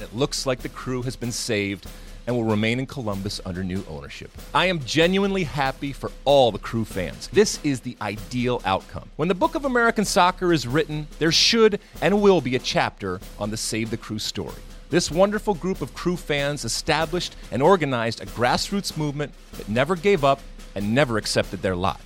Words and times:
It 0.00 0.14
looks 0.14 0.46
like 0.46 0.60
the 0.60 0.68
crew 0.68 1.02
has 1.02 1.16
been 1.16 1.32
saved 1.32 1.86
and 2.26 2.36
will 2.36 2.44
remain 2.44 2.78
in 2.78 2.86
Columbus 2.86 3.40
under 3.46 3.64
new 3.64 3.84
ownership. 3.88 4.30
I 4.54 4.66
am 4.66 4.84
genuinely 4.84 5.44
happy 5.44 5.92
for 5.92 6.12
all 6.24 6.52
the 6.52 6.58
crew 6.58 6.84
fans. 6.84 7.28
This 7.28 7.58
is 7.64 7.80
the 7.80 7.96
ideal 8.02 8.60
outcome. 8.64 9.08
When 9.16 9.28
the 9.28 9.34
book 9.34 9.54
of 9.54 9.64
American 9.64 10.04
soccer 10.04 10.52
is 10.52 10.66
written, 10.66 11.08
there 11.18 11.32
should 11.32 11.80
and 12.02 12.20
will 12.20 12.40
be 12.40 12.54
a 12.54 12.58
chapter 12.60 13.18
on 13.38 13.50
the 13.50 13.56
Save 13.56 13.90
the 13.90 13.96
Crew 13.96 14.18
story. 14.18 14.60
This 14.90 15.10
wonderful 15.10 15.54
group 15.54 15.80
of 15.80 15.94
crew 15.94 16.16
fans 16.16 16.64
established 16.64 17.34
and 17.50 17.62
organized 17.62 18.22
a 18.22 18.26
grassroots 18.26 18.96
movement 18.96 19.32
that 19.52 19.68
never 19.68 19.96
gave 19.96 20.22
up 20.22 20.40
and 20.74 20.94
never 20.94 21.18
accepted 21.18 21.62
their 21.62 21.76
lot. 21.76 22.00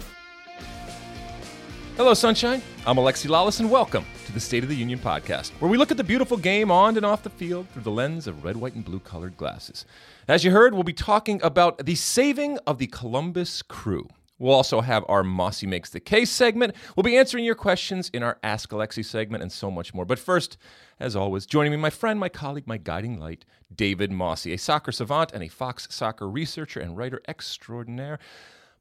Hello, 2.03 2.15
Sunshine. 2.15 2.61
I'm 2.85 2.97
Alexi 2.97 3.29
Lalas, 3.29 3.61
and 3.61 3.71
welcome 3.71 4.05
to 4.27 4.33
the 4.33 4.41
State 4.41 4.65
of 4.65 4.69
the 4.69 4.75
Union 4.75 4.99
podcast, 4.99 5.51
where 5.61 5.71
we 5.71 5.79
look 5.79 5.93
at 5.93 5.97
the 5.97 6.03
beautiful 6.03 6.37
game 6.37 6.69
on 6.69 6.97
and 6.97 7.07
off 7.07 7.23
the 7.23 7.31
field 7.31 7.69
through 7.69 7.83
the 7.83 7.93
lens 7.93 8.27
of 8.27 8.43
red, 8.43 8.57
white, 8.57 8.75
and 8.75 8.85
blue 8.85 8.99
colored 8.99 9.37
glasses. 9.37 9.87
As 10.27 10.43
you 10.43 10.51
heard, 10.51 10.75
we'll 10.75 10.83
be 10.83 10.93
talking 10.93 11.41
about 11.45 11.87
the 11.87 11.95
saving 11.95 12.59
of 12.67 12.79
the 12.79 12.89
Columbus 12.89 13.63
crew. 13.63 14.09
We'll 14.41 14.53
also 14.53 14.81
have 14.81 15.05
our 15.09 15.23
Mosse 15.23 15.63
Makes 15.63 15.91
the 15.91 16.01
Case 16.01 16.29
segment. 16.29 16.75
We'll 16.97 17.05
be 17.05 17.17
answering 17.17 17.45
your 17.45 17.55
questions 17.55 18.11
in 18.13 18.25
our 18.25 18.37
Ask 18.43 18.71
Alexi 18.71 19.05
segment 19.05 19.45
and 19.45 19.53
so 19.53 19.71
much 19.71 19.95
more. 19.95 20.05
But 20.05 20.19
first, 20.19 20.57
as 20.99 21.15
always, 21.15 21.47
joining 21.47 21.71
me, 21.71 21.79
my 21.79 21.91
friend, 21.91 22.19
my 22.19 22.29
colleague, 22.29 22.67
my 22.67 22.79
guiding 22.79 23.21
light, 23.21 23.45
David 23.73 24.11
Mosse, 24.11 24.49
a 24.49 24.57
soccer 24.57 24.91
savant 24.91 25.31
and 25.31 25.45
a 25.45 25.49
Fox 25.49 25.87
soccer 25.89 26.29
researcher 26.29 26.81
and 26.81 26.97
writer 26.97 27.23
extraordinaire. 27.29 28.19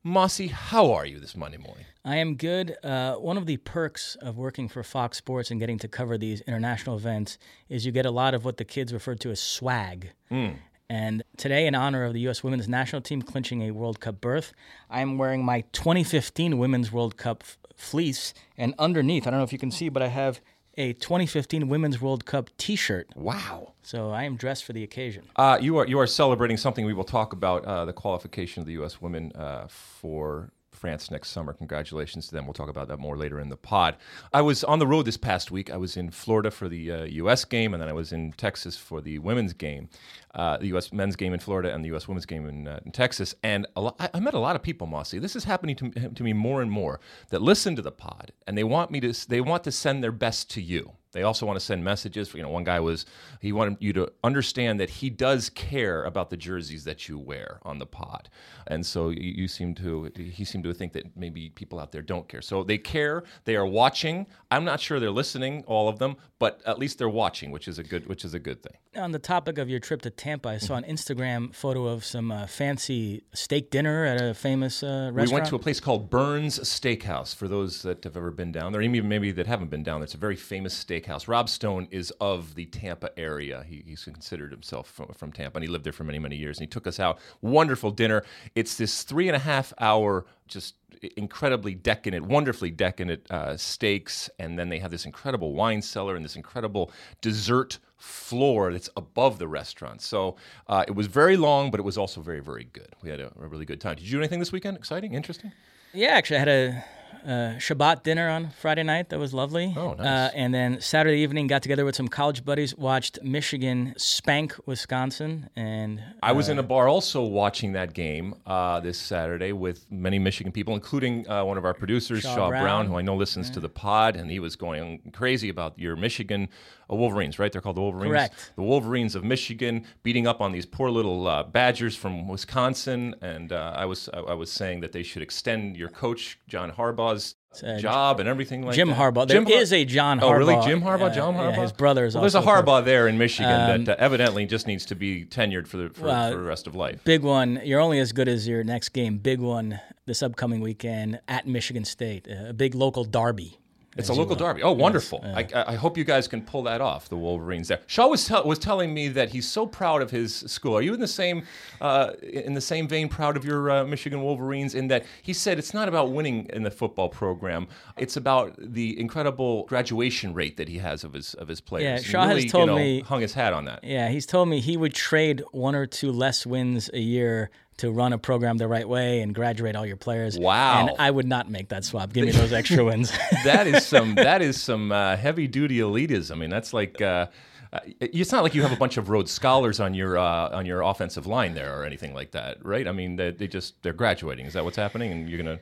Mosse, 0.03 0.49
how 0.49 0.91
are 0.93 1.05
you 1.05 1.19
this 1.19 1.35
Monday 1.35 1.57
morning? 1.57 1.85
I 2.03 2.15
am 2.15 2.35
good. 2.35 2.75
Uh, 2.83 3.15
one 3.15 3.37
of 3.37 3.45
the 3.45 3.57
perks 3.57 4.15
of 4.15 4.35
working 4.35 4.67
for 4.67 4.81
Fox 4.81 5.19
Sports 5.19 5.51
and 5.51 5.59
getting 5.59 5.77
to 5.77 5.87
cover 5.87 6.17
these 6.17 6.41
international 6.41 6.97
events 6.97 7.37
is 7.69 7.85
you 7.85 7.91
get 7.91 8.07
a 8.07 8.11
lot 8.11 8.33
of 8.33 8.43
what 8.43 8.57
the 8.57 8.65
kids 8.65 8.91
refer 8.91 9.13
to 9.13 9.29
as 9.29 9.39
swag. 9.39 10.13
Mm. 10.31 10.55
And 10.89 11.23
today, 11.37 11.67
in 11.67 11.75
honor 11.75 12.03
of 12.03 12.13
the 12.13 12.19
U.S. 12.21 12.43
women's 12.43 12.67
national 12.67 13.03
team 13.03 13.21
clinching 13.21 13.61
a 13.61 13.71
World 13.71 13.99
Cup 13.99 14.19
berth, 14.19 14.53
I 14.89 15.01
am 15.01 15.19
wearing 15.19 15.45
my 15.45 15.61
2015 15.71 16.57
Women's 16.57 16.91
World 16.91 17.15
Cup 17.15 17.43
f- 17.43 17.59
fleece. 17.75 18.33
And 18.57 18.73
underneath, 18.79 19.27
I 19.27 19.29
don't 19.29 19.39
know 19.39 19.43
if 19.43 19.53
you 19.53 19.59
can 19.59 19.71
see, 19.71 19.89
but 19.89 20.01
I 20.01 20.07
have 20.07 20.41
a 20.77 20.93
2015 20.93 21.67
Women's 21.67 22.01
World 22.01 22.25
Cup 22.25 22.49
T-shirt. 22.57 23.09
Wow. 23.15 23.73
So 23.81 24.11
I 24.11 24.23
am 24.23 24.35
dressed 24.35 24.63
for 24.63 24.73
the 24.73 24.83
occasion. 24.83 25.23
Uh, 25.35 25.57
you 25.61 25.77
are 25.77 25.87
you 25.87 25.99
are 25.99 26.07
celebrating 26.07 26.57
something 26.57 26.85
we 26.85 26.93
will 26.93 27.03
talk 27.03 27.33
about 27.33 27.65
uh, 27.65 27.85
the 27.85 27.93
qualification 27.93 28.61
of 28.61 28.67
the 28.67 28.73
U.S. 28.73 29.01
women 29.01 29.31
uh, 29.33 29.67
for 29.67 30.51
France 30.81 31.11
next 31.11 31.29
summer. 31.29 31.53
Congratulations 31.53 32.27
to 32.27 32.33
them. 32.33 32.47
We'll 32.47 32.55
talk 32.55 32.69
about 32.69 32.87
that 32.87 32.97
more 32.97 33.15
later 33.15 33.39
in 33.39 33.49
the 33.49 33.55
pod. 33.55 33.97
I 34.33 34.41
was 34.41 34.63
on 34.63 34.79
the 34.79 34.87
road 34.87 35.03
this 35.03 35.15
past 35.15 35.51
week. 35.51 35.69
I 35.69 35.77
was 35.77 35.95
in 35.95 36.09
Florida 36.09 36.49
for 36.49 36.67
the 36.67 36.91
uh, 36.91 37.03
U.S. 37.03 37.45
game, 37.45 37.75
and 37.75 37.81
then 37.81 37.87
I 37.87 37.93
was 37.93 38.11
in 38.11 38.33
Texas 38.33 38.77
for 38.77 38.99
the 38.99 39.19
women's 39.19 39.53
game, 39.53 39.89
uh, 40.33 40.57
the 40.57 40.67
U.S. 40.67 40.91
men's 40.91 41.15
game 41.15 41.33
in 41.33 41.39
Florida 41.39 41.71
and 41.71 41.85
the 41.85 41.89
U.S. 41.89 42.07
women's 42.07 42.25
game 42.25 42.49
in, 42.49 42.67
uh, 42.67 42.79
in 42.83 42.91
Texas. 42.91 43.35
And 43.43 43.67
I, 43.75 44.09
I, 44.15 44.19
met 44.19 44.33
a 44.33 44.39
lot 44.39 44.55
of 44.55 44.63
people, 44.63 44.87
Mosse. 44.87 45.11
This 45.11 45.35
is 45.35 45.43
happening 45.43 45.75
to, 45.75 46.09
to 46.09 46.23
me 46.23 46.33
more 46.33 46.63
and 46.63 46.71
more 46.71 46.99
that 47.29 47.43
listen 47.43 47.75
to 47.75 47.83
the 47.83 47.91
pod 47.91 48.31
and 48.47 48.57
they 48.57 48.63
want 48.63 48.89
me 48.89 48.99
to 49.01 49.13
they 49.29 49.39
want 49.39 49.63
to 49.65 49.71
send 49.71 50.03
their 50.03 50.11
best 50.11 50.49
to 50.51 50.61
you. 50.61 50.93
They 51.11 51.23
also 51.23 51.45
want 51.45 51.59
to 51.59 51.65
send 51.65 51.83
messages. 51.83 52.33
You 52.33 52.41
know, 52.41 52.49
one 52.49 52.63
guy 52.63 52.79
was 52.79 53.05
he 53.39 53.51
wanted 53.51 53.77
you 53.79 53.93
to 53.93 54.11
understand 54.23 54.79
that 54.79 54.89
he 54.89 55.09
does 55.09 55.49
care 55.49 56.03
about 56.03 56.29
the 56.29 56.37
jerseys 56.37 56.83
that 56.85 57.09
you 57.09 57.19
wear 57.19 57.59
on 57.63 57.79
the 57.79 57.85
pod, 57.85 58.29
and 58.67 58.85
so 58.85 59.09
you, 59.09 59.47
seem 59.47 59.75
to 59.75 60.11
he 60.15 60.45
seemed 60.45 60.63
to 60.63 60.73
think 60.73 60.93
that 60.93 61.17
maybe 61.17 61.49
people 61.49 61.79
out 61.79 61.91
there 61.91 62.01
don't 62.01 62.27
care. 62.27 62.41
So 62.41 62.63
they 62.63 62.77
care. 62.77 63.23
They 63.45 63.55
are 63.55 63.65
watching. 63.65 64.27
I'm 64.49 64.63
not 64.63 64.79
sure 64.79 64.99
they're 64.99 65.11
listening, 65.11 65.63
all 65.67 65.89
of 65.89 65.99
them, 65.99 66.15
but 66.39 66.61
at 66.65 66.79
least 66.79 66.97
they're 66.97 67.09
watching, 67.09 67.51
which 67.51 67.67
is 67.67 67.79
a 67.79 67.83
good 67.83 68.07
which 68.07 68.23
is 68.23 68.33
a 68.33 68.39
good 68.39 68.63
thing. 68.63 68.77
On 68.97 69.13
the 69.13 69.19
topic 69.19 69.57
of 69.57 69.69
your 69.69 69.79
trip 69.79 70.01
to 70.01 70.09
Tampa, 70.09 70.49
I 70.49 70.57
saw 70.57 70.75
an 70.75 70.83
Instagram 70.83 71.55
photo 71.55 71.87
of 71.87 72.03
some 72.03 72.29
uh, 72.29 72.45
fancy 72.45 73.23
steak 73.31 73.69
dinner 73.69 74.03
at 74.03 74.21
a 74.21 74.33
famous 74.33 74.83
uh, 74.83 75.11
restaurant. 75.13 75.29
We 75.29 75.33
went 75.33 75.45
to 75.45 75.55
a 75.55 75.59
place 75.59 75.79
called 75.79 76.09
Bern's 76.09 76.59
Steakhouse. 76.59 77.33
For 77.33 77.47
those 77.47 77.83
that 77.83 78.03
have 78.03 78.17
ever 78.17 78.31
been 78.31 78.51
down 78.51 78.73
there, 78.73 78.81
even 78.81 79.07
maybe 79.07 79.31
that 79.31 79.47
haven't 79.47 79.69
been 79.69 79.81
down 79.81 80.01
there, 80.01 80.03
it's 80.03 80.13
a 80.13 80.17
very 80.17 80.35
famous 80.35 80.73
steak 80.73 81.05
steakhouse. 81.05 81.29
Rob 81.29 81.47
Stone 81.47 81.87
is 81.89 82.11
of 82.19 82.55
the 82.55 82.65
Tampa 82.65 83.17
area. 83.17 83.63
He, 83.65 83.81
he's 83.87 84.03
considered 84.03 84.51
himself 84.51 84.89
from, 84.89 85.07
from, 85.13 85.31
Tampa, 85.31 85.59
and 85.59 85.63
he 85.63 85.69
lived 85.69 85.85
there 85.85 85.93
for 85.93 86.03
many, 86.03 86.19
many 86.19 86.35
years. 86.35 86.57
And 86.57 86.63
he 86.63 86.69
took 86.69 86.85
us 86.85 86.99
out. 86.99 87.17
Wonderful 87.39 87.91
dinner. 87.91 88.25
It's 88.55 88.75
this 88.75 89.03
three 89.03 89.29
and 89.29 89.37
a 89.37 89.39
half 89.39 89.71
hour, 89.79 90.25
just 90.49 90.75
incredibly 91.15 91.75
decadent, 91.75 92.25
wonderfully 92.25 92.71
decadent 92.71 93.29
uh, 93.31 93.55
steaks, 93.55 94.29
and 94.37 94.59
then 94.59 94.67
they 94.67 94.79
have 94.79 94.91
this 94.91 95.05
incredible 95.05 95.53
wine 95.53 95.81
cellar 95.81 96.17
and 96.17 96.25
this 96.25 96.35
incredible 96.35 96.91
dessert 97.21 97.79
floor 98.01 98.73
that's 98.73 98.89
above 98.97 99.37
the 99.37 99.47
restaurant. 99.47 100.01
So 100.01 100.35
uh, 100.67 100.83
it 100.87 100.95
was 100.95 101.07
very 101.07 101.37
long, 101.37 101.71
but 101.71 101.79
it 101.79 101.83
was 101.83 101.97
also 101.97 102.21
very, 102.21 102.39
very 102.39 102.67
good. 102.73 102.95
We 103.03 103.09
had 103.09 103.19
a, 103.19 103.31
a 103.39 103.47
really 103.47 103.65
good 103.65 103.79
time. 103.79 103.95
Did 103.95 104.05
you 104.05 104.11
do 104.11 104.17
anything 104.17 104.39
this 104.39 104.51
weekend? 104.51 104.77
Exciting, 104.77 105.13
interesting? 105.13 105.51
Yeah, 105.93 106.09
actually, 106.09 106.37
I 106.37 106.39
had 106.39 106.47
a 106.47 106.83
uh, 107.23 107.29
Shabbat 107.57 108.03
dinner 108.03 108.29
on 108.29 108.49
Friday 108.49 108.83
night. 108.83 109.09
That 109.09 109.19
was 109.19 109.33
lovely. 109.33 109.73
Oh, 109.75 109.93
nice. 109.93 110.05
Uh, 110.05 110.31
and 110.33 110.53
then 110.53 110.81
Saturday 110.81 111.19
evening, 111.19 111.47
got 111.47 111.61
together 111.61 111.85
with 111.85 111.95
some 111.95 112.07
college 112.07 112.43
buddies, 112.43 112.75
watched 112.75 113.21
Michigan 113.23 113.93
spank 113.97 114.55
Wisconsin. 114.65 115.49
And 115.55 115.99
uh, 115.99 116.03
I 116.23 116.31
was 116.31 116.49
in 116.49 116.59
a 116.59 116.63
bar 116.63 116.87
also 116.87 117.21
watching 117.23 117.73
that 117.73 117.93
game 117.93 118.35
uh, 118.45 118.79
this 118.79 118.97
Saturday 118.97 119.51
with 119.51 119.85
many 119.91 120.19
Michigan 120.19 120.51
people, 120.51 120.73
including 120.73 121.29
uh, 121.29 121.43
one 121.43 121.57
of 121.57 121.65
our 121.65 121.73
producers, 121.73 122.21
Shaw 122.21 122.35
Shaw, 122.35 122.49
Brown. 122.49 122.63
Brown. 122.63 122.85
who 122.87 122.97
I 122.97 123.01
know 123.01 123.15
listens 123.15 123.49
to 123.51 123.59
the 123.59 123.69
pod, 123.69 124.15
and 124.15 124.31
he 124.31 124.39
was 124.39 124.55
going 124.55 125.11
crazy 125.13 125.49
about 125.49 125.77
your 125.77 125.95
Michigan 125.95 126.49
uh, 126.80 126.80
Wolverines, 126.95 127.39
right? 127.39 127.51
They're 127.51 127.61
called 127.61 127.77
the 127.77 127.81
Wolverines. 127.81 128.11
Correct. 128.11 128.51
The 128.55 128.63
Wolverines 128.63 129.15
of 129.15 129.23
Michigan 129.23 129.85
beating 130.03 130.27
up 130.27 130.41
on 130.41 130.51
these 130.51 130.65
poor 130.65 130.89
little 130.89 131.27
uh, 131.27 131.43
Badgers 131.43 131.95
from 131.95 132.27
Wisconsin, 132.27 133.15
and 133.21 133.51
uh, 133.51 133.73
I 133.75 133.85
was 133.85 134.09
I, 134.13 134.19
I 134.19 134.33
was 134.33 134.51
saying 134.51 134.81
that 134.81 134.91
they 134.91 135.03
should 135.03 135.21
extend 135.21 135.77
your 135.77 135.89
coach 135.89 136.39
John 136.47 136.71
Harbaugh's 136.71 137.35
uh, 137.63 137.77
job 137.77 138.19
and 138.19 138.29
everything 138.29 138.63
like 138.65 138.75
Jim 138.75 138.89
that. 138.89 138.97
Harbaugh. 138.97 139.27
There 139.27 139.43
Jim 139.43 139.47
is 139.51 139.73
a 139.73 139.83
John 139.85 140.19
Harbaugh. 140.19 140.23
Oh, 140.23 140.31
really? 140.31 140.65
Jim 140.65 140.81
Harbaugh? 140.81 141.13
John 141.13 141.35
Harbaugh? 141.35 141.55
Yeah, 141.55 141.61
his 141.61 141.71
brother 141.71 142.05
is 142.05 142.15
well, 142.15 142.21
there's 142.21 142.35
a. 142.35 142.41
Harbaugh 142.41 142.83
there 142.83 143.07
in 143.07 143.17
Michigan 143.17 143.51
Um, 143.71 143.85
that 143.85 143.99
uh, 143.99 144.03
evidently 144.03 144.45
just 144.45 144.67
needs 144.67 144.85
to 144.87 144.95
be 144.95 145.25
tenured 145.25 145.67
for 145.67 145.77
the 145.77 145.89
for, 145.89 146.01
for 146.01 146.37
the 146.37 146.39
rest 146.39 146.67
of 146.67 146.75
life. 146.75 147.03
Big 147.03 147.23
one. 147.23 147.61
You're 147.63 147.79
only 147.79 147.99
as 147.99 148.11
good 148.11 148.27
as 148.27 148.47
your 148.47 148.63
next 148.63 148.89
game. 148.89 149.17
Big 149.17 149.39
one 149.39 149.79
this 150.05 150.23
upcoming 150.23 150.61
weekend 150.61 151.19
at 151.27 151.47
Michigan 151.47 151.85
State. 151.85 152.27
Uh, 152.29 152.49
a 152.49 152.53
big 152.53 152.75
local 152.75 153.03
derby. 153.05 153.57
It's 153.97 154.09
a 154.09 154.13
local 154.13 154.35
derby. 154.35 154.63
Oh, 154.63 154.71
wonderful! 154.71 155.21
I, 155.23 155.45
I 155.53 155.75
hope 155.75 155.97
you 155.97 156.05
guys 156.05 156.27
can 156.27 156.41
pull 156.41 156.63
that 156.63 156.79
off. 156.79 157.09
The 157.09 157.17
Wolverines 157.17 157.67
there. 157.67 157.81
Shaw 157.87 158.07
was 158.07 158.25
tell, 158.25 158.45
was 158.45 158.57
telling 158.57 158.93
me 158.93 159.09
that 159.09 159.29
he's 159.31 159.47
so 159.47 159.67
proud 159.67 160.01
of 160.01 160.11
his 160.11 160.33
school. 160.33 160.77
Are 160.77 160.81
you 160.81 160.93
in 160.93 161.01
the 161.01 161.07
same 161.07 161.43
uh, 161.81 162.11
in 162.21 162.53
the 162.53 162.61
same 162.61 162.87
vein 162.87 163.09
proud 163.09 163.35
of 163.35 163.43
your 163.43 163.69
uh, 163.69 163.83
Michigan 163.83 164.21
Wolverines? 164.21 164.75
In 164.75 164.87
that 164.87 165.05
he 165.21 165.33
said 165.33 165.59
it's 165.59 165.73
not 165.73 165.89
about 165.89 166.11
winning 166.11 166.45
in 166.53 166.63
the 166.63 166.71
football 166.71 167.09
program. 167.09 167.67
It's 167.97 168.15
about 168.15 168.55
the 168.57 168.97
incredible 168.97 169.65
graduation 169.65 170.33
rate 170.33 170.55
that 170.55 170.69
he 170.69 170.77
has 170.77 171.03
of 171.03 171.11
his 171.11 171.33
of 171.33 171.49
his 171.49 171.59
players. 171.59 172.05
Yeah, 172.05 172.11
Shaw 172.11 172.27
has 172.27 172.45
told 172.45 172.69
you 172.69 172.75
know, 172.75 172.75
me- 172.77 173.01
hung 173.01 173.19
his 173.19 173.33
hat 173.33 173.51
on 173.51 173.65
that. 173.65 173.83
Yeah, 173.83 174.07
he's 174.07 174.25
told 174.25 174.47
me 174.47 174.61
he 174.61 174.77
would 174.77 174.93
trade 174.93 175.43
one 175.51 175.75
or 175.75 175.85
two 175.85 176.13
less 176.13 176.45
wins 176.45 176.89
a 176.93 176.99
year 176.99 177.49
to 177.81 177.91
run 177.91 178.13
a 178.13 178.17
program 178.17 178.57
the 178.57 178.67
right 178.67 178.87
way 178.87 179.21
and 179.21 179.33
graduate 179.33 179.75
all 179.75 179.87
your 179.87 179.97
players. 179.97 180.37
Wow. 180.37 180.81
And 180.81 180.91
I 180.99 181.09
would 181.09 181.25
not 181.25 181.49
make 181.49 181.69
that 181.69 181.83
swap. 181.83 182.13
Give 182.13 182.25
me 182.25 182.31
those 182.31 182.53
extra 182.53 182.85
wins. 182.85 183.11
that 183.43 183.65
is 183.65 183.85
some 183.87 184.13
that 184.15 184.43
is 184.43 184.61
some 184.61 184.91
uh, 184.91 185.17
heavy 185.17 185.47
duty 185.47 185.79
elitism. 185.79 186.31
I 186.31 186.35
mean, 186.35 186.49
that's 186.49 186.73
like. 186.73 187.01
Uh, 187.01 187.27
uh, 187.73 187.79
it's 188.01 188.33
not 188.33 188.43
like 188.43 188.53
you 188.53 188.61
have 188.61 188.73
a 188.73 188.75
bunch 188.75 188.97
of 188.97 189.07
Rhodes 189.07 189.31
scholars 189.31 189.79
on 189.79 189.93
your 189.93 190.17
uh, 190.17 190.49
on 190.49 190.65
your 190.65 190.81
offensive 190.81 191.25
line 191.25 191.53
there 191.53 191.79
or 191.79 191.85
anything 191.85 192.13
like 192.13 192.31
that, 192.31 192.63
right? 192.65 192.85
I 192.85 192.91
mean, 192.91 193.15
they, 193.15 193.31
they 193.31 193.47
just 193.47 193.81
they're 193.81 193.93
graduating. 193.93 194.45
Is 194.45 194.53
that 194.53 194.65
what's 194.65 194.75
happening? 194.75 195.09
And 195.13 195.29
you're 195.29 195.37
gonna. 195.37 195.59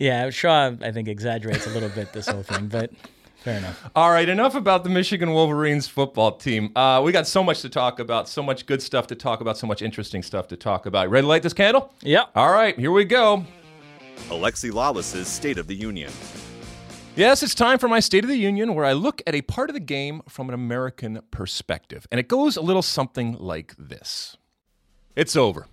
yeah, 0.00 0.28
Shaw, 0.30 0.72
I 0.80 0.90
think, 0.90 1.06
exaggerates 1.06 1.68
a 1.68 1.70
little 1.70 1.88
bit 1.90 2.12
this 2.12 2.26
whole 2.26 2.42
thing, 2.42 2.66
but 2.66 2.90
fair 3.42 3.58
enough. 3.58 3.90
All 3.94 4.10
right, 4.10 4.28
enough 4.28 4.54
about 4.54 4.84
the 4.84 4.90
Michigan 4.90 5.32
Wolverines 5.32 5.88
football 5.88 6.32
team. 6.32 6.70
Uh, 6.76 7.02
we 7.04 7.12
got 7.12 7.26
so 7.26 7.42
much 7.42 7.60
to 7.62 7.68
talk 7.68 7.98
about, 7.98 8.28
so 8.28 8.42
much 8.42 8.66
good 8.66 8.80
stuff 8.80 9.06
to 9.08 9.14
talk 9.14 9.40
about, 9.40 9.58
so 9.58 9.66
much 9.66 9.82
interesting 9.82 10.22
stuff 10.22 10.48
to 10.48 10.56
talk 10.56 10.86
about. 10.86 11.10
Ready 11.10 11.24
to 11.24 11.28
light 11.28 11.42
this 11.42 11.52
candle? 11.52 11.92
Yep. 12.02 12.30
All 12.34 12.52
right, 12.52 12.78
here 12.78 12.92
we 12.92 13.04
go. 13.04 13.44
Alexi 14.28 14.72
Lalas's 14.72 15.26
State 15.26 15.58
of 15.58 15.66
the 15.66 15.74
Union. 15.74 16.12
Yes, 17.16 17.42
it's 17.42 17.54
time 17.54 17.78
for 17.78 17.88
my 17.88 18.00
State 18.00 18.24
of 18.24 18.30
the 18.30 18.36
Union, 18.36 18.74
where 18.74 18.84
I 18.84 18.92
look 18.92 19.20
at 19.26 19.34
a 19.34 19.42
part 19.42 19.68
of 19.68 19.74
the 19.74 19.80
game 19.80 20.22
from 20.28 20.48
an 20.48 20.54
American 20.54 21.20
perspective. 21.30 22.06
And 22.10 22.18
it 22.18 22.28
goes 22.28 22.56
a 22.56 22.62
little 22.62 22.80
something 22.80 23.36
like 23.38 23.74
this 23.78 24.36
It's 25.16 25.36
over. 25.36 25.66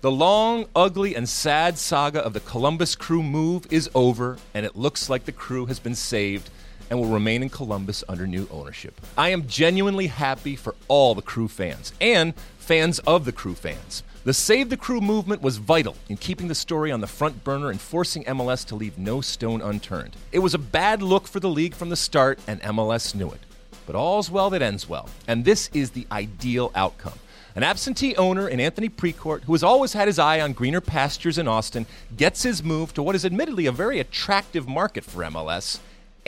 The 0.00 0.10
long, 0.10 0.64
ugly, 0.74 1.14
and 1.14 1.28
sad 1.28 1.76
saga 1.76 2.20
of 2.20 2.32
the 2.32 2.40
Columbus 2.40 2.94
crew 2.94 3.22
move 3.22 3.66
is 3.70 3.90
over, 3.94 4.38
and 4.54 4.64
it 4.64 4.74
looks 4.74 5.10
like 5.10 5.26
the 5.26 5.32
crew 5.32 5.66
has 5.66 5.78
been 5.78 5.94
saved 5.94 6.48
and 6.90 6.98
will 6.98 7.08
remain 7.08 7.42
in 7.42 7.48
Columbus 7.48 8.04
under 8.08 8.26
new 8.26 8.46
ownership. 8.50 9.00
I 9.16 9.30
am 9.30 9.46
genuinely 9.46 10.08
happy 10.08 10.56
for 10.56 10.74
all 10.88 11.14
the 11.14 11.22
crew 11.22 11.48
fans 11.48 11.92
and 12.00 12.34
fans 12.58 12.98
of 13.00 13.24
the 13.24 13.32
crew 13.32 13.54
fans. 13.54 14.02
The 14.22 14.34
Save 14.34 14.68
the 14.68 14.76
Crew 14.76 15.00
movement 15.00 15.40
was 15.40 15.56
vital 15.56 15.96
in 16.10 16.18
keeping 16.18 16.48
the 16.48 16.54
story 16.54 16.92
on 16.92 17.00
the 17.00 17.06
front 17.06 17.42
burner 17.42 17.70
and 17.70 17.80
forcing 17.80 18.22
MLS 18.24 18.66
to 18.66 18.74
leave 18.74 18.98
no 18.98 19.22
stone 19.22 19.62
unturned. 19.62 20.14
It 20.30 20.40
was 20.40 20.52
a 20.52 20.58
bad 20.58 21.00
look 21.00 21.26
for 21.26 21.40
the 21.40 21.48
league 21.48 21.74
from 21.74 21.88
the 21.88 21.96
start, 21.96 22.38
and 22.46 22.60
MLS 22.60 23.14
knew 23.14 23.30
it. 23.30 23.40
but 23.86 23.96
all's 23.96 24.30
well 24.30 24.50
that 24.50 24.62
ends 24.62 24.88
well. 24.88 25.08
And 25.26 25.44
this 25.44 25.70
is 25.72 25.90
the 25.92 26.06
ideal 26.12 26.70
outcome. 26.74 27.18
An 27.56 27.64
absentee 27.64 28.14
owner 28.16 28.46
in 28.46 28.60
Anthony 28.60 28.88
Precourt, 28.88 29.42
who 29.44 29.52
has 29.52 29.64
always 29.64 29.94
had 29.94 30.06
his 30.06 30.18
eye 30.18 30.40
on 30.40 30.52
greener 30.52 30.80
pastures 30.80 31.38
in 31.38 31.48
Austin, 31.48 31.86
gets 32.16 32.42
his 32.44 32.62
move 32.62 32.94
to 32.94 33.02
what 33.02 33.16
is 33.16 33.24
admittedly 33.24 33.66
a 33.66 33.72
very 33.72 33.98
attractive 33.98 34.68
market 34.68 35.02
for 35.02 35.24
MLS, 35.24 35.80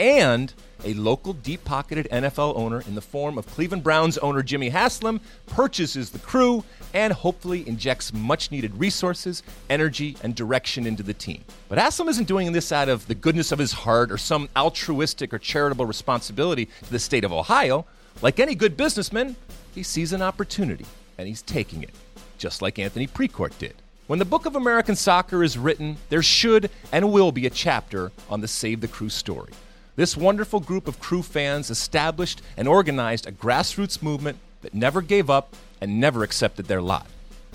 and 0.03 0.53
a 0.85 0.95
local 0.95 1.33
deep 1.33 1.65
pocketed 1.65 2.09
NFL 2.11 2.57
owner 2.57 2.81
in 2.81 2.97
the 2.97 3.01
form 3.01 3.39
of 3.39 3.47
Cleveland 3.47 3.85
Browns 3.85 4.19
owner 4.19 4.43
Jimmy 4.43 4.69
Haslam 4.69 5.21
purchases 5.47 6.11
the 6.11 6.19
crew 6.19 6.65
and 6.93 7.13
hopefully 7.13 7.67
injects 7.69 8.13
much 8.13 8.51
needed 8.51 8.77
resources, 8.77 9.45
energy, 9.71 10.17
and 10.25 10.35
direction 10.35 10.89
into 10.89 11.05
the 11.05 11.15
team. 11.15 11.45
But 11.69 11.79
Haslam 11.79 12.09
isn't 12.09 12.27
doing 12.27 12.51
this 12.51 12.73
out 12.73 12.89
of 12.89 13.07
the 13.07 13.15
goodness 13.15 13.53
of 13.53 13.61
his 13.61 13.71
heart 13.71 14.11
or 14.11 14.19
some 14.19 14.49
altruistic 14.57 15.33
or 15.33 15.39
charitable 15.39 15.87
responsibility 15.87 16.67
to 16.83 16.91
the 16.91 16.99
state 16.99 17.23
of 17.23 17.33
Ohio. 17.33 17.87
Like 18.23 18.41
any 18.41 18.57
good 18.57 18.77
businessman, 18.77 19.37
he 19.73 19.85
sees 19.85 20.13
an 20.13 20.21
opportunity 20.21 20.85
and 21.17 21.29
he's 21.29 21.43
taking 21.43 21.85
it, 21.85 21.95
just 22.39 22.61
like 22.61 22.81
Anthony 22.81 23.07
Precourt 23.07 23.57
did. 23.59 23.77
When 24.09 24.19
the 24.19 24.25
book 24.25 24.47
of 24.47 24.57
American 24.57 24.97
soccer 24.97 25.45
is 25.45 25.57
written, 25.57 25.97
there 26.09 26.25
should 26.25 26.71
and 26.91 27.13
will 27.13 27.31
be 27.31 27.47
a 27.47 27.51
chapter 27.51 28.11
on 28.29 28.41
the 28.41 28.49
Save 28.49 28.81
the 28.81 28.89
Crew 28.89 29.09
story. 29.09 29.53
This 29.94 30.17
wonderful 30.17 30.61
group 30.61 30.89
of 30.89 30.99
crew 30.99 31.23
fans 31.23 31.69
established 31.69 32.41
and 32.56 32.67
organized 32.67 33.27
a 33.27 33.33
grassroots 33.33 34.03
movement 34.03 34.39
that 34.62 34.73
never 34.73 35.03
gave 35.03 35.29
up 35.29 35.55
and 35.83 36.00
never 36.00 36.23
accepted 36.23 36.65
their 36.65 36.81
lot. 36.81 37.06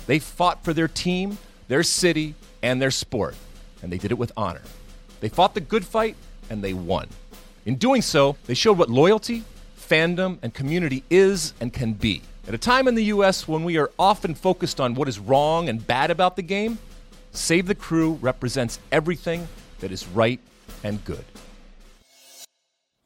They 0.06 0.20
fought 0.20 0.64
for 0.64 0.72
their 0.72 0.88
team, 0.88 1.40
their 1.68 1.82
city, 1.82 2.36
and 2.62 2.80
their 2.80 2.92
sport, 2.92 3.36
and 3.82 3.92
they 3.92 3.98
did 3.98 4.12
it 4.12 4.20
with 4.20 4.32
honor. 4.38 4.62
They 5.20 5.30
fought 5.30 5.56
the 5.56 5.62
good 5.62 5.84
fight 5.84 6.16
and 6.48 6.64
they 6.64 6.74
won. 6.74 7.08
In 7.66 7.76
doing 7.76 8.04
so, 8.04 8.38
they 8.46 8.54
showed 8.54 8.78
what 8.78 8.90
loyalty, 8.90 9.44
fandom, 9.76 10.38
and 10.44 10.54
community 10.54 11.04
is 11.10 11.56
and 11.60 11.74
can 11.74 11.94
be. 11.94 12.22
At 12.48 12.54
a 12.54 12.60
time 12.60 12.88
in 12.88 12.94
the 12.94 13.06
U.S. 13.06 13.48
when 13.48 13.64
we 13.64 13.78
are 13.78 13.90
often 13.98 14.36
focused 14.36 14.80
on 14.80 14.94
what 14.94 15.10
is 15.10 15.18
wrong 15.18 15.70
and 15.70 15.86
bad 15.86 16.12
about 16.12 16.36
the 16.36 16.44
game, 16.44 16.78
Save 17.32 17.66
the 17.66 17.76
Crew 17.76 18.14
represents 18.22 18.80
everything 18.92 19.48
that 19.80 19.92
is 19.92 20.08
right 20.08 20.40
and 20.84 21.04
good. 21.04 21.26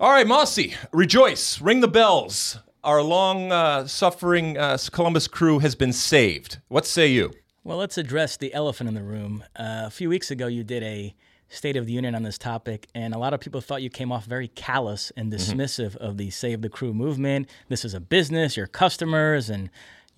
All 0.02 0.10
right, 0.10 0.26
Mosse, 0.26 0.58
rejoice, 0.92 1.62
ring 1.62 1.82
the 1.82 1.88
bells. 1.88 2.58
Our 2.84 3.04
long 3.04 3.52
uh, 3.52 3.86
suffering 3.86 4.58
uh, 4.58 4.80
Columbus 4.92 5.28
crew 5.28 5.60
has 5.60 5.76
been 5.76 5.94
saved. 5.94 6.58
What 6.70 6.88
say 6.88 7.06
you? 7.06 7.34
Well, 7.64 7.78
let's 7.78 8.00
address 8.00 8.36
the 8.36 8.52
elephant 8.52 8.88
in 8.88 8.96
the 8.96 9.04
room. 9.04 9.44
Uh, 9.56 9.84
a 9.86 9.92
few 9.92 10.10
weeks 10.10 10.32
ago, 10.32 10.48
you 10.48 10.64
did 10.64 10.82
a 10.82 11.14
State 11.50 11.78
of 11.78 11.86
the 11.86 11.92
Union 11.92 12.16
on 12.16 12.24
this 12.24 12.40
topic, 12.40 12.88
and 12.96 13.14
a 13.14 13.20
lot 13.20 13.36
of 13.36 13.42
people 13.42 13.62
thought 13.62 13.84
you 13.84 13.92
came 13.92 14.12
off 14.12 14.26
very 14.26 14.48
callous 14.48 15.12
and 15.16 15.32
dismissive 15.32 15.92
mm-hmm. 15.92 16.04
of 16.04 16.18
the 16.18 16.32
Save 16.32 16.64
the 16.64 16.70
Crew 16.70 16.96
movement. 16.96 17.48
This 17.70 17.86
is 17.86 17.94
a 17.94 18.00
business, 18.00 18.58
your 18.58 18.66
customers, 18.66 19.52
and 19.52 19.70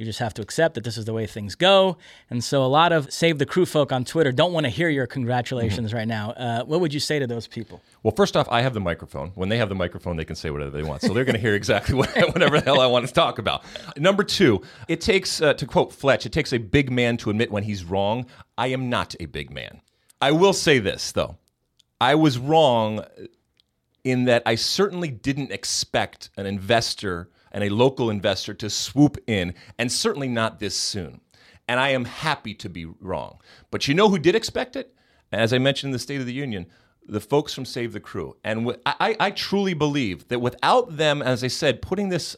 you 0.04 0.10
just 0.10 0.20
have 0.20 0.34
to 0.34 0.42
accept 0.42 0.76
that 0.76 0.84
this 0.84 0.98
is 0.98 1.06
the 1.06 1.14
way 1.14 1.26
things 1.26 1.56
go. 1.56 1.98
And 2.30 2.44
so 2.44 2.64
a 2.64 2.68
lot 2.68 2.92
of 2.92 3.12
Save 3.12 3.40
the 3.40 3.46
Crew 3.46 3.66
folk 3.66 3.94
on 3.94 4.04
Twitter 4.04 4.34
don't 4.34 4.52
want 4.52 4.66
to 4.66 4.70
hear 4.70 4.90
your 4.90 5.08
congratulations 5.08 5.90
mm-hmm. 5.90 5.98
right 5.98 6.08
now. 6.08 6.32
Uh, 6.32 6.64
what 6.66 6.82
would 6.82 6.94
you 6.94 7.00
say 7.00 7.20
to 7.20 7.26
those 7.26 7.48
people? 7.48 7.82
Well, 8.04 8.14
first 8.16 8.36
off, 8.36 8.48
I 8.52 8.62
have 8.62 8.74
the 8.74 8.82
microphone. 8.82 9.32
When 9.36 9.48
they 9.48 9.58
have 9.58 9.70
the 9.70 9.76
microphone, 9.76 10.18
they 10.18 10.26
can 10.26 10.36
say 10.36 10.50
whatever 10.50 10.72
they 10.72 10.84
want. 10.84 11.02
So 11.02 11.14
they're 11.14 11.24
going 11.24 11.36
to 11.36 11.42
hear 11.42 11.56
exactly 11.56 11.96
what, 11.96 12.10
whatever 12.34 12.60
the 12.60 12.66
hell 12.66 12.82
I 12.82 12.88
want 12.88 13.08
to 13.08 13.14
talk 13.14 13.40
about. 13.40 13.64
Number 13.98 14.24
two, 14.24 14.62
it 14.90 15.00
takes, 15.00 15.42
uh, 15.42 15.54
to 15.54 15.66
quote 15.66 15.94
Fletch, 15.94 16.26
it 16.26 16.34
takes 16.34 16.52
a 16.52 16.58
big 16.58 16.92
man 16.92 17.16
to 17.18 17.30
admit 17.30 17.50
when 17.50 17.64
he's 17.64 17.86
wrong. 17.86 18.26
I 18.58 18.68
am 18.68 18.90
not 18.90 19.16
a 19.22 19.26
big 19.26 19.52
man. 19.52 19.82
I 20.22 20.32
will 20.32 20.54
say 20.54 20.80
this, 20.80 21.14
though. 21.14 21.38
I 22.02 22.16
was 22.16 22.38
wrong 22.38 23.06
in 24.04 24.26
that 24.26 24.44
I 24.46 24.56
certainly 24.56 25.10
didn't 25.10 25.54
expect 25.54 26.30
an 26.36 26.46
investor– 26.46 27.30
and 27.54 27.64
a 27.64 27.70
local 27.70 28.10
investor 28.10 28.54
to 28.56 28.70
swoop 28.70 29.18
in, 29.28 29.54
and 29.78 29.92
certainly 29.92 30.28
not 30.28 30.60
this 30.60 30.76
soon. 30.76 31.22
And 31.68 31.80
I 31.80 31.90
am 31.90 32.06
happy 32.06 32.54
to 32.56 32.70
be 32.70 32.86
wrong. 32.86 33.40
But 33.72 33.88
you 33.88 33.94
know 33.94 34.10
who 34.10 34.20
did 34.20 34.36
expect 34.36 34.76
it? 34.76 34.94
As 35.32 35.54
I 35.54 35.58
mentioned 35.58 35.90
in 35.90 35.94
the 35.94 36.00
State 36.00 36.20
of 36.20 36.26
the 36.26 36.34
Union, 36.34 36.68
the 37.08 37.20
folks 37.20 37.54
from 37.54 37.66
Save 37.66 37.94
the 37.94 38.00
Crew. 38.00 38.36
And 38.44 38.76
I, 38.86 39.16
I 39.20 39.32
truly 39.32 39.74
believe 39.74 40.28
that 40.28 40.40
without 40.40 40.98
them, 40.98 41.22
as 41.22 41.44
I 41.44 41.48
said, 41.48 41.82
putting 41.82 42.10
this 42.10 42.36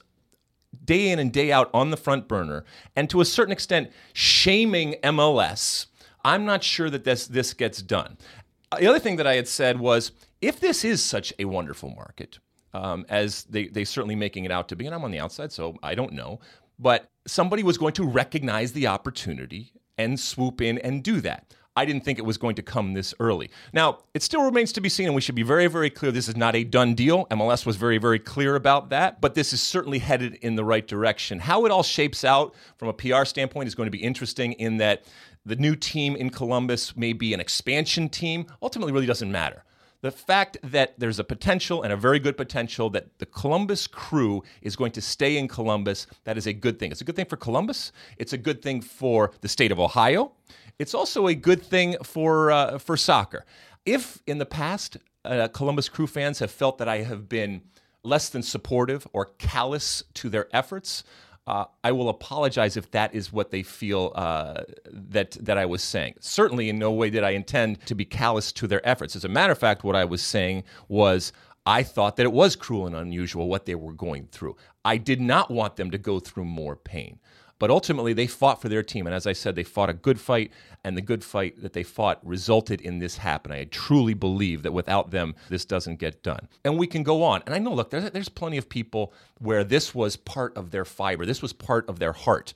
day 0.83 1.09
in 1.09 1.19
and 1.19 1.31
day 1.31 1.51
out 1.51 1.69
on 1.73 1.91
the 1.91 1.97
front 1.97 2.27
burner, 2.27 2.65
and 2.95 3.09
to 3.09 3.21
a 3.21 3.25
certain 3.25 3.51
extent, 3.51 3.91
shaming 4.13 4.95
MLS, 5.03 5.87
I'm 6.23 6.45
not 6.45 6.63
sure 6.63 6.89
that 6.89 7.03
this, 7.03 7.27
this 7.27 7.53
gets 7.53 7.81
done. 7.81 8.17
Uh, 8.71 8.79
the 8.79 8.87
other 8.87 8.99
thing 8.99 9.15
that 9.17 9.27
I 9.27 9.35
had 9.35 9.47
said 9.47 9.79
was 9.79 10.11
if 10.41 10.59
this 10.59 10.83
is 10.83 11.03
such 11.03 11.33
a 11.39 11.45
wonderful 11.45 11.89
market, 11.89 12.39
um, 12.75 13.05
as 13.09 13.43
they 13.45 13.67
they 13.67 13.85
certainly 13.85 14.15
making 14.15 14.45
it 14.45 14.51
out 14.51 14.67
to 14.69 14.75
be. 14.75 14.85
And 14.85 14.93
I'm 14.93 15.03
on 15.03 15.11
the 15.11 15.19
outside, 15.19 15.51
so 15.51 15.77
I 15.81 15.95
don't 15.95 16.13
know. 16.13 16.39
But 16.77 17.09
somebody 17.25 17.63
was 17.63 17.77
going 17.77 17.93
to 17.93 18.05
recognize 18.05 18.73
the 18.73 18.87
opportunity 18.87 19.71
and 19.97 20.19
swoop 20.19 20.61
in 20.61 20.77
and 20.79 21.01
do 21.01 21.21
that. 21.21 21.53
I 21.77 21.83
didn't 21.83 22.05
think 22.05 22.19
it 22.19 22.25
was 22.25 22.37
going 22.37 22.55
to 22.55 22.61
come 22.61 22.93
this 22.93 23.13
early. 23.19 23.49
Now, 23.73 23.99
it 24.13 24.23
still 24.23 24.43
remains 24.43 24.71
to 24.73 24.81
be 24.81 24.87
seen, 24.87 25.07
and 25.07 25.15
we 25.15 25.19
should 25.19 25.35
be 25.35 25.43
very, 25.43 25.67
very 25.67 25.89
clear 25.89 26.09
this 26.09 26.29
is 26.29 26.37
not 26.37 26.55
a 26.55 26.63
done 26.63 26.95
deal. 26.95 27.25
MLS 27.27 27.65
was 27.65 27.75
very, 27.75 27.97
very 27.97 28.19
clear 28.19 28.55
about 28.55 28.89
that, 28.89 29.19
but 29.19 29.35
this 29.35 29.51
is 29.51 29.61
certainly 29.61 29.99
headed 29.99 30.35
in 30.35 30.55
the 30.55 30.63
right 30.63 30.87
direction. 30.87 31.39
How 31.39 31.65
it 31.65 31.71
all 31.71 31.83
shapes 31.83 32.23
out 32.23 32.55
from 32.77 32.87
a 32.87 32.93
PR 32.93 33.25
standpoint 33.25 33.67
is 33.67 33.75
going 33.75 33.87
to 33.87 33.91
be 33.91 34.03
interesting 34.03 34.53
in 34.53 34.77
that 34.77 35.03
the 35.45 35.57
new 35.57 35.75
team 35.75 36.15
in 36.15 36.29
Columbus 36.29 36.95
may 36.95 37.11
be 37.11 37.33
an 37.33 37.41
expansion 37.41 38.07
team. 38.07 38.45
Ultimately, 38.61 38.93
really 38.93 39.05
doesn't 39.05 39.31
matter 39.31 39.65
the 40.05 40.11
fact 40.11 40.55
that 40.61 40.93
there's 40.99 41.17
a 41.17 41.23
potential 41.23 41.81
and 41.81 41.91
a 41.91 41.97
very 41.97 42.19
good 42.19 42.37
potential 42.37 42.91
that 42.91 43.17
the 43.17 43.25
Columbus 43.25 43.87
crew 43.87 44.43
is 44.61 44.75
going 44.75 44.91
to 44.91 45.01
stay 45.01 45.35
in 45.35 45.47
Columbus, 45.47 46.05
that 46.25 46.37
is 46.37 46.45
a 46.45 46.53
good 46.53 46.77
thing. 46.77 46.91
It's 46.91 47.01
a 47.01 47.03
good 47.03 47.15
thing 47.15 47.25
for 47.25 47.37
Columbus. 47.37 47.91
It's 48.19 48.31
a 48.31 48.37
good 48.37 48.61
thing 48.61 48.81
for 48.81 49.31
the 49.41 49.47
state 49.47 49.71
of 49.71 49.79
Ohio. 49.79 50.33
It's 50.77 50.93
also 50.93 51.25
a 51.25 51.33
good 51.33 51.63
thing 51.63 51.95
for 52.03 52.51
uh, 52.51 52.77
for 52.77 52.95
soccer. 52.97 53.45
If 53.83 54.21
in 54.27 54.37
the 54.37 54.45
past 54.45 54.97
uh, 55.23 55.47
Columbus 55.47 55.89
crew 55.89 56.05
fans 56.05 56.37
have 56.37 56.51
felt 56.51 56.77
that 56.77 56.87
I 56.87 56.97
have 56.97 57.27
been 57.27 57.63
less 58.03 58.29
than 58.29 58.43
supportive 58.43 59.07
or 59.11 59.31
callous 59.39 60.03
to 60.19 60.29
their 60.29 60.47
efforts, 60.53 61.03
uh, 61.47 61.65
I 61.83 61.91
will 61.91 62.09
apologize 62.09 62.75
if 62.75 62.89
that 62.91 63.13
is 63.13 63.31
what 63.31 63.51
they 63.51 63.61
feel 63.61 64.11
uh, 64.15 64.63
that 64.91 65.31
that 65.41 65.57
I 65.57 65.65
was 65.65 65.83
saying. 65.83 66.15
Certainly, 66.19 66.69
in 66.69 66.79
no 66.79 66.91
way 66.91 67.09
did 67.09 67.23
I 67.23 67.31
intend 67.31 67.85
to 67.85 67.95
be 67.95 68.05
callous 68.05 68.51
to 68.53 68.67
their 68.67 68.87
efforts. 68.87 69.15
As 69.15 69.25
a 69.25 69.29
matter 69.29 69.51
of 69.51 69.59
fact, 69.59 69.83
what 69.83 69.95
I 69.95 70.05
was 70.05 70.21
saying 70.21 70.63
was 70.87 71.31
I 71.65 71.83
thought 71.83 72.15
that 72.15 72.25
it 72.25 72.31
was 72.31 72.55
cruel 72.55 72.87
and 72.87 72.95
unusual 72.95 73.47
what 73.47 73.65
they 73.65 73.75
were 73.75 73.93
going 73.93 74.27
through. 74.31 74.55
I 74.83 74.97
did 74.97 75.21
not 75.21 75.51
want 75.51 75.75
them 75.75 75.91
to 75.91 75.97
go 75.97 76.19
through 76.19 76.45
more 76.45 76.75
pain. 76.75 77.19
But 77.57 77.71
ultimately, 77.71 78.13
they 78.13 78.27
fought 78.27 78.61
for 78.61 78.67
their 78.67 78.83
team. 78.83 79.07
And 79.07 79.15
as 79.15 79.25
I 79.25 79.33
said, 79.33 79.55
they 79.55 79.63
fought 79.63 79.89
a 79.89 79.93
good 79.93 80.19
fight, 80.19 80.51
and 80.83 80.97
the 80.97 81.01
good 81.01 81.23
fight 81.23 81.61
that 81.61 81.73
they 81.73 81.83
fought 81.83 82.19
resulted 82.23 82.81
in 82.81 82.99
this 82.99 83.17
happening. 83.17 83.59
I 83.59 83.63
truly 83.65 84.13
believe 84.13 84.63
that 84.63 84.73
without 84.73 85.11
them, 85.11 85.35
this 85.49 85.63
doesn't 85.63 85.99
get 85.99 86.21
done. 86.21 86.49
And 86.65 86.77
we 86.77 86.87
can 86.87 87.03
go 87.03 87.23
on. 87.23 87.43
And 87.45 87.55
I 87.55 87.59
know, 87.59 87.73
look, 87.73 87.91
there's, 87.91 88.11
there's 88.11 88.29
plenty 88.29 88.57
of 88.57 88.67
people 88.67 89.13
where 89.39 89.63
this 89.63 89.95
was 89.95 90.17
part 90.17 90.55
of 90.57 90.71
their 90.71 90.85
fiber, 90.85 91.25
this 91.25 91.41
was 91.41 91.53
part 91.53 91.87
of 91.89 91.99
their 91.99 92.13
heart. 92.13 92.53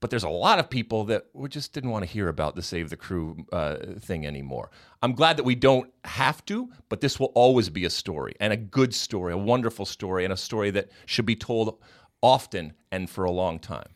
But 0.00 0.08
there's 0.08 0.24
a 0.24 0.30
lot 0.30 0.58
of 0.58 0.70
people 0.70 1.04
that 1.04 1.26
just 1.50 1.74
didn't 1.74 1.90
want 1.90 2.04
to 2.04 2.10
hear 2.10 2.28
about 2.28 2.56
the 2.56 2.62
Save 2.62 2.88
the 2.88 2.96
Crew 2.96 3.44
uh, 3.52 3.76
thing 3.98 4.26
anymore. 4.26 4.70
I'm 5.02 5.12
glad 5.12 5.36
that 5.36 5.44
we 5.44 5.54
don't 5.54 5.92
have 6.04 6.42
to, 6.46 6.70
but 6.88 7.02
this 7.02 7.20
will 7.20 7.32
always 7.34 7.68
be 7.68 7.84
a 7.84 7.90
story 7.90 8.34
and 8.40 8.50
a 8.50 8.56
good 8.56 8.94
story, 8.94 9.34
a 9.34 9.38
wonderful 9.38 9.84
story, 9.84 10.24
and 10.24 10.32
a 10.32 10.38
story 10.38 10.70
that 10.70 10.90
should 11.04 11.26
be 11.26 11.36
told 11.36 11.78
often 12.22 12.72
and 12.90 13.10
for 13.10 13.24
a 13.24 13.30
long 13.30 13.58
time. 13.58 13.88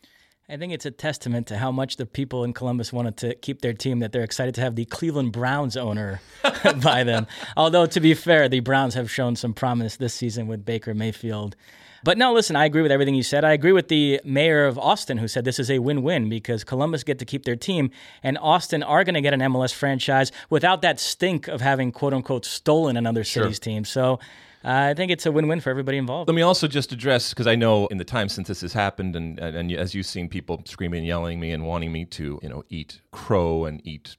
I 0.47 0.59
think 0.59 0.75
it's 0.75 0.85
a 0.85 0.91
testament 0.91 1.47
to 1.47 1.57
how 1.57 1.73
much 1.73 1.97
the 1.97 2.05
people 2.05 2.45
in 2.45 2.53
Columbus 2.53 2.93
wanted 2.93 3.17
to 3.19 3.35
keep 3.35 3.63
their 3.63 3.73
team 3.73 4.01
that 4.01 4.13
they're 4.13 4.23
excited 4.23 4.55
to 4.57 4.61
have 4.61 4.77
the 4.77 4.85
Cleveland 4.85 5.33
Browns 5.33 5.75
owner 5.75 6.21
by 6.83 7.03
them. 7.03 7.27
Although, 7.57 7.87
to 7.87 8.01
be 8.01 8.13
fair, 8.13 8.47
the 8.49 8.61
Browns 8.61 8.93
have 8.93 9.11
shown 9.11 9.37
some 9.37 9.55
promise 9.55 9.97
this 9.97 10.13
season 10.13 10.47
with 10.47 10.67
Baker 10.67 10.93
Mayfield. 10.93 11.57
But 12.05 12.19
no, 12.19 12.35
listen, 12.35 12.57
I 12.57 12.67
agree 12.67 12.83
with 12.83 12.93
everything 12.93 13.15
you 13.15 13.23
said. 13.23 13.43
I 13.45 13.53
agree 13.53 13.73
with 13.73 13.89
the 13.89 14.21
mayor 14.23 14.67
of 14.67 14.79
Austin 14.79 15.17
who 15.17 15.27
said 15.27 15.47
this 15.47 15.59
is 15.59 15.71
a 15.71 15.79
win 15.79 16.03
win 16.03 16.29
because 16.29 16.63
Columbus 16.63 17.03
get 17.03 17.19
to 17.21 17.25
keep 17.25 17.47
their 17.47 17.57
team 17.57 17.91
and 18.23 18.37
Austin 18.37 18.83
are 18.83 19.03
going 19.05 19.15
to 19.15 19.23
get 19.23 19.33
an 19.33 19.41
MLS 19.41 19.73
franchise 19.73 20.31
without 20.51 20.83
that 20.83 21.01
stink 21.01 21.49
of 21.49 21.63
having 21.63 21.91
quote 21.91 22.13
unquote 22.13 22.45
stolen 22.45 22.99
another 22.99 23.25
city's 23.25 23.57
sure. 23.57 23.61
team. 23.61 23.87
So 23.87 24.21
uh, 24.65 24.89
I 24.91 24.95
think 24.95 25.11
it's 25.13 25.27
a 25.27 25.33
win-win 25.33 25.61
for 25.61 25.71
everybody 25.71 25.99
involved. 25.99 26.29
Let 26.29 26.35
me 26.35 26.43
also 26.43 26.67
just 26.67 26.93
address 26.93 27.31
because 27.31 27.47
I 27.47 27.55
know 27.55 27.87
in 27.89 27.99
the 27.99 28.05
time 28.05 28.29
since 28.29 28.49
this 28.49 28.63
has 28.63 28.73
happened, 28.73 29.15
and, 29.15 29.39
and, 29.39 29.57
and 29.57 29.73
as 29.73 29.95
you've 29.95 30.07
seen 30.07 30.29
people 30.29 30.63
screaming 30.65 30.99
and 30.99 31.07
yelling 31.07 31.39
at 31.39 31.41
me 31.41 31.51
and 31.53 31.67
wanting 31.67 31.93
me 31.93 32.05
to, 32.07 32.39
you 32.43 32.49
know, 32.49 32.65
eat 32.71 33.01
crow 33.13 33.67
and 33.67 33.87
eat 33.87 34.17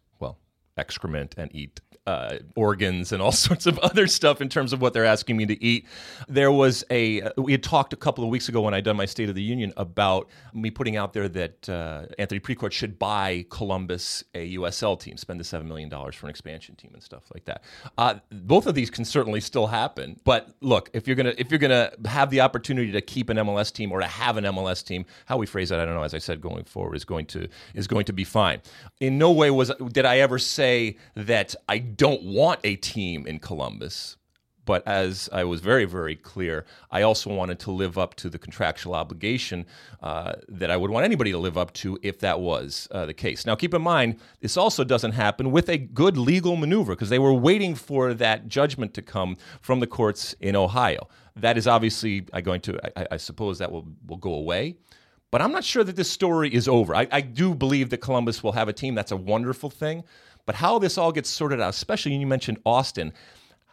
excrement 0.77 1.35
and 1.37 1.53
eat 1.55 1.79
uh, 2.07 2.37
organs 2.55 3.11
and 3.11 3.21
all 3.21 3.31
sorts 3.45 3.65
of 3.65 3.79
other 3.79 4.07
stuff 4.07 4.41
in 4.41 4.49
terms 4.49 4.73
of 4.73 4.81
what 4.81 4.93
they're 4.93 5.05
asking 5.05 5.37
me 5.37 5.45
to 5.45 5.63
eat. 5.63 5.85
There 6.27 6.51
was 6.51 6.83
a, 6.91 7.29
we 7.37 7.51
had 7.51 7.63
talked 7.63 7.93
a 7.93 7.95
couple 7.95 8.23
of 8.23 8.29
weeks 8.29 8.49
ago 8.49 8.61
when 8.61 8.73
I'd 8.73 8.83
done 8.83 8.97
my 8.97 9.05
State 9.05 9.29
of 9.29 9.35
the 9.35 9.41
Union 9.41 9.73
about 9.77 10.29
me 10.53 10.69
putting 10.69 10.97
out 10.97 11.13
there 11.13 11.27
that 11.29 11.67
uh, 11.69 12.05
Anthony 12.19 12.39
Precourt 12.39 12.71
should 12.71 12.99
buy 12.99 13.45
Columbus 13.49 14.23
a 14.33 14.55
USL 14.55 14.99
team, 14.99 15.17
spend 15.17 15.39
the 15.39 15.43
$7 15.43 15.65
million 15.65 15.89
for 15.89 16.27
an 16.27 16.29
expansion 16.29 16.75
team 16.75 16.91
and 16.93 17.01
stuff 17.01 17.23
like 17.33 17.45
that. 17.45 17.63
Uh, 17.97 18.15
both 18.31 18.67
of 18.67 18.75
these 18.75 18.89
can 18.89 19.05
certainly 19.05 19.41
still 19.41 19.67
happen. 19.67 20.19
But 20.23 20.55
look, 20.61 20.89
if 20.93 21.07
you're 21.07 21.15
going 21.15 21.27
to, 21.27 21.39
if 21.39 21.49
you're 21.49 21.59
going 21.59 21.71
to 21.71 22.09
have 22.09 22.29
the 22.29 22.41
opportunity 22.41 22.91
to 22.91 23.01
keep 23.01 23.29
an 23.29 23.37
MLS 23.37 23.73
team 23.73 23.91
or 23.91 23.99
to 23.99 24.07
have 24.07 24.37
an 24.37 24.43
MLS 24.43 24.85
team, 24.85 25.05
how 25.25 25.37
we 25.37 25.45
phrase 25.45 25.69
that, 25.69 25.79
I 25.79 25.85
don't 25.85 25.95
know, 25.95 26.03
as 26.03 26.13
I 26.13 26.19
said, 26.19 26.41
going 26.41 26.65
forward 26.65 26.95
is 26.95 27.05
going 27.05 27.25
to, 27.27 27.47
is 27.73 27.87
going 27.87 28.05
to 28.05 28.13
be 28.13 28.23
fine. 28.23 28.61
In 28.99 29.17
no 29.17 29.31
way 29.31 29.49
was, 29.49 29.71
did 29.91 30.05
I 30.05 30.19
ever 30.19 30.37
say 30.37 30.64
that 31.15 31.55
I 31.67 31.77
don't 31.79 32.23
want 32.23 32.59
a 32.63 32.75
team 32.75 33.27
in 33.27 33.39
Columbus. 33.39 34.17
But 34.65 34.87
as 34.87 35.29
I 35.31 35.43
was 35.43 35.61
very, 35.61 35.85
very 35.85 36.15
clear, 36.15 36.65
I 36.89 37.03
also 37.03 37.29
wanted 37.31 37.59
to 37.59 37.71
live 37.71 37.97
up 37.97 38.15
to 38.15 38.29
the 38.29 38.39
contractual 38.39 38.95
obligation 38.95 39.65
uh, 40.01 40.33
that 40.49 40.71
I 40.71 40.77
would 40.77 40.89
want 40.89 41.05
anybody 41.05 41.31
to 41.31 41.37
live 41.37 41.57
up 41.57 41.71
to 41.73 41.99
if 42.01 42.19
that 42.19 42.39
was 42.39 42.87
uh, 42.91 43.05
the 43.05 43.13
case. 43.13 43.45
Now, 43.45 43.55
keep 43.55 43.73
in 43.73 43.81
mind, 43.81 44.19
this 44.41 44.57
also 44.57 44.83
doesn't 44.83 45.11
happen 45.11 45.51
with 45.51 45.69
a 45.69 45.77
good 45.77 46.17
legal 46.17 46.55
maneuver 46.55 46.95
because 46.95 47.09
they 47.09 47.19
were 47.19 47.33
waiting 47.33 47.75
for 47.75 48.13
that 48.15 48.47
judgment 48.47 48.93
to 48.95 49.01
come 49.03 49.37
from 49.61 49.79
the 49.79 49.87
courts 49.87 50.33
in 50.39 50.55
Ohio. 50.55 51.07
That 51.35 51.57
is 51.57 51.67
obviously 51.67 52.21
going 52.21 52.61
to, 52.61 52.99
I, 52.99 53.07
I 53.11 53.17
suppose, 53.17 53.59
that 53.59 53.71
will, 53.71 53.85
will 54.07 54.17
go 54.17 54.33
away. 54.33 54.77
But 55.29 55.41
I'm 55.41 55.51
not 55.51 55.63
sure 55.63 55.83
that 55.83 55.95
this 55.95 56.09
story 56.09 56.53
is 56.53 56.67
over. 56.67 56.95
I, 56.95 57.07
I 57.11 57.21
do 57.21 57.53
believe 57.53 57.89
that 57.89 57.97
Columbus 57.97 58.41
will 58.41 58.53
have 58.53 58.69
a 58.69 58.73
team. 58.73 58.95
That's 58.95 59.11
a 59.11 59.17
wonderful 59.17 59.69
thing. 59.69 60.03
But 60.45 60.55
how 60.55 60.79
this 60.79 60.97
all 60.97 61.11
gets 61.11 61.29
sorted 61.29 61.59
out, 61.59 61.69
especially 61.69 62.15
you 62.15 62.27
mentioned 62.27 62.59
Austin, 62.65 63.13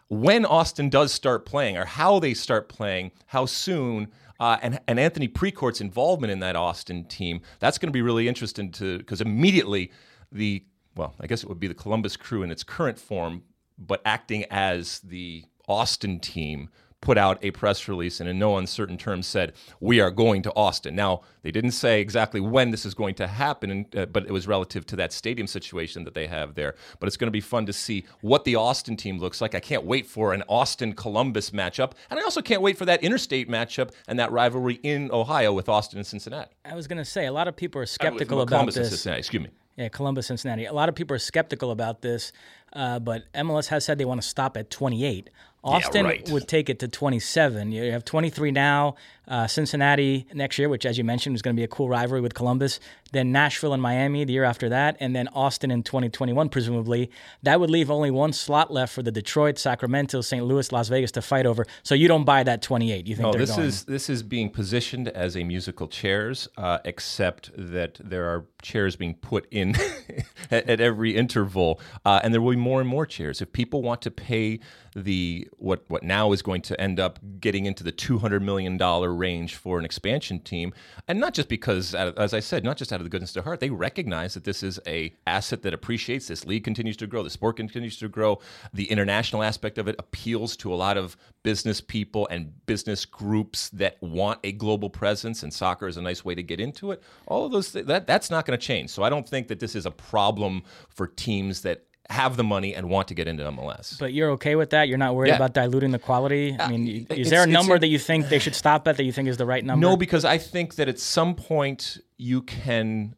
when 0.09 0.45
Austin 0.45 0.89
does 0.89 1.11
start 1.11 1.45
playing 1.45 1.77
or 1.77 1.85
how 1.85 2.19
they 2.19 2.33
start 2.33 2.69
playing, 2.69 3.11
how 3.27 3.45
soon, 3.45 4.09
uh, 4.39 4.57
and, 4.61 4.79
and 4.87 4.99
Anthony 4.99 5.27
Precourt's 5.27 5.81
involvement 5.81 6.31
in 6.31 6.39
that 6.39 6.55
Austin 6.55 7.05
team, 7.05 7.41
that's 7.59 7.77
going 7.77 7.87
to 7.87 7.93
be 7.93 8.01
really 8.01 8.27
interesting 8.27 8.71
to 8.71 8.97
because 8.99 9.21
immediately 9.21 9.91
the 10.31 10.63
well, 10.95 11.15
I 11.19 11.27
guess 11.27 11.41
it 11.41 11.49
would 11.49 11.59
be 11.59 11.67
the 11.67 11.73
Columbus 11.73 12.15
crew 12.15 12.43
in 12.43 12.51
its 12.51 12.63
current 12.63 12.99
form, 12.99 13.43
but 13.79 14.01
acting 14.05 14.45
as 14.51 14.99
the 14.99 15.43
Austin 15.67 16.19
team 16.19 16.69
put 17.03 17.17
out 17.17 17.37
a 17.43 17.51
press 17.51 17.89
release 17.89 18.21
and 18.21 18.29
in 18.29 18.39
no 18.39 18.57
uncertain 18.57 18.97
terms 18.97 19.27
said 19.27 19.51
we 19.81 19.99
are 19.99 20.09
going 20.09 20.41
to 20.41 20.53
Austin. 20.55 20.95
Now 20.95 21.21
they 21.41 21.51
didn't 21.51 21.71
say 21.71 21.99
exactly 21.99 22.39
when 22.39 22.71
this 22.71 22.85
is 22.85 22.93
going 22.93 23.15
to 23.15 23.27
happen, 23.27 23.85
uh, 23.95 24.05
but 24.05 24.25
it 24.25 24.31
was 24.31 24.47
relative 24.47 24.85
to 24.87 24.95
that 24.95 25.11
stadium 25.11 25.45
situation 25.45 26.05
that 26.05 26.13
they 26.13 26.27
have 26.27 26.55
there. 26.55 26.75
But 26.99 27.07
it's 27.07 27.17
going 27.17 27.27
to 27.27 27.31
be 27.31 27.41
fun 27.41 27.65
to 27.65 27.73
see 27.73 28.05
what 28.21 28.45
the 28.45 28.55
Austin 28.55 28.95
team 28.95 29.19
looks 29.19 29.41
like. 29.41 29.53
I 29.53 29.59
can't 29.59 29.83
wait 29.83 30.07
for 30.07 30.33
an 30.33 30.43
Austin 30.47 30.93
Columbus 30.93 31.49
matchup, 31.49 31.91
and 32.09 32.19
I 32.19 32.23
also 32.23 32.41
can't 32.41 32.61
wait 32.61 32.77
for 32.77 32.85
that 32.85 33.03
interstate 33.03 33.49
matchup 33.49 33.91
and 34.07 34.17
that 34.17 34.31
rivalry 34.31 34.79
in 34.83 35.11
Ohio 35.11 35.51
with 35.51 35.67
Austin 35.67 35.99
and 35.99 36.07
Cincinnati. 36.07 36.51
I 36.63 36.73
was 36.73 36.87
going 36.87 36.99
to 36.99 37.05
say 37.05 37.25
a 37.25 37.33
lot 37.33 37.49
of 37.49 37.55
people 37.57 37.81
are 37.81 37.85
skeptical 37.85 38.39
uh, 38.39 38.43
about 38.43 38.55
Columbus 38.55 38.75
this. 38.75 38.87
And 38.87 38.91
Cincinnati, 38.91 39.19
excuse 39.19 39.43
me. 39.43 39.49
Yeah, 39.75 39.89
Columbus, 39.89 40.27
Cincinnati. 40.27 40.65
A 40.65 40.73
lot 40.73 40.87
of 40.87 40.95
people 40.95 41.15
are 41.15 41.19
skeptical 41.19 41.71
about 41.71 42.01
this, 42.01 42.31
uh, 42.73 42.99
but 42.99 43.23
MLS 43.33 43.67
has 43.67 43.83
said 43.83 43.97
they 43.97 44.05
want 44.05 44.21
to 44.21 44.27
stop 44.27 44.55
at 44.55 44.69
28. 44.69 45.31
Austin 45.63 46.05
yeah, 46.05 46.11
right. 46.11 46.29
would 46.29 46.47
take 46.47 46.69
it 46.69 46.79
to 46.79 46.87
27. 46.87 47.71
You 47.71 47.91
have 47.91 48.03
23 48.03 48.51
now. 48.51 48.95
Uh, 49.27 49.47
Cincinnati 49.47 50.27
next 50.33 50.57
year, 50.59 50.67
which, 50.67 50.85
as 50.85 50.97
you 50.97 51.03
mentioned, 51.03 51.35
is 51.35 51.41
going 51.41 51.55
to 51.55 51.59
be 51.59 51.63
a 51.63 51.67
cool 51.67 51.87
rivalry 51.87 52.21
with 52.21 52.33
Columbus. 52.33 52.79
Then 53.13 53.31
Nashville 53.31 53.73
and 53.73 53.81
Miami 53.81 54.25
the 54.25 54.33
year 54.33 54.43
after 54.43 54.69
that, 54.69 54.97
and 54.99 55.15
then 55.15 55.27
Austin 55.29 55.71
in 55.71 55.83
2021, 55.83 56.49
presumably. 56.49 57.11
That 57.43 57.59
would 57.59 57.69
leave 57.69 57.89
only 57.89 58.11
one 58.11 58.33
slot 58.33 58.71
left 58.71 58.93
for 58.93 59.03
the 59.03 59.11
Detroit, 59.11 59.57
Sacramento, 59.57 60.21
St. 60.21 60.43
Louis, 60.43 60.71
Las 60.71 60.89
Vegas 60.89 61.11
to 61.11 61.21
fight 61.21 61.45
over. 61.45 61.65
So 61.83 61.95
you 61.95 62.07
don't 62.07 62.25
buy 62.25 62.43
that 62.43 62.61
28. 62.61 63.07
You 63.07 63.15
think? 63.15 63.33
No, 63.33 63.39
this 63.39 63.51
going? 63.51 63.67
is 63.67 63.85
this 63.85 64.09
is 64.09 64.23
being 64.23 64.49
positioned 64.49 65.07
as 65.09 65.37
a 65.37 65.43
musical 65.43 65.87
chairs, 65.87 66.47
uh, 66.57 66.79
except 66.83 67.51
that 67.55 67.99
there 68.03 68.25
are 68.25 68.45
chairs 68.61 68.95
being 68.95 69.13
put 69.13 69.47
in 69.51 69.75
at, 70.51 70.69
at, 70.69 70.81
every 70.81 71.15
interval, 71.15 71.79
uh, 72.05 72.19
and 72.23 72.33
there 72.33 72.41
will 72.41 72.51
be 72.51 72.57
more 72.57 72.81
and 72.81 72.89
more 72.89 73.05
chairs. 73.05 73.41
If 73.41 73.53
people 73.53 73.81
want 73.81 74.01
to 74.01 74.11
pay 74.11 74.59
the 74.95 75.47
what 75.57 75.83
what 75.87 76.03
now 76.03 76.31
is 76.31 76.41
going 76.41 76.61
to 76.61 76.79
end 76.79 76.99
up 76.99 77.19
getting 77.39 77.65
into 77.65 77.83
the 77.83 77.91
200 77.91 78.41
million 78.41 78.77
dollar 78.77 79.12
range 79.13 79.55
for 79.55 79.79
an 79.79 79.85
expansion 79.85 80.39
team, 80.39 80.73
and 81.07 81.19
not 81.19 81.33
just 81.33 81.49
because, 81.49 81.95
as 81.95 82.33
I 82.33 82.39
said, 82.39 82.63
not 82.63 82.77
just 82.77 82.91
out 82.91 82.99
of 82.99 83.03
the 83.03 83.09
goodness 83.09 83.31
of 83.31 83.35
their 83.35 83.43
heart, 83.43 83.59
they 83.59 83.69
recognize 83.69 84.33
that 84.33 84.43
this 84.43 84.63
is 84.63 84.79
a 84.87 85.13
asset 85.27 85.61
that 85.63 85.73
appreciates. 85.73 86.27
This 86.27 86.45
league 86.45 86.63
continues 86.63 86.97
to 86.97 87.07
grow, 87.07 87.23
the 87.23 87.29
sport 87.29 87.57
continues 87.57 87.97
to 87.97 88.07
grow, 88.07 88.39
the 88.73 88.89
international 88.91 89.43
aspect 89.43 89.77
of 89.77 89.87
it 89.87 89.95
appeals 89.99 90.57
to 90.57 90.73
a 90.73 90.75
lot 90.75 90.97
of 90.97 91.15
business 91.43 91.81
people 91.81 92.27
and 92.29 92.53
business 92.65 93.05
groups 93.05 93.69
that 93.69 94.01
want 94.01 94.39
a 94.43 94.51
global 94.51 94.89
presence, 94.89 95.43
and 95.43 95.53
soccer 95.53 95.87
is 95.87 95.97
a 95.97 96.01
nice 96.01 96.25
way 96.25 96.35
to 96.35 96.43
get 96.43 96.59
into 96.59 96.91
it. 96.91 97.01
All 97.27 97.45
of 97.45 97.51
those 97.51 97.71
that 97.71 98.07
that's 98.07 98.29
not 98.29 98.45
going 98.45 98.57
to 98.57 98.65
change. 98.65 98.89
So 98.89 99.03
I 99.03 99.09
don't 99.09 99.27
think 99.27 99.47
that 99.47 99.59
this 99.59 99.75
is 99.75 99.85
a 99.85 99.91
problem 99.91 100.63
for 100.89 101.07
teams 101.07 101.61
that 101.61 101.85
have 102.09 102.35
the 102.37 102.43
money 102.43 102.75
and 102.75 102.89
want 102.89 103.07
to 103.07 103.13
get 103.13 103.27
into 103.27 103.43
MLS. 103.43 103.97
But 103.97 104.13
you're 104.13 104.31
okay 104.31 104.55
with 104.55 104.71
that? 104.71 104.87
You're 104.87 104.97
not 104.97 105.15
worried 105.15 105.29
yeah. 105.29 105.35
about 105.37 105.53
diluting 105.53 105.91
the 105.91 105.99
quality? 105.99 106.55
I 106.59 106.69
mean, 106.69 107.07
uh, 107.09 107.13
is 107.13 107.29
there 107.29 107.43
a 107.43 107.47
number 107.47 107.79
that 107.79 107.87
you 107.87 107.99
think 107.99 108.29
they 108.29 108.39
should 108.39 108.55
stop 108.55 108.87
at 108.87 108.97
that 108.97 109.03
you 109.03 109.11
think 109.11 109.29
is 109.29 109.37
the 109.37 109.45
right 109.45 109.63
number? 109.63 109.85
No, 109.85 109.95
because 109.95 110.25
I 110.25 110.37
think 110.37 110.75
that 110.75 110.89
at 110.89 110.99
some 110.99 111.35
point 111.35 111.99
you 112.17 112.41
can 112.41 113.15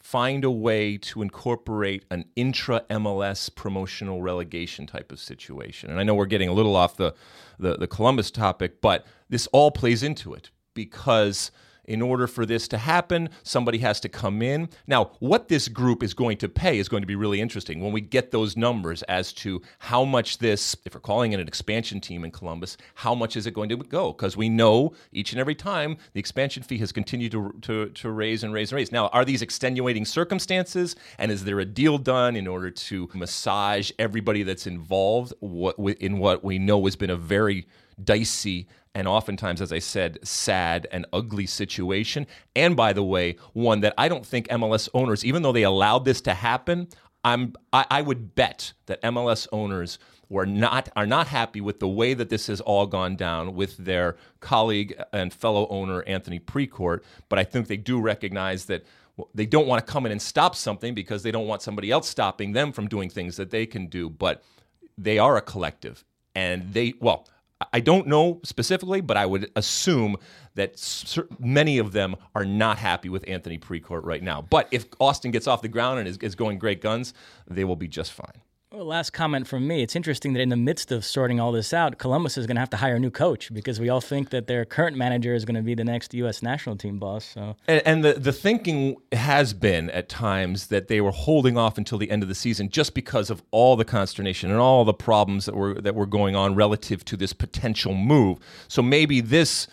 find 0.00 0.44
a 0.44 0.50
way 0.50 0.96
to 0.96 1.22
incorporate 1.22 2.04
an 2.10 2.24
intra 2.36 2.80
MLS 2.90 3.52
promotional 3.54 4.22
relegation 4.22 4.86
type 4.86 5.10
of 5.10 5.18
situation. 5.18 5.90
And 5.90 5.98
I 5.98 6.02
know 6.02 6.14
we're 6.14 6.26
getting 6.26 6.48
a 6.48 6.52
little 6.52 6.76
off 6.76 6.96
the, 6.96 7.14
the, 7.58 7.76
the 7.76 7.86
Columbus 7.86 8.30
topic, 8.30 8.80
but 8.80 9.04
this 9.28 9.46
all 9.48 9.70
plays 9.70 10.02
into 10.02 10.34
it 10.34 10.50
because– 10.74 11.50
in 11.86 12.02
order 12.02 12.26
for 12.26 12.46
this 12.46 12.68
to 12.68 12.78
happen, 12.78 13.28
somebody 13.42 13.78
has 13.78 14.00
to 14.00 14.08
come 14.08 14.42
in. 14.42 14.68
Now, 14.86 15.12
what 15.18 15.48
this 15.48 15.68
group 15.68 16.02
is 16.02 16.14
going 16.14 16.36
to 16.38 16.48
pay 16.48 16.78
is 16.78 16.88
going 16.88 17.02
to 17.02 17.06
be 17.06 17.16
really 17.16 17.40
interesting 17.40 17.80
when 17.80 17.92
we 17.92 18.00
get 18.00 18.30
those 18.30 18.56
numbers 18.56 19.02
as 19.04 19.32
to 19.34 19.62
how 19.78 20.04
much 20.04 20.38
this, 20.38 20.76
if 20.84 20.94
we're 20.94 21.00
calling 21.00 21.32
it 21.32 21.40
an 21.40 21.48
expansion 21.48 22.00
team 22.00 22.24
in 22.24 22.30
Columbus, 22.30 22.76
how 22.94 23.14
much 23.14 23.36
is 23.36 23.46
it 23.46 23.54
going 23.54 23.68
to 23.68 23.76
go? 23.76 24.12
Because 24.12 24.36
we 24.36 24.48
know 24.48 24.94
each 25.12 25.32
and 25.32 25.40
every 25.40 25.54
time 25.54 25.96
the 26.12 26.20
expansion 26.20 26.62
fee 26.62 26.78
has 26.78 26.92
continued 26.92 27.32
to, 27.32 27.54
to, 27.62 27.88
to 27.90 28.10
raise 28.10 28.42
and 28.42 28.52
raise 28.52 28.72
and 28.72 28.76
raise. 28.76 28.92
Now, 28.92 29.08
are 29.08 29.24
these 29.24 29.42
extenuating 29.42 30.04
circumstances? 30.04 30.96
And 31.18 31.30
is 31.30 31.44
there 31.44 31.60
a 31.60 31.64
deal 31.64 31.98
done 31.98 32.36
in 32.36 32.46
order 32.46 32.70
to 32.70 33.08
massage 33.14 33.90
everybody 33.98 34.42
that's 34.42 34.66
involved 34.66 35.32
in 35.40 36.18
what 36.18 36.44
we 36.44 36.58
know 36.58 36.84
has 36.84 36.96
been 36.96 37.10
a 37.10 37.16
very 37.16 37.66
dicey 38.02 38.68
and 38.94 39.06
oftentimes, 39.06 39.60
as 39.60 39.72
I 39.72 39.78
said, 39.78 40.18
sad 40.22 40.86
and 40.90 41.04
ugly 41.12 41.44
situation. 41.44 42.26
And 42.54 42.74
by 42.74 42.94
the 42.94 43.04
way, 43.04 43.36
one 43.52 43.80
that 43.80 43.92
I 43.98 44.08
don't 44.08 44.24
think 44.24 44.48
MLS 44.48 44.88
owners, 44.94 45.22
even 45.22 45.42
though 45.42 45.52
they 45.52 45.64
allowed 45.64 46.06
this 46.06 46.22
to 46.22 46.32
happen, 46.32 46.88
I'm 47.22 47.54
I, 47.72 47.84
I 47.90 48.02
would 48.02 48.34
bet 48.34 48.72
that 48.86 49.02
MLS 49.02 49.48
owners 49.52 49.98
were 50.28 50.46
not 50.46 50.88
are 50.96 51.06
not 51.06 51.26
happy 51.26 51.60
with 51.60 51.78
the 51.80 51.88
way 51.88 52.14
that 52.14 52.30
this 52.30 52.46
has 52.46 52.60
all 52.62 52.86
gone 52.86 53.16
down 53.16 53.54
with 53.54 53.76
their 53.76 54.16
colleague 54.40 54.94
and 55.12 55.32
fellow 55.32 55.66
owner 55.68 56.02
Anthony 56.04 56.38
Precourt. 56.38 57.02
But 57.28 57.38
I 57.38 57.44
think 57.44 57.66
they 57.66 57.76
do 57.76 58.00
recognize 58.00 58.64
that 58.66 58.86
they 59.34 59.46
don't 59.46 59.66
want 59.66 59.84
to 59.84 59.92
come 59.92 60.06
in 60.06 60.12
and 60.12 60.22
stop 60.22 60.54
something 60.54 60.94
because 60.94 61.22
they 61.22 61.30
don't 61.30 61.46
want 61.46 61.62
somebody 61.62 61.90
else 61.90 62.08
stopping 62.08 62.52
them 62.52 62.72
from 62.72 62.88
doing 62.88 63.10
things 63.10 63.36
that 63.36 63.50
they 63.50 63.66
can 63.66 63.88
do. 63.88 64.08
But 64.08 64.42
they 64.96 65.18
are 65.18 65.36
a 65.36 65.42
collective, 65.42 66.04
and 66.34 66.72
they 66.72 66.94
well 67.00 67.28
I 67.72 67.80
don't 67.80 68.06
know 68.06 68.40
specifically, 68.44 69.00
but 69.00 69.16
I 69.16 69.24
would 69.24 69.50
assume 69.56 70.16
that 70.56 70.76
many 71.38 71.78
of 71.78 71.92
them 71.92 72.16
are 72.34 72.44
not 72.44 72.76
happy 72.78 73.08
with 73.08 73.24
Anthony 73.26 73.56
Precourt 73.58 74.04
right 74.04 74.22
now. 74.22 74.42
But 74.42 74.68
if 74.72 74.86
Austin 75.00 75.30
gets 75.30 75.46
off 75.46 75.62
the 75.62 75.68
ground 75.68 75.98
and 76.00 76.08
is, 76.08 76.18
is 76.18 76.34
going 76.34 76.58
great 76.58 76.82
guns, 76.82 77.14
they 77.48 77.64
will 77.64 77.76
be 77.76 77.88
just 77.88 78.12
fine. 78.12 78.42
Well, 78.76 78.84
last 78.84 79.14
comment 79.14 79.48
from 79.48 79.66
me. 79.66 79.82
It's 79.82 79.96
interesting 79.96 80.34
that 80.34 80.40
in 80.40 80.50
the 80.50 80.56
midst 80.56 80.92
of 80.92 81.02
sorting 81.02 81.40
all 81.40 81.50
this 81.50 81.72
out, 81.72 81.96
Columbus 81.96 82.36
is 82.36 82.46
going 82.46 82.56
to 82.56 82.60
have 82.60 82.68
to 82.68 82.76
hire 82.76 82.96
a 82.96 82.98
new 82.98 83.10
coach 83.10 83.50
because 83.50 83.80
we 83.80 83.88
all 83.88 84.02
think 84.02 84.28
that 84.28 84.48
their 84.48 84.66
current 84.66 84.98
manager 84.98 85.34
is 85.34 85.46
going 85.46 85.54
to 85.54 85.62
be 85.62 85.74
the 85.74 85.82
next 85.82 86.12
U.S. 86.12 86.42
national 86.42 86.76
team 86.76 86.98
boss. 86.98 87.24
So, 87.24 87.56
and, 87.66 87.80
and, 87.86 88.04
the 88.04 88.12
the 88.12 88.34
thinking 88.34 88.96
has 89.12 89.54
been 89.54 89.88
at 89.92 90.10
times 90.10 90.66
that 90.66 90.88
they 90.88 91.00
were 91.00 91.10
holding 91.10 91.56
off 91.56 91.78
until 91.78 91.96
the 91.96 92.10
end 92.10 92.22
of 92.22 92.28
the 92.28 92.34
season 92.34 92.68
just 92.68 92.92
because 92.92 93.30
of 93.30 93.42
all 93.50 93.76
the 93.76 93.84
consternation 93.86 94.50
and 94.50 94.60
all 94.60 94.84
the 94.84 94.92
problems 94.92 95.46
that 95.46 95.54
were 95.54 95.80
that 95.80 95.94
were 95.94 96.04
going 96.04 96.36
on 96.36 96.54
relative 96.54 97.02
to 97.06 97.16
this 97.16 97.32
potential 97.32 97.94
move. 97.94 98.38
So 98.68 98.82
maybe 98.82 99.22
this 99.22 99.68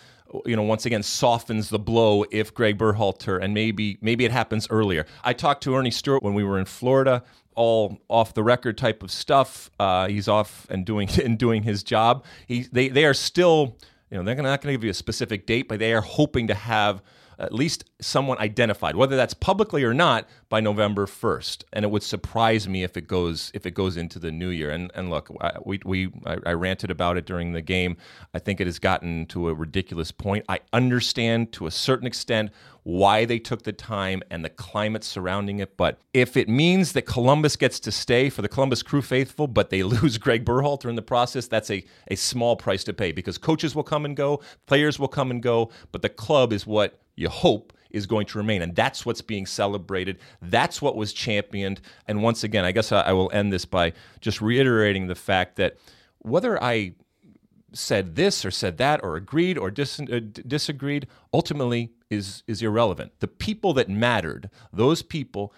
you 0.45 0.55
know, 0.55 0.63
once 0.63 0.85
again 0.85 1.03
softens 1.03 1.69
the 1.69 1.77
blow 1.77 2.25
if 2.31 2.53
Greg 2.53 2.77
Berhalter 2.77 3.41
and 3.41 3.53
maybe 3.53 3.97
maybe 4.01 4.25
it 4.25 4.31
happens 4.31 4.65
earlier. 4.69 5.05
I 5.23 5.33
talked 5.33 5.61
to 5.63 5.75
Earnie 5.75 5.91
Stewart 5.91 6.23
when 6.23 6.33
we 6.33 6.43
were 6.43 6.57
in 6.57 6.65
Florida 6.65 7.23
all 7.55 7.99
off 8.09 8.33
the 8.33 8.43
record 8.43 8.77
type 8.77 9.03
of 9.03 9.11
stuff. 9.11 9.69
Uh, 9.79 10.07
he's 10.07 10.27
off 10.27 10.67
and 10.69 10.85
doing 10.85 11.09
and 11.23 11.37
doing 11.37 11.63
his 11.63 11.83
job. 11.83 12.25
He 12.47 12.63
they 12.71 12.89
they 12.89 13.05
are 13.05 13.13
still 13.13 13.77
you 14.09 14.17
know 14.17 14.23
they're 14.23 14.35
not 14.35 14.61
going 14.61 14.73
to 14.73 14.77
give 14.77 14.83
you 14.83 14.91
a 14.91 14.95
specific 14.95 15.45
date, 15.45 15.67
but 15.67 15.79
they 15.79 15.93
are 15.93 16.01
hoping 16.01 16.47
to 16.47 16.53
have 16.53 17.01
at 17.39 17.53
least 17.53 17.83
someone 18.01 18.37
identified, 18.37 18.95
whether 18.95 19.15
that's 19.15 19.33
publicly 19.33 19.83
or 19.83 19.93
not, 19.93 20.27
by 20.49 20.59
November 20.59 21.05
1st. 21.05 21.63
And 21.73 21.83
it 21.83 21.91
would 21.91 22.03
surprise 22.03 22.67
me 22.67 22.83
if 22.83 22.95
it 22.97 23.07
goes 23.07 23.51
if 23.53 23.65
it 23.65 23.71
goes 23.71 23.97
into 23.97 24.19
the 24.19 24.31
new 24.31 24.49
year. 24.49 24.69
And 24.69 24.91
and 24.95 25.09
look, 25.09 25.29
I, 25.41 25.57
we 25.65 25.79
we 25.83 26.11
I, 26.25 26.37
I 26.45 26.53
ranted 26.53 26.91
about 26.91 27.17
it 27.17 27.25
during 27.25 27.53
the 27.53 27.61
game. 27.61 27.97
I 28.33 28.39
think 28.39 28.61
it 28.61 28.67
has 28.67 28.79
gotten 28.79 29.25
to 29.27 29.49
a 29.49 29.53
ridiculous 29.53 30.11
point. 30.11 30.45
I 30.47 30.59
understand 30.71 31.51
to 31.53 31.67
a 31.67 31.71
certain 31.71 32.07
extent 32.07 32.51
why 32.83 33.25
they 33.25 33.39
took 33.39 33.63
the 33.63 33.71
time 33.71 34.21
and 34.29 34.43
the 34.43 34.49
climate 34.49 35.03
surrounding 35.03 35.59
it. 35.59 35.77
But 35.77 35.99
if 36.13 36.35
it 36.35 36.49
means 36.49 36.91
that 36.93 37.03
Columbus 37.03 37.55
gets 37.55 37.79
to 37.81 37.91
stay 37.91 38.29
for 38.29 38.41
the 38.41 38.49
Columbus 38.49 38.83
Crew 38.83 39.01
faithful, 39.01 39.47
but 39.47 39.69
they 39.69 39.83
lose 39.83 40.17
Greg 40.17 40.45
Berhalter 40.45 40.89
in 40.89 40.95
the 40.95 41.01
process, 41.01 41.47
that's 41.47 41.71
a, 41.71 41.83
a 42.09 42.15
small 42.15 42.55
price 42.55 42.83
to 42.85 42.93
pay 42.93 43.11
because 43.11 43.37
coaches 43.37 43.73
will 43.73 43.83
come 43.83 44.05
and 44.05 44.15
go, 44.15 44.41
players 44.65 44.99
will 44.99 45.07
come 45.07 45.31
and 45.31 45.41
go, 45.41 45.71
but 45.91 46.01
the 46.01 46.09
club 46.09 46.53
is 46.53 46.67
what 46.67 46.99
you 47.15 47.29
hope 47.29 47.73
is 47.91 48.05
going 48.05 48.25
to 48.25 48.37
remain. 48.37 48.61
And 48.61 48.75
that's 48.75 49.05
what's 49.05 49.21
being 49.21 49.45
celebrated. 49.45 50.17
That's 50.41 50.81
what 50.81 50.95
was 50.95 51.13
championed. 51.13 51.79
And 52.07 52.23
once 52.23 52.43
again, 52.43 52.65
I 52.65 52.71
guess 52.71 52.91
I, 52.91 53.01
I 53.01 53.13
will 53.13 53.31
end 53.31 53.53
this 53.53 53.65
by 53.65 53.93
just 54.19 54.41
reiterating 54.41 55.07
the 55.07 55.15
fact 55.15 55.55
that 55.57 55.77
whether 56.19 56.61
I 56.61 56.95
said 57.71 58.15
this 58.15 58.45
or 58.45 58.51
said 58.51 58.77
that 58.77 59.03
or 59.03 59.15
agreed 59.15 59.57
or 59.57 59.71
dis- 59.71 59.99
uh, 59.99 60.19
disagreed 60.47 61.07
ultimately 61.33 61.91
is 62.13 62.43
is 62.47 62.61
irrelevant. 62.61 63.11
The 63.19 63.27
people 63.27 63.73
that 63.73 63.89
mattered, 63.89 64.49
those 64.71 65.01
people 65.01 65.53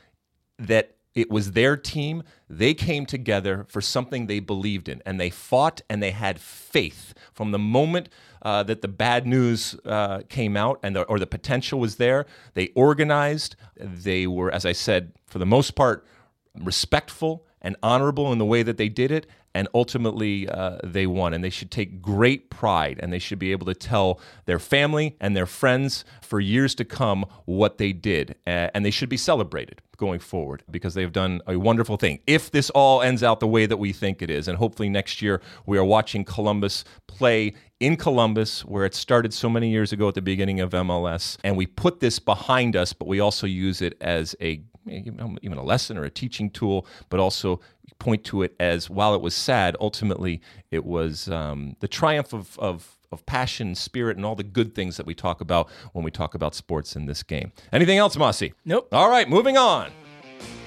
that 0.58 0.96
it 1.14 1.32
was 1.32 1.54
their 1.54 1.78
team, 1.78 2.24
they 2.50 2.74
came 2.74 3.06
together 3.06 3.66
for 3.70 3.80
something 3.80 4.28
they 4.28 4.42
believed 4.42 4.90
in 4.90 5.02
and 5.06 5.20
they 5.20 5.30
fought 5.30 5.82
and 5.90 6.04
they 6.04 6.12
had 6.12 6.40
faith 6.40 7.14
from 7.34 7.52
the 7.52 7.60
moment 7.60 8.10
uh, 8.42 8.64
that 8.64 8.82
the 8.82 8.88
bad 8.88 9.26
news 9.26 9.76
uh, 9.86 10.22
came 10.28 10.58
out 10.58 10.80
and 10.84 10.96
the, 10.96 11.04
or 11.04 11.18
the 11.18 11.26
potential 11.26 11.80
was 11.80 11.96
there. 11.96 12.26
They 12.54 12.68
organized. 12.76 13.56
They 13.78 14.28
were, 14.28 14.52
as 14.52 14.66
I 14.66 14.74
said, 14.74 15.14
for 15.26 15.40
the 15.40 15.46
most 15.46 15.72
part, 15.72 16.06
respectful 16.54 17.46
and 17.62 17.78
honorable 17.82 18.32
in 18.32 18.38
the 18.38 18.46
way 18.46 18.62
that 18.62 18.78
they 18.78 18.90
did 18.90 19.10
it, 19.10 19.26
and 19.56 19.70
ultimately 19.74 20.48
uh, 20.50 20.78
they 20.84 21.08
won. 21.08 21.34
And 21.34 21.44
they 21.44 21.50
should 21.50 21.72
take 21.72 22.02
great 22.02 22.50
pride 22.50 23.00
and 23.02 23.12
they 23.12 23.20
should 23.20 23.40
be 23.40 23.54
able 23.54 23.66
to 23.68 23.74
tell 23.74 24.20
their 24.46 24.60
family 24.60 25.16
and 25.20 25.36
their 25.36 25.46
friends 25.46 26.04
for 26.22 26.40
years 26.40 26.76
to 26.76 26.86
come 26.86 27.26
what 27.46 27.78
they 27.78 27.94
did. 27.94 28.36
And 28.46 28.86
they 28.86 28.92
should 28.92 29.10
be 29.10 29.18
celebrated 29.18 29.82
going 29.98 30.20
forward 30.20 30.62
because 30.70 30.94
they've 30.94 31.12
done 31.12 31.42
a 31.48 31.58
wonderful 31.58 31.96
thing. 31.96 32.20
If 32.28 32.52
this 32.52 32.70
all 32.72 33.02
ends 33.02 33.24
out 33.24 33.40
the 33.40 33.48
way 33.48 33.66
that 33.66 33.78
we 33.78 33.94
think 33.94 34.22
it 34.22 34.30
is, 34.30 34.50
and 34.50 34.58
hopefully 34.58 34.90
next 34.90 35.22
year 35.22 35.42
we 35.66 35.78
are 35.78 35.86
watching 35.86 36.26
Columbus 36.26 36.84
play 37.08 37.54
in 37.80 37.96
Columbus, 37.96 38.66
where 38.66 38.86
it 38.86 38.94
started 38.94 39.34
so 39.34 39.50
many 39.50 39.70
years 39.70 39.94
ago 39.94 40.10
at 40.10 40.16
the 40.16 40.22
beginning 40.22 40.60
of 40.60 40.72
MLS, 40.72 41.38
and 41.44 41.56
we 41.56 41.66
put 41.66 42.02
this 42.02 42.20
behind 42.20 42.76
us, 42.76 42.92
but 42.92 43.08
we 43.08 43.22
also 43.22 43.48
use 43.48 43.82
it 43.82 43.98
as 44.02 44.36
a 44.42 44.62
even 44.88 45.58
a 45.58 45.64
lesson 45.64 45.98
or 45.98 46.04
a 46.04 46.10
teaching 46.10 46.50
tool, 46.50 46.86
but 47.10 47.20
also 47.20 47.60
point 48.00 48.24
to 48.26 48.44
it 48.44 48.56
as 48.60 48.90
while 48.90 49.14
it 49.16 49.22
was 49.22 49.34
sad, 49.34 49.76
ultimately 49.80 50.42
it 50.72 50.86
was 50.86 51.30
um, 51.30 51.76
the 51.80 51.88
triumph 51.88 52.34
of, 52.34 52.58
of, 52.60 52.98
of 53.12 53.26
passion, 53.26 53.76
spirit, 53.76 54.18
and 54.18 54.26
all 54.26 54.36
the 54.36 54.44
good 54.44 54.76
things 54.76 54.98
that 54.98 55.06
we 55.06 55.16
talk 55.16 55.42
about 55.42 55.70
when 55.94 56.04
we 56.04 56.12
talk 56.12 56.36
about 56.36 56.56
sports 56.56 56.96
in 56.96 57.06
this 57.06 57.24
game. 57.24 57.52
Anything 57.72 57.98
else, 57.98 58.18
Mosse? 58.18 58.44
Nope. 58.66 58.94
All 58.94 59.10
right, 59.10 59.30
moving 59.30 59.58
on. 59.58 59.92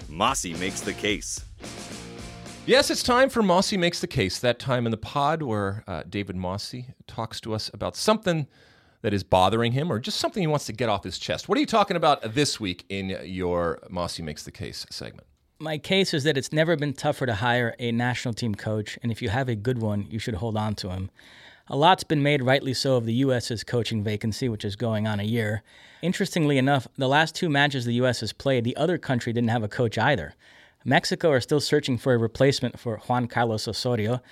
Mosse 0.09 0.47
makes 0.47 0.81
the 0.81 0.95
case. 0.95 1.45
Yes, 2.67 2.91
it's 2.91 3.03
time 3.03 3.31
for 3.31 3.43
Mosse 3.43 3.73
Makes 3.73 4.01
the 4.01 4.07
Case, 4.07 4.39
that 4.41 4.59
time 4.59 4.85
in 4.85 4.91
the 4.91 4.99
pod 4.99 5.43
where 5.43 5.85
uh, 5.87 6.03
David 6.07 6.37
Mosse 6.37 6.75
talks 7.07 7.41
to 7.41 7.55
us 7.55 7.71
about 7.73 7.97
something 7.97 8.47
that 9.01 9.15
is 9.15 9.23
bothering 9.23 9.73
him 9.73 9.91
or 9.91 9.99
just 9.99 10.19
something 10.19 10.43
he 10.43 10.47
wants 10.47 10.67
to 10.67 10.75
get 10.75 10.91
off 10.91 11.05
his 11.05 11.19
chest. 11.19 11.49
What 11.49 11.57
are 11.57 11.63
you 11.63 11.67
talking 11.67 11.97
about 11.97 12.35
this 12.35 12.61
week 12.61 12.85
in 12.91 13.19
your 13.25 13.79
Mosse 13.89 14.19
Makes 14.21 14.43
the 14.43 14.51
Case 14.51 14.85
segment? 14.91 15.27
My 15.61 15.77
case 15.77 16.15
is 16.15 16.23
that 16.23 16.39
it's 16.39 16.53
never 16.53 16.77
been 16.77 16.93
tougher 16.93 17.27
to 17.27 17.35
hire 17.35 17.75
a 17.81 17.91
national 17.91 18.33
team 18.33 18.55
coach, 18.55 18.97
and 19.03 19.11
if 19.11 19.21
you 19.21 19.29
have 19.31 19.49
a 19.49 19.57
good 19.57 19.79
one, 19.79 20.07
you 20.09 20.21
should 20.21 20.37
hold 20.37 20.57
on 20.57 20.77
to 20.77 20.91
him. 20.91 21.11
A 21.67 21.77
lot's 21.77 22.05
been 22.05 22.23
made, 22.23 22.45
rightly 22.45 22.73
so, 22.73 22.95
of 22.95 23.07
the 23.07 23.15
U.S.'s 23.15 23.65
coaching 23.65 24.05
vacancy, 24.05 24.49
which 24.49 24.65
is 24.65 24.77
going 24.77 25.09
on 25.09 25.19
a 25.19 25.25
year. 25.25 25.65
Interestingly 26.01 26.59
enough, 26.59 26.87
the 26.97 27.09
last 27.09 27.35
two 27.35 27.49
matches 27.49 27.85
the 27.85 27.95
U.S. 27.95 28.21
has 28.21 28.33
played, 28.33 28.63
the 28.63 28.77
other 28.77 28.99
country 28.99 29.33
didn't 29.33 29.51
have 29.51 29.65
a 29.65 29.69
coach 29.69 29.99
either. 29.99 30.37
Mexico 30.85 31.33
are 31.33 31.41
still 31.41 31.59
searching 31.59 31.99
for 31.99 32.15
a 32.15 32.19
replacement 32.19 32.79
for 32.79 32.99
Juan 33.09 33.27
Carlos 33.27 33.67
Osorio, 33.67 34.23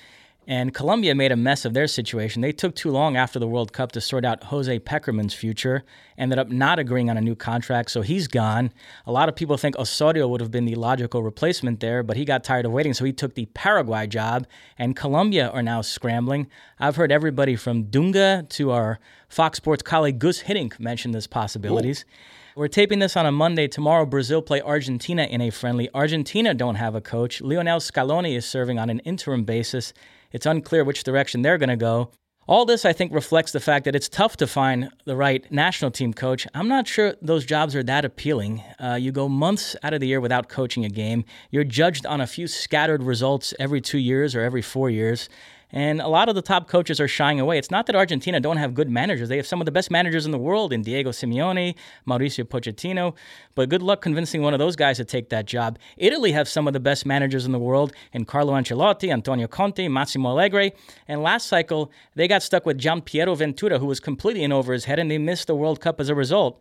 and 0.47 0.73
Colombia 0.73 1.15
made 1.15 1.33
a 1.33 1.37
mess 1.37 1.65
of 1.65 1.75
their 1.75 1.87
situation. 1.87 2.43
They 2.43 2.53
took 2.53 2.75
too 2.75 2.91
long 2.91 3.17
after 3.17 3.39
the 3.39 3.49
World 3.49 3.73
Cup 3.73 3.93
to 3.93 4.01
sort 4.01 4.25
out 4.25 4.45
Jose 4.45 4.79
Pekerman's 4.81 5.35
future, 5.35 5.85
ended 6.17 6.39
up 6.39 6.49
not 6.49 6.79
agreeing 6.79 7.11
on 7.11 7.17
a 7.17 7.21
new 7.21 7.35
contract, 7.35 7.91
so 7.91 8.03
he's 8.03 8.29
gone. 8.29 8.73
A 9.07 9.13
lot 9.13 9.29
of 9.29 9.35
people 9.35 9.57
think 9.57 9.77
Osorio 9.77 10.29
would 10.29 10.41
have 10.41 10.51
been 10.51 10.65
the 10.65 10.77
logical 10.77 11.23
replacement 11.23 11.81
there, 11.81 12.03
but 12.03 12.17
he 12.17 12.25
got 12.25 12.45
tired 12.45 12.65
of 12.65 12.73
waiting, 12.73 12.95
so 12.95 13.05
he 13.05 13.13
took 13.13 13.35
the 13.35 13.47
Paraguay 13.47 14.07
job, 14.07 14.47
and 14.79 14.95
Colombia 14.95 15.49
are 15.49 15.63
now 15.63 15.81
scrambling. 15.81 16.47
I've 16.79 16.97
heard 16.97 17.11
everybody 17.11 17.57
from 17.57 17.87
Dunga 17.87 18.49
to 18.51 18.71
our 18.71 19.01
Fox 19.29 19.57
Sports 19.57 19.83
colleague 19.83 20.21
Guus 20.21 20.45
Hiddink 20.45 20.79
mention 20.79 21.11
this 21.11 21.27
possibilities. 21.27 22.05
Ooh. 22.09 22.13
We're 22.57 22.69
taping 22.69 23.01
this 23.01 23.19
on 23.19 23.27
a 23.27 23.33
Monday. 23.33 23.69
Tomorrow, 23.69 24.07
Brazil 24.07 24.41
play 24.41 24.63
Argentina 24.63 25.25
in 25.25 25.43
a 25.43 25.51
friendly. 25.51 25.91
Argentina 25.93 26.55
don't 26.55 26.77
have 26.77 26.95
a 26.95 27.03
coach. 27.03 27.43
Lionel 27.43 27.81
Scaloni 27.81 28.35
is 28.35 28.47
serving 28.47 28.79
on 28.79 28.89
an 28.89 29.01
interim 29.01 29.45
basis. 29.45 29.93
It's 30.37 30.45
unclear 30.45 30.85
which 30.85 31.03
direction 31.03 31.41
they're 31.41 31.57
going 31.57 31.71
to 31.71 31.77
go. 31.77 32.11
All 32.47 32.67
this, 32.67 32.85
I 32.85 32.93
think, 32.93 33.15
reflects 33.15 33.53
the 33.53 33.59
fact 33.59 33.87
that 33.87 33.97
it's 33.97 34.09
tough 34.09 34.37
to 34.37 34.47
find 34.47 34.91
the 35.07 35.17
right 35.17 35.51
national 35.51 35.91
team 35.91 36.13
coach. 36.13 36.47
I'm 36.55 36.69
not 36.69 36.87
sure 36.87 37.15
those 37.23 37.47
jobs 37.47 37.75
are 37.75 37.83
that 37.85 38.05
appealing. 38.05 38.63
Uh, 38.79 38.99
you 39.01 39.13
go 39.13 39.31
months 39.31 39.77
out 39.83 39.95
of 39.95 40.01
the 40.01 40.07
year 40.07 40.21
without 40.21 40.51
coaching 40.51 40.85
a 40.85 40.91
game. 40.91 41.25
You're 41.51 41.65
judged 41.65 42.05
on 42.05 42.21
a 42.21 42.27
few 42.27 42.47
scattered 42.49 43.03
results 43.03 43.55
every 43.59 43.81
two 43.81 43.97
years 43.97 44.35
or 44.35 44.43
every 44.43 44.61
four 44.61 44.91
years. 44.91 45.31
And 45.73 46.01
a 46.01 46.09
lot 46.09 46.29
of 46.29 46.35
the 46.35 46.43
top 46.43 46.69
coaches 46.69 47.01
are 47.01 47.09
shying 47.09 47.41
away. 47.41 47.59
It's 47.59 47.71
not 47.71 47.87
that 47.87 47.97
Argentina 47.97 48.39
don't 48.41 48.57
have 48.57 48.73
good 48.73 48.89
managers. 48.89 49.29
They 49.29 49.37
have 49.37 49.47
some 49.47 49.61
of 49.61 49.65
the 49.65 49.73
best 49.73 49.91
managers 49.91 50.25
in 50.25 50.31
the 50.31 50.39
world 50.39 50.73
in 50.73 50.83
Diego 50.83 51.11
Simeone, 51.11 51.75
Mauricio 52.07 52.45
Pochettino. 52.45 53.15
But 53.55 53.69
good 53.69 53.83
luck 53.83 54.01
convincing 54.01 54.43
one 54.43 54.53
of 54.53 54.59
those 54.59 54.77
guys 54.77 54.97
to 54.99 55.05
take 55.05 55.29
that 55.31 55.47
job. 55.47 55.79
Italy 55.97 56.33
have 56.33 56.49
some 56.49 56.67
of 56.67 56.73
the 56.73 56.81
best 56.81 57.05
managers 57.05 57.47
in 57.47 57.53
the 57.53 57.59
world 57.59 57.93
in 58.13 58.25
Carlo 58.25 58.55
Ancelotti, 58.55 59.13
Antonio 59.13 59.49
Conte, 59.49 59.89
Massimo 59.89 60.31
Allegri. 60.31 60.73
And 61.09 61.23
last 61.23 61.47
cycle, 61.49 61.91
they 62.15 62.29
got 62.29 62.43
stuck 62.43 62.65
with 62.65 62.79
Gian 62.79 63.03
Piero 63.03 63.35
Ventura, 63.35 63.79
who 63.79 63.87
was 63.87 63.99
completely 63.99 64.45
in 64.45 64.53
over 64.53 64.73
his 64.73 64.85
head, 64.85 64.99
and 64.99 65.11
they 65.11 65.19
missed 65.19 65.49
the 65.49 65.57
World 65.57 65.81
Cup 65.81 66.01
as 66.01 66.09
a 66.09 66.15
result. 66.15 66.61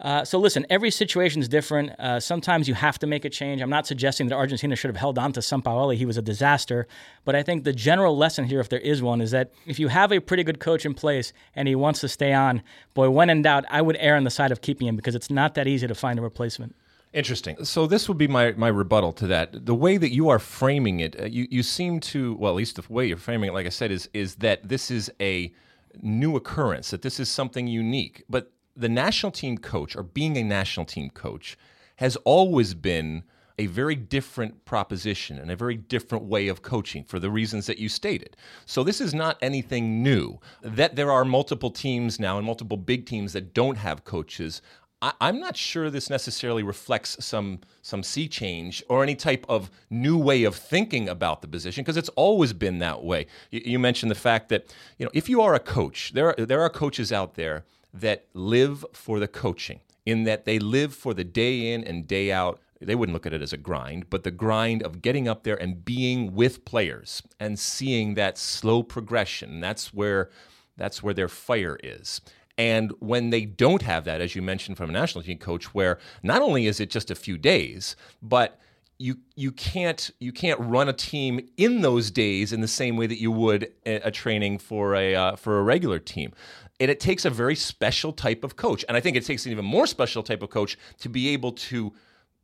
Uh, 0.00 0.24
so 0.24 0.38
listen, 0.38 0.64
every 0.70 0.90
situation 0.90 1.42
is 1.42 1.48
different. 1.48 1.90
Uh, 1.98 2.18
sometimes 2.18 2.66
you 2.66 2.74
have 2.74 2.98
to 2.98 3.06
make 3.06 3.24
a 3.24 3.30
change. 3.30 3.60
I'm 3.60 3.70
not 3.70 3.86
suggesting 3.86 4.28
that 4.28 4.36
Argentina 4.36 4.74
should 4.74 4.88
have 4.88 4.96
held 4.96 5.18
on 5.18 5.32
to 5.34 5.40
Sampaoli. 5.40 5.96
He 5.96 6.06
was 6.06 6.16
a 6.16 6.22
disaster. 6.22 6.86
But 7.24 7.36
I 7.36 7.42
think 7.42 7.64
the 7.64 7.72
general 7.72 8.16
lesson 8.16 8.46
here, 8.46 8.60
if 8.60 8.70
there 8.70 8.80
is 8.80 9.02
one, 9.02 9.20
is 9.20 9.30
that 9.32 9.52
if 9.66 9.78
you 9.78 9.88
have 9.88 10.10
a 10.10 10.20
pretty 10.20 10.42
good 10.42 10.58
coach 10.58 10.86
in 10.86 10.94
place 10.94 11.32
and 11.54 11.68
he 11.68 11.74
wants 11.74 12.00
to 12.00 12.08
stay 12.08 12.32
on, 12.32 12.62
boy, 12.94 13.10
when 13.10 13.28
in 13.28 13.42
doubt, 13.42 13.66
I 13.68 13.82
would 13.82 13.96
err 14.00 14.16
on 14.16 14.24
the 14.24 14.30
side 14.30 14.52
of 14.52 14.62
keeping 14.62 14.88
him 14.88 14.96
because 14.96 15.14
it's 15.14 15.30
not 15.30 15.54
that 15.54 15.66
easy 15.66 15.86
to 15.86 15.94
find 15.94 16.18
a 16.18 16.22
replacement. 16.22 16.74
Interesting. 17.12 17.64
So 17.64 17.86
this 17.86 18.08
would 18.08 18.18
be 18.18 18.28
my, 18.28 18.52
my 18.52 18.68
rebuttal 18.68 19.12
to 19.14 19.26
that. 19.26 19.66
The 19.66 19.74
way 19.74 19.96
that 19.96 20.12
you 20.12 20.28
are 20.28 20.38
framing 20.38 21.00
it, 21.00 21.20
uh, 21.20 21.24
you, 21.26 21.46
you 21.50 21.62
seem 21.62 21.98
to, 22.00 22.36
well, 22.36 22.52
at 22.52 22.56
least 22.56 22.76
the 22.76 22.84
way 22.88 23.04
you're 23.06 23.16
framing 23.16 23.50
it, 23.50 23.52
like 23.52 23.66
I 23.66 23.70
said, 23.70 23.90
is 23.90 24.08
is 24.14 24.36
that 24.36 24.68
this 24.68 24.90
is 24.90 25.10
a 25.20 25.52
new 26.00 26.36
occurrence, 26.36 26.90
that 26.90 27.02
this 27.02 27.18
is 27.18 27.28
something 27.28 27.66
unique. 27.66 28.22
But 28.30 28.52
the 28.80 28.88
national 28.88 29.30
team 29.30 29.58
coach 29.58 29.94
or 29.94 30.02
being 30.02 30.36
a 30.36 30.42
national 30.42 30.86
team 30.86 31.10
coach 31.10 31.56
has 31.96 32.16
always 32.24 32.74
been 32.74 33.22
a 33.58 33.66
very 33.66 33.94
different 33.94 34.64
proposition 34.64 35.38
and 35.38 35.50
a 35.50 35.56
very 35.56 35.76
different 35.76 36.24
way 36.24 36.48
of 36.48 36.62
coaching 36.62 37.04
for 37.04 37.18
the 37.18 37.30
reasons 37.30 37.66
that 37.66 37.78
you 37.78 37.90
stated. 37.90 38.34
So 38.64 38.82
this 38.82 39.02
is 39.02 39.12
not 39.12 39.36
anything 39.42 40.02
new. 40.02 40.40
That 40.62 40.96
there 40.96 41.12
are 41.12 41.26
multiple 41.26 41.70
teams 41.70 42.18
now 42.18 42.38
and 42.38 42.46
multiple 42.46 42.78
big 42.78 43.04
teams 43.04 43.34
that 43.34 43.52
don't 43.52 43.76
have 43.76 44.04
coaches. 44.04 44.62
I, 45.02 45.12
am 45.20 45.40
not 45.40 45.58
sure 45.58 45.90
this 45.90 46.08
necessarily 46.08 46.62
reflects 46.62 47.22
some 47.24 47.60
some 47.82 48.02
sea 48.02 48.28
change 48.28 48.82
or 48.88 49.02
any 49.02 49.14
type 49.14 49.44
of 49.48 49.70
new 49.90 50.16
way 50.16 50.44
of 50.44 50.56
thinking 50.56 51.08
about 51.08 51.42
the 51.42 51.48
position 51.48 51.82
because 51.82 51.98
it's 51.98 52.10
always 52.10 52.54
been 52.54 52.78
that 52.78 53.02
way. 53.02 53.26
You, 53.50 53.60
you 53.64 53.78
mentioned 53.78 54.10
the 54.10 54.16
fact 54.16 54.48
that 54.48 54.74
you 54.98 55.04
know 55.04 55.10
if 55.14 55.28
you 55.28 55.42
are 55.42 55.54
a 55.54 55.60
coach, 55.60 56.12
there 56.14 56.28
are, 56.38 56.46
there 56.46 56.62
are 56.62 56.70
coaches 56.70 57.12
out 57.12 57.34
there 57.34 57.64
that 57.92 58.26
live 58.34 58.84
for 58.92 59.18
the 59.18 59.28
coaching, 59.28 59.80
in 60.06 60.24
that 60.24 60.44
they 60.44 60.58
live 60.58 60.94
for 60.94 61.14
the 61.14 61.24
day 61.24 61.72
in 61.72 61.84
and 61.84 62.06
day 62.06 62.32
out. 62.32 62.60
They 62.80 62.94
wouldn't 62.94 63.12
look 63.12 63.26
at 63.26 63.34
it 63.34 63.42
as 63.42 63.52
a 63.52 63.58
grind, 63.58 64.08
but 64.08 64.24
the 64.24 64.30
grind 64.30 64.82
of 64.82 65.02
getting 65.02 65.28
up 65.28 65.44
there 65.44 65.60
and 65.60 65.84
being 65.84 66.34
with 66.34 66.64
players 66.64 67.22
and 67.38 67.58
seeing 67.58 68.14
that 68.14 68.38
slow 68.38 68.82
progression. 68.82 69.60
That's 69.60 69.92
where 69.92 70.30
that's 70.78 71.02
where 71.02 71.12
their 71.12 71.28
fire 71.28 71.78
is. 71.82 72.22
And 72.56 72.92
when 72.98 73.30
they 73.30 73.44
don't 73.44 73.82
have 73.82 74.04
that, 74.04 74.20
as 74.20 74.34
you 74.34 74.42
mentioned 74.42 74.76
from 74.76 74.90
a 74.90 74.92
national 74.92 75.24
team 75.24 75.38
coach, 75.38 75.74
where 75.74 75.98
not 76.22 76.42
only 76.42 76.66
is 76.66 76.80
it 76.80 76.90
just 76.90 77.10
a 77.10 77.14
few 77.14 77.38
days, 77.38 77.96
but 78.22 78.58
you 78.98 79.16
you 79.34 79.50
can't 79.50 80.10
you 80.20 80.30
can't 80.30 80.60
run 80.60 80.86
a 80.86 80.92
team 80.92 81.40
in 81.56 81.80
those 81.80 82.10
days 82.10 82.52
in 82.52 82.60
the 82.60 82.68
same 82.68 82.98
way 82.98 83.06
that 83.06 83.18
you 83.18 83.32
would 83.32 83.72
a, 83.86 83.96
a 83.96 84.10
training 84.10 84.58
for 84.58 84.94
a 84.94 85.14
uh, 85.14 85.36
for 85.36 85.58
a 85.58 85.62
regular 85.62 85.98
team. 85.98 86.32
And 86.80 86.90
it 86.90 86.98
takes 86.98 87.24
a 87.24 87.30
very 87.30 87.54
special 87.54 88.12
type 88.12 88.42
of 88.42 88.56
coach, 88.56 88.84
and 88.88 88.96
I 88.96 89.00
think 89.00 89.16
it 89.16 89.24
takes 89.24 89.46
an 89.46 89.52
even 89.52 89.64
more 89.64 89.86
special 89.86 90.22
type 90.22 90.42
of 90.42 90.50
coach 90.50 90.78
to 91.00 91.08
be 91.08 91.28
able 91.28 91.52
to 91.52 91.92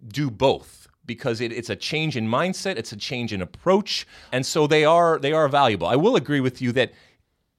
do 0.06 0.30
both 0.30 0.86
because 1.06 1.40
it, 1.40 1.52
it's 1.52 1.70
a 1.70 1.76
change 1.76 2.16
in 2.16 2.28
mindset, 2.28 2.76
it's 2.76 2.92
a 2.92 2.96
change 2.96 3.32
in 3.32 3.40
approach, 3.40 4.06
and 4.32 4.44
so 4.44 4.66
they 4.66 4.84
are 4.84 5.18
they 5.18 5.32
are 5.32 5.48
valuable. 5.48 5.86
I 5.86 5.96
will 5.96 6.16
agree 6.16 6.40
with 6.40 6.60
you 6.60 6.72
that 6.72 6.92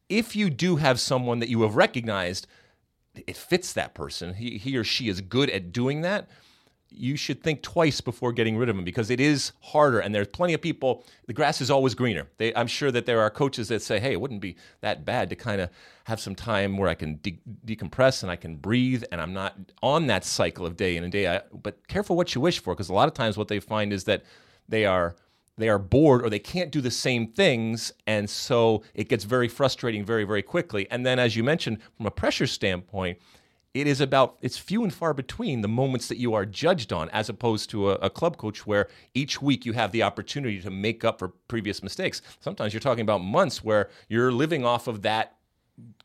if 0.08 0.36
you 0.36 0.50
do 0.50 0.76
have 0.76 1.00
someone 1.00 1.40
that 1.40 1.50
you 1.50 1.64
have 1.64 1.76
recognized, 1.76 2.48
it 3.16 3.36
fits 3.36 3.74
that 3.74 3.94
person. 3.94 4.36
He, 4.36 4.58
he 4.58 4.78
or 4.78 4.84
she 4.84 5.10
is 5.10 5.22
good 5.22 5.50
at 5.50 5.72
doing 5.72 6.02
that 6.02 6.30
you 6.90 7.16
should 7.16 7.44
think 7.44 7.62
twice 7.62 8.02
before 8.02 8.32
getting 8.32 8.58
rid 8.58 8.70
of 8.70 8.78
him 8.78 8.84
because 8.84 9.10
it 9.10 9.20
is 9.20 9.52
harder. 9.62 10.00
And 10.00 10.14
there's 10.14 10.28
plenty 10.28 10.54
of 10.54 10.62
people 10.62 11.04
the 11.26 11.34
grass 11.34 11.62
is 11.62 11.70
always 11.70 11.94
greener. 11.96 12.28
They, 12.38 12.54
i'm 12.56 12.68
sure 12.68 12.92
that 12.92 13.06
there 13.06 13.22
are 13.22 13.30
coaches 13.30 13.68
that 13.68 13.82
say 13.82 14.00
hey 14.00 14.14
it 14.14 14.22
wouldn't 14.22 14.42
be 14.42 14.56
that 14.82 15.06
bad 15.06 15.30
to 15.30 15.36
kind 15.36 15.62
of 15.62 15.70
have 16.06 16.20
some 16.20 16.36
time 16.36 16.78
where 16.78 16.90
i 16.90 16.94
can 16.96 17.18
de- 17.18 17.40
decompress 17.66 18.24
and 18.24 18.32
i 18.32 18.36
can 18.36 18.56
breathe 18.56 19.04
and 19.12 19.20
i'm 19.20 19.34
not 19.34 19.56
on 19.84 20.08
that 20.08 20.24
cycle 20.24 20.66
of 20.66 20.78
day 20.78 20.96
in 20.96 21.04
and 21.04 21.12
day 21.12 21.26
out. 21.28 21.64
But 21.64 21.88
careful 21.88 22.16
what 22.16 22.34
you 22.36 22.42
wish 22.42 22.60
for 22.60 22.74
because 22.74 22.90
a 22.90 22.94
lot 22.94 23.08
of 23.08 23.14
times 23.14 23.38
what 23.38 23.48
they 23.48 23.60
find 23.60 23.92
is 23.92 24.06
that 24.06 24.24
they 24.70 24.86
are 24.86 25.16
they 25.58 25.70
are 25.70 25.80
bored 25.80 26.24
or 26.24 26.30
they 26.30 26.40
can't 26.40 26.72
do 26.72 26.82
the 26.82 26.92
same 26.92 27.28
things. 27.28 27.92
And 28.06 28.30
so 28.30 28.84
it 28.94 29.10
gets 29.10 29.24
very 29.24 29.48
frustrating 29.48 30.06
very 30.06 30.24
very 30.24 30.44
quickly. 30.44 30.90
And 30.92 31.06
then 31.06 31.20
as 31.20 31.36
you 31.36 31.44
mentioned 31.44 31.80
from 31.96 32.06
a 32.06 32.12
pressure 32.12 32.48
standpoint 32.48 33.18
it 33.82 33.88
is 33.88 34.02
about 34.02 34.38
it's 34.42 34.58
few 34.58 34.84
and 34.84 34.94
far 34.94 35.14
between 35.14 35.62
the 35.62 35.68
moments 35.68 36.08
that 36.08 36.18
you 36.18 36.34
are 36.34 36.46
judged 36.46 36.92
on 36.92 37.10
as 37.10 37.30
opposed 37.30 37.70
to 37.70 37.92
a, 37.92 37.94
a, 37.96 38.10
club 38.10 38.38
coach 38.38 38.66
where 38.66 38.88
each 39.14 39.42
week 39.42 39.66
you 39.66 39.74
have 39.74 39.92
the 39.92 40.04
opportunity 40.04 40.60
to 40.62 40.70
make 40.70 41.04
up 41.04 41.20
for 41.20 41.30
previous 41.48 41.84
mistakes. 41.84 42.22
Sometimes 42.40 42.74
you're 42.74 42.80
talking 42.80 43.02
about 43.02 43.20
months 43.20 43.64
where 43.64 43.90
you're 44.10 44.32
living 44.32 44.66
off 44.66 44.88
of 44.88 45.02
that 45.04 45.36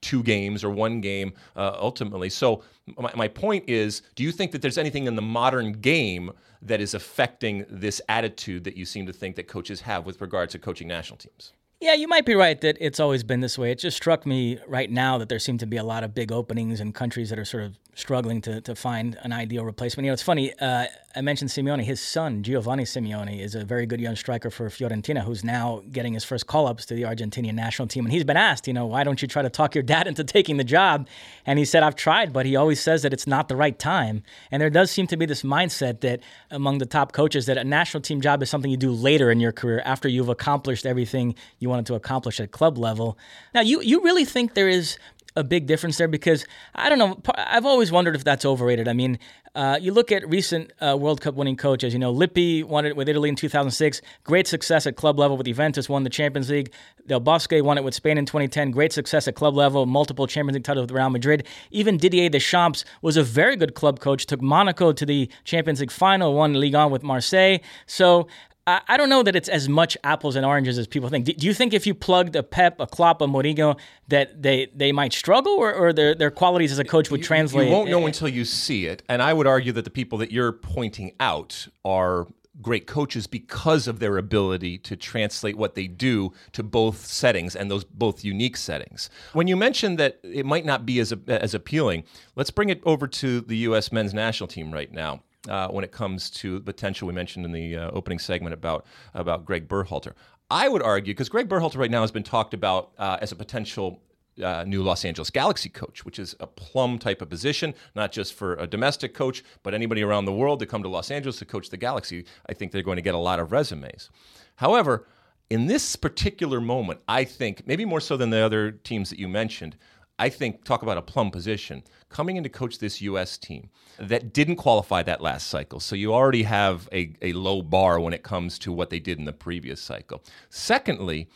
two 0.03 0.23
games 0.23 0.63
or 0.63 0.71
one 0.71 1.01
game 1.01 1.33
uh, 1.57 1.77
ultimately. 1.79 2.29
So 2.29 2.63
my, 2.99 3.11
my 3.15 3.29
point 3.29 3.65
is 3.69 4.03
do 4.15 4.23
you 4.23 4.33
think 4.33 4.53
that 4.53 4.61
there's 4.61 4.79
anything 4.79 5.07
in 5.07 5.17
the 5.17 5.23
modern 5.23 5.73
game 5.73 6.33
that 6.61 6.81
is 6.81 6.95
affecting 6.95 7.65
this 7.69 8.01
attitude 8.09 8.65
that 8.65 8.77
you 8.77 8.85
seem 8.85 9.07
to 9.07 9.13
think 9.13 9.37
that 9.37 9.49
coaches 9.49 9.81
have 9.81 10.05
with 10.05 10.21
regard 10.21 10.51
to 10.51 10.59
coaching 10.59 10.89
national 10.89 11.17
teams 11.17 11.53
yeah, 11.83 11.95
you 11.95 12.07
might 12.07 12.25
be 12.25 12.37
right 12.37 12.61
that 12.61 12.77
it's 12.81 13.01
always 13.01 13.25
been 13.25 13.41
this 13.41 13.59
way. 13.59 13.73
It 13.73 13.81
just 13.81 13.97
struck 13.97 14.25
me 14.25 14.59
right 14.69 14.89
now 14.89 15.19
that 15.19 15.29
there 15.29 15.41
seem 15.41 15.59
to 15.59 15.67
be 15.67 15.77
a 15.77 15.83
lot 15.83 16.05
of 16.05 16.15
big 16.15 16.31
openings 16.31 16.81
in 16.81 16.93
countries 16.93 17.29
that 17.31 17.41
are 17.41 17.45
sort 17.45 17.65
of 17.65 17.77
struggling 17.95 18.41
to, 18.41 18.61
to 18.63 18.75
find 18.75 19.19
an 19.23 19.33
ideal 19.33 19.65
replacement. 19.65 20.05
You 20.05 20.11
know, 20.11 20.15
it's 20.15 20.23
funny. 20.23 20.55
Uh, 20.59 20.87
I 21.15 21.21
mentioned 21.21 21.51
Simeone. 21.51 21.83
His 21.83 22.01
son, 22.01 22.43
Giovanni 22.43 22.85
Simeone, 22.85 23.39
is 23.39 23.55
a 23.55 23.65
very 23.65 23.85
good 23.85 24.01
young 24.01 24.17
striker 24.17 24.49
for 24.49 24.71
Fiorentina 24.71 25.23
who's 25.23 25.45
now 25.45 25.83
getting 25.93 26.15
his 26.15 26.25
first 26.25 26.47
call 26.47 26.67
ups 26.67 26.87
to 26.87 26.95
the 26.95 27.03
Argentinian 27.03 27.53
national 27.53 27.89
team. 27.89 28.07
And 28.07 28.13
he's 28.13 28.25
been 28.25 28.37
asked, 28.37 28.67
you 28.67 28.73
know, 28.73 28.87
why 28.87 29.05
don't 29.05 29.21
you 29.21 29.29
try 29.29 29.43
to 29.43 29.51
talk 29.51 29.75
your 29.75 29.83
dad 29.83 30.07
into 30.09 30.25
taking 30.25 30.57
the 30.57 30.65
job? 30.65 31.07
And 31.45 31.59
he 31.59 31.67
said, 31.67 31.83
I've 31.83 31.97
tried, 31.97 32.33
but 32.33 32.47
he 32.47 32.57
always 32.57 32.81
says 32.81 33.03
that 33.03 33.13
it's 33.13 33.27
not 33.27 33.49
the 33.49 33.57
right 33.57 33.79
time. 33.79 34.23
And 34.51 34.63
there 34.63 34.71
does 34.71 34.91
seem 34.91 35.07
to 35.09 35.17
be 35.17 35.27
this 35.27 35.43
mindset 35.43 36.01
that 36.01 36.21
among 36.51 36.79
the 36.79 36.87
top 36.87 37.13
coaches 37.13 37.45
that 37.47 37.59
a 37.59 37.65
national 37.65 38.01
team 38.01 38.23
job 38.23 38.43
is 38.43 38.49
something 38.49 38.71
you 38.71 38.79
do 38.79 38.93
later 38.93 39.31
in 39.31 39.41
your 39.41 39.53
career 39.53 39.83
after 39.85 40.09
you've 40.09 40.31
accomplished 40.31 40.87
everything 40.87 41.35
you 41.59 41.69
wanted 41.73 41.87
to 41.87 41.95
accomplish 41.95 42.39
at 42.39 42.53
club 42.53 42.79
level. 42.79 43.19
Now, 43.55 43.63
you, 43.63 43.81
you 43.81 44.03
really 44.03 44.25
think 44.25 44.55
there 44.55 44.69
is 44.69 44.99
a 45.37 45.43
big 45.45 45.67
difference 45.67 45.97
there 45.99 46.09
because 46.09 46.47
I 46.75 46.89
don't 46.89 46.99
know. 46.99 47.21
I've 47.37 47.67
always 47.67 47.91
wondered 47.91 48.15
if 48.15 48.25
that's 48.25 48.45
overrated. 48.45 48.87
I 48.87 48.93
mean, 48.93 49.19
uh, 49.55 49.79
you 49.81 49.93
look 49.93 50.11
at 50.11 50.27
recent 50.29 50.73
uh, 50.81 50.97
World 50.99 51.21
Cup 51.21 51.35
winning 51.35 51.57
coaches. 51.57 51.93
You 51.93 51.99
know, 51.99 52.13
Lippi 52.13 52.63
won 52.63 52.87
it 52.87 52.97
with 52.97 53.09
Italy 53.09 53.29
in 53.29 53.37
2006. 53.37 54.01
Great 54.25 54.47
success 54.47 54.87
at 54.87 54.97
club 54.97 55.19
level 55.19 55.37
with 55.37 55.47
Juventus. 55.47 55.89
Won 55.89 56.05
the 56.05 56.11
Champions 56.11 56.49
League. 56.51 56.73
Del 57.07 57.21
Bosque 57.21 57.53
won 57.53 57.77
it 57.77 57.85
with 57.85 57.95
Spain 57.95 58.17
in 58.17 58.25
2010. 58.25 58.71
Great 58.71 58.93
success 58.93 59.29
at 59.29 59.35
club 59.35 59.55
level. 59.55 59.85
Multiple 59.85 60.27
Champions 60.27 60.55
League 60.55 60.65
titles 60.65 60.85
with 60.85 60.93
Real 60.93 61.11
Madrid. 61.11 61.47
Even 61.71 61.97
Didier 61.99 62.31
Deschamps 62.31 62.85
was 63.03 63.17
a 63.17 63.23
very 63.23 63.57
good 63.57 63.75
club 63.75 64.01
coach. 64.01 64.25
Took 64.27 64.41
Monaco 64.41 64.93
to 64.93 65.05
the 65.05 65.31
Champions 65.45 65.81
League 65.81 65.91
final. 65.91 66.35
Won 66.35 66.55
Ligue 66.55 66.75
1 66.75 66.91
with 66.91 67.03
Marseille. 67.03 67.59
So 67.87 68.29
I 68.67 68.97
don't 68.97 69.09
know 69.09 69.25
that 69.25 69.35
it's 69.35 69.49
as 69.49 69.69
much 69.69 69.99
apples 70.05 70.37
and 70.37 70.47
oranges 70.47 70.79
as 70.79 70.87
people 70.87 71.09
think. 71.09 71.25
Do 71.25 71.47
you 71.47 71.53
think 71.53 71.75
if 71.75 71.85
you 71.85 71.95
plugged 71.95 72.37
a 72.37 72.45
Pep, 72.45 72.79
a 72.79 72.87
Klopp, 72.87 73.21
a 73.21 73.27
Mourinho, 73.27 73.77
that 74.07 74.41
they, 74.41 74.69
they 74.73 74.93
might 74.93 75.13
struggle, 75.13 75.53
or, 75.53 75.75
or 75.75 75.93
their 75.93 76.15
their 76.15 76.31
qualities 76.31 76.71
as 76.71 76.79
a 76.79 76.85
coach 76.85 77.11
would 77.11 77.25
translate? 77.25 77.67
You 77.67 77.73
won't 77.73 77.91
know 77.91 78.07
until 78.07 78.29
you 78.29 78.45
see 78.45 78.87
it. 78.87 79.03
And 79.09 79.21
I 79.21 79.33
would 79.33 79.49
argue 79.49 79.73
that 79.73 79.85
the 79.85 79.91
people 79.91 80.19
that 80.19 80.31
you're 80.31 80.53
pointing 80.53 81.13
out 81.19 81.67
are 81.85 82.29
great 82.61 82.87
coaches 82.87 83.27
because 83.27 83.89
of 83.89 83.99
their 83.99 84.17
ability 84.17 84.79
to 84.79 84.95
translate 84.95 85.57
what 85.57 85.75
they 85.75 85.89
do 85.89 86.33
to 86.53 86.63
both 86.63 87.05
settings 87.05 87.57
and 87.57 87.69
those 87.69 87.83
both 87.83 88.23
unique 88.23 88.57
settings. 88.57 89.11
When 89.33 89.49
you 89.49 89.57
mentioned 89.57 89.99
that 89.99 90.21
it 90.23 90.47
might 90.47 90.65
not 90.65 90.87
be 90.87 91.01
as 91.01 91.13
as 91.27 91.53
appealing, 91.53 92.05
let's 92.37 92.53
bring 92.53 92.69
it 92.69 92.81
over 92.85 93.09
to 93.09 93.41
the 93.41 93.57
U.S. 93.57 93.91
men's 93.91 94.15
national 94.15 94.47
team 94.47 94.71
right 94.71 94.93
now 94.93 95.23
uh, 95.49 95.69
when 95.69 95.85
it 95.85 95.93
comes 95.93 96.31
to 96.31 96.59
the 96.59 96.65
potential 96.65 97.09
we 97.09 97.15
mentioned 97.15 97.45
in 97.45 97.53
the 97.53 97.77
uh, 97.77 97.91
opening 97.91 98.19
segment 98.19 98.55
about 98.55 98.87
about 99.15 99.45
Greg 99.45 99.69
Berhalter. 99.69 100.13
I 100.51 100.69
would 100.69 100.83
argue 100.83 101.15
because 101.15 101.29
Greg 101.29 101.49
Berhalter 101.49 101.77
right 101.77 101.91
now 101.91 102.03
has 102.03 102.11
been 102.11 102.23
talked 102.23 102.55
about 102.55 102.93
uh, 102.99 103.19
as 103.21 103.33
a 103.33 103.37
potential 103.37 104.03
uh, 104.43 104.65
new 104.67 104.83
Los 104.83 105.05
Angeles 105.05 105.31
Galaxy 105.31 105.69
coach, 105.69 106.05
which 106.05 106.19
is 106.19 106.35
a 106.41 106.47
plum 106.47 106.99
type 106.99 107.23
of 107.23 107.29
position, 107.29 107.75
not 107.95 108.13
just 108.13 108.35
for 108.35 108.55
a 108.55 108.67
domestic 108.67 109.15
coach, 109.15 109.43
but 109.63 109.75
anybody 109.75 110.03
around 110.03 110.25
the 110.25 110.33
world 110.33 110.61
to 110.61 110.67
come 110.67 110.83
to 110.83 110.89
Los 110.89 111.11
Angeles 111.11 111.39
to 111.39 111.45
coach 111.45 111.71
the 111.71 111.77
Galaxy. 111.77 112.25
I 112.47 112.55
think 112.55 112.73
they're 112.73 112.83
going 112.83 112.97
to 112.97 113.03
get 113.03 113.15
a 113.15 113.19
lot 113.19 113.41
of 113.41 113.53
resumes. 113.53 114.11
However, 114.57 115.07
in 115.51 115.67
this 115.67 115.97
particular 115.97 116.61
moment, 116.61 117.01
I 117.09 117.25
think, 117.25 117.67
maybe 117.67 117.85
more 117.85 118.01
so 118.01 118.17
than 118.17 118.31
the 118.31 118.39
other 118.39 118.71
teams 118.71 119.11
that 119.11 119.19
you 119.19 119.29
mentioned, 119.29 119.77
I 120.19 120.29
think, 120.29 120.65
talk 120.65 120.83
about 120.83 120.99
a 120.99 121.03
plum 121.03 121.31
position, 121.31 121.83
coming 122.09 122.37
in 122.37 122.43
to 122.43 122.49
coach 122.49 122.79
this 122.79 123.01
U.S. 123.01 123.39
team 123.39 123.71
that 123.99 124.33
didn't 124.33 124.57
qualify 124.57 125.03
that 125.03 125.21
last 125.21 125.49
cycle. 125.49 125.81
So 125.81 125.97
you 125.97 126.15
already 126.15 126.45
have 126.45 126.89
a, 126.93 127.15
a 127.23 127.33
low 127.33 127.63
bar 127.63 127.99
when 127.99 128.13
it 128.13 128.23
comes 128.23 128.59
to 128.61 128.73
what 128.73 128.91
they 128.91 129.01
did 129.01 129.19
in 129.19 129.25
the 129.25 129.33
previous 129.33 129.81
cycle. 129.81 130.23
Secondly, 130.49 131.29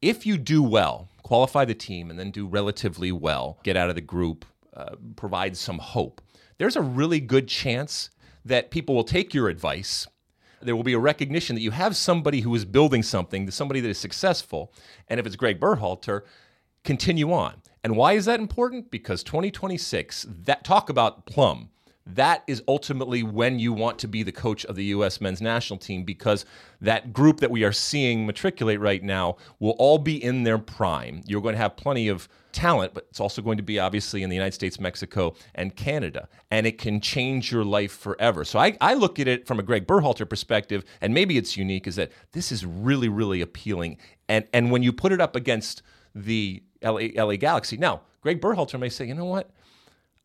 if 0.00 0.26
you 0.26 0.36
do 0.36 0.62
well, 0.62 1.08
qualify 1.22 1.64
the 1.64 1.74
team, 1.74 2.10
and 2.10 2.18
then 2.18 2.30
do 2.30 2.46
relatively 2.46 3.12
well, 3.12 3.58
get 3.62 3.76
out 3.76 3.88
of 3.88 3.94
the 3.94 4.00
group, 4.00 4.44
uh, 4.74 4.96
provide 5.16 5.56
some 5.56 5.78
hope, 5.78 6.20
there's 6.58 6.76
a 6.76 6.82
really 6.82 7.20
good 7.20 7.48
chance 7.48 8.10
that 8.44 8.70
people 8.70 8.94
will 8.94 9.04
take 9.04 9.32
your 9.34 9.48
advice 9.48 10.06
there 10.62 10.76
will 10.76 10.82
be 10.82 10.92
a 10.92 10.98
recognition 10.98 11.54
that 11.56 11.62
you 11.62 11.72
have 11.72 11.96
somebody 11.96 12.40
who 12.40 12.54
is 12.54 12.64
building 12.64 13.02
something, 13.02 13.50
somebody 13.50 13.80
that 13.80 13.88
is 13.88 13.98
successful. 13.98 14.72
And 15.08 15.18
if 15.18 15.26
it's 15.26 15.36
Greg 15.36 15.60
Berhalter, 15.60 16.22
continue 16.84 17.32
on. 17.32 17.61
And 17.84 17.96
why 17.96 18.12
is 18.12 18.26
that 18.26 18.40
important? 18.40 18.90
Because 18.90 19.22
2026, 19.22 20.26
that 20.44 20.64
talk 20.64 20.88
about 20.88 21.26
plum, 21.26 21.70
that 22.06 22.42
is 22.46 22.62
ultimately 22.66 23.22
when 23.22 23.58
you 23.58 23.72
want 23.72 23.98
to 24.00 24.08
be 24.08 24.22
the 24.22 24.32
coach 24.32 24.64
of 24.64 24.76
the 24.76 24.84
U.S. 24.86 25.20
men's 25.20 25.40
national 25.40 25.78
team 25.78 26.04
because 26.04 26.44
that 26.80 27.12
group 27.12 27.40
that 27.40 27.50
we 27.50 27.64
are 27.64 27.72
seeing 27.72 28.26
matriculate 28.26 28.80
right 28.80 29.02
now 29.02 29.36
will 29.60 29.76
all 29.78 29.98
be 29.98 30.22
in 30.22 30.42
their 30.42 30.58
prime. 30.58 31.22
You're 31.26 31.40
going 31.40 31.54
to 31.54 31.60
have 31.60 31.76
plenty 31.76 32.08
of 32.08 32.28
talent, 32.50 32.92
but 32.92 33.06
it's 33.08 33.20
also 33.20 33.40
going 33.40 33.56
to 33.56 33.62
be 33.62 33.78
obviously 33.78 34.22
in 34.22 34.30
the 34.30 34.36
United 34.36 34.52
States, 34.52 34.80
Mexico, 34.80 35.34
and 35.54 35.74
Canada. 35.76 36.28
And 36.50 36.66
it 36.66 36.76
can 36.76 37.00
change 37.00 37.52
your 37.52 37.64
life 37.64 37.92
forever. 37.92 38.44
So 38.44 38.58
I, 38.58 38.76
I 38.80 38.94
look 38.94 39.18
at 39.20 39.28
it 39.28 39.46
from 39.46 39.58
a 39.58 39.62
Greg 39.62 39.86
Berhalter 39.86 40.28
perspective, 40.28 40.84
and 41.00 41.14
maybe 41.14 41.38
it's 41.38 41.56
unique, 41.56 41.86
is 41.86 41.96
that 41.96 42.10
this 42.32 42.50
is 42.50 42.66
really, 42.66 43.08
really 43.08 43.40
appealing. 43.40 43.96
And, 44.28 44.46
and 44.52 44.70
when 44.70 44.82
you 44.82 44.92
put 44.92 45.12
it 45.12 45.20
up 45.20 45.36
against 45.36 45.82
the 46.14 46.62
LA, 46.82 47.08
LA 47.14 47.36
Galaxy. 47.36 47.76
Now, 47.76 48.02
Greg 48.20 48.40
Berhalter 48.40 48.78
may 48.78 48.88
say, 48.88 49.06
you 49.06 49.14
know 49.14 49.24
what? 49.24 49.50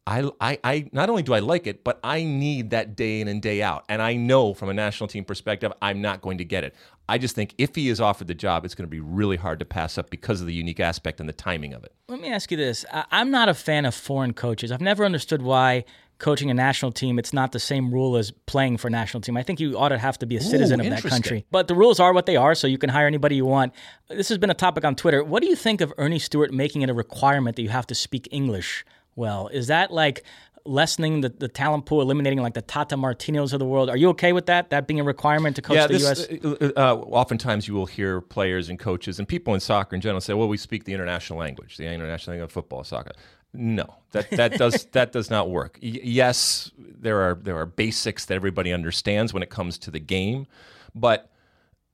I, 0.08 0.32
I, 0.40 0.58
I 0.64 0.90
not 0.94 1.10
only 1.10 1.22
do 1.22 1.34
I 1.34 1.40
like 1.40 1.68
it, 1.68 1.84
but 1.84 2.00
I 2.02 2.24
need 2.24 2.70
that 2.70 2.96
day 2.96 3.20
in 3.20 3.28
and 3.28 3.42
day 3.42 3.62
out. 3.62 3.84
And 3.90 4.02
I 4.02 4.16
know 4.16 4.54
from 4.54 4.70
a 4.70 4.74
national 4.74 5.10
team 5.10 5.26
perspective, 5.26 5.74
I'm 5.82 6.02
not 6.02 6.22
going 6.22 6.38
to 6.38 6.46
get 6.46 6.64
it. 6.64 6.74
I 7.10 7.18
just 7.18 7.36
think 7.36 7.54
if 7.58 7.76
he 7.76 7.90
is 7.90 8.00
offered 8.00 8.28
the 8.28 8.34
job, 8.34 8.64
it's 8.64 8.74
going 8.74 8.86
to 8.86 8.90
be 8.90 9.02
really 9.02 9.36
hard 9.36 9.60
to 9.60 9.66
pass 9.66 9.98
up 9.98 10.10
because 10.10 10.40
of 10.40 10.48
the 10.48 10.54
unique 10.54 10.80
aspect 10.80 11.20
and 11.20 11.28
the 11.28 11.34
timing 11.34 11.74
of 11.74 11.84
it. 11.84 11.94
Let 12.08 12.22
me 12.22 12.32
ask 12.32 12.52
you 12.52 12.58
this 12.58 12.86
I'm 13.12 13.32
not 13.32 13.50
a 13.50 13.54
fan 13.54 13.86
of 13.86 13.94
foreign 13.94 14.34
coaches. 14.34 14.72
I've 14.72 14.80
never 14.80 15.04
understood 15.04 15.42
why 15.42 15.84
coaching 16.20 16.50
a 16.50 16.54
national 16.54 16.92
team, 16.92 17.20
it's 17.20 17.34
not 17.34 17.52
the 17.52 17.60
same 17.60 17.92
rule 17.92 18.18
as 18.18 18.32
playing 18.32 18.78
for 18.78 18.88
a 18.88 18.92
national 18.92 19.22
team. 19.22 19.38
I 19.38 19.44
think 19.44 19.60
you 19.60 19.78
ought 19.78 19.90
to 19.90 19.98
have 19.98 20.18
to 20.20 20.26
be 20.26 20.36
a 20.36 20.42
citizen 20.42 20.82
Ooh, 20.82 20.84
of 20.84 20.90
that 20.90 21.04
country. 21.04 21.46
But 21.52 21.68
the 21.68 21.76
rules 21.76 22.00
are 22.00 22.14
what 22.14 22.26
they 22.26 22.36
are, 22.36 22.56
so 22.56 22.68
you 22.68 22.78
can 22.78 22.90
hire 22.90 23.08
anybody 23.08 23.36
you 23.36 23.46
want. 23.46 23.74
This 24.10 24.30
has 24.30 24.38
been 24.38 24.50
a 24.50 24.56
topic 24.56 24.84
on 24.84 24.96
Twitter. 24.96 25.24
What 25.24 25.42
do 25.42 25.50
you 25.50 25.56
think 25.56 25.82
of 25.82 25.94
Earnie 25.98 26.20
Stewart 26.20 26.52
making 26.52 26.82
it 26.82 26.90
a 26.90 26.94
requirement 26.94 27.56
that 27.56 27.62
you 27.62 27.70
have 27.70 27.88
to 27.88 27.96
speak 27.96 28.28
English 28.32 28.86
well? 29.16 29.48
Is 29.50 29.68
that 29.68 29.92
like 29.92 30.24
lessening 30.68 31.22
the, 31.22 31.30
the 31.30 31.48
talent 31.48 31.86
pool, 31.86 32.02
eliminating 32.02 32.42
like 32.42 32.54
the 32.54 32.62
Tata 32.62 32.96
Martinos 32.96 33.54
of 33.54 33.60
the 33.60 33.66
world. 33.66 33.90
Are 33.90 33.98
you 33.98 34.10
okay 34.10 34.34
with 34.34 34.46
that? 34.48 34.70
That 34.70 34.88
being 34.88 35.00
a 35.00 35.04
requirement 35.04 35.56
to 35.56 35.62
coach 35.62 35.76
yeah, 35.76 35.88
the 35.88 35.94
this, 35.94 36.28
U.S. 36.30 36.44
Uh, 36.44 36.72
uh, 36.76 36.96
oftentimes, 36.96 37.68
you 37.68 37.74
will 37.74 37.86
hear 37.86 38.22
players 38.22 38.70
and 38.70 38.78
coaches 38.78 39.20
and 39.20 39.28
people 39.28 39.54
in 39.54 39.60
soccer 39.60 39.96
in 39.96 40.02
general 40.02 40.22
say, 40.22 40.34
"Well, 40.34 40.48
we 40.48 40.58
speak 40.58 40.84
the 40.84 40.94
international 40.94 41.40
language, 41.40 41.78
the 41.78 41.86
international 41.86 42.34
language 42.34 42.50
of 42.50 42.52
football, 42.52 42.84
soccer." 42.84 43.12
No, 43.54 43.96
that 44.12 44.30
that 44.32 44.58
does 44.58 44.86
that 44.92 45.12
does 45.12 45.30
not 45.30 45.50
work. 45.50 45.80
Y- 45.82 46.00
yes, 46.04 46.72
there 46.78 47.22
are 47.22 47.36
there 47.36 47.58
are 47.58 47.66
basics 47.66 48.26
that 48.26 48.36
everybody 48.36 48.72
understands 48.72 49.34
when 49.34 49.44
it 49.44 49.50
comes 49.50 49.78
to 49.80 49.92
the 49.92 50.00
game, 50.00 50.48
but 50.94 51.32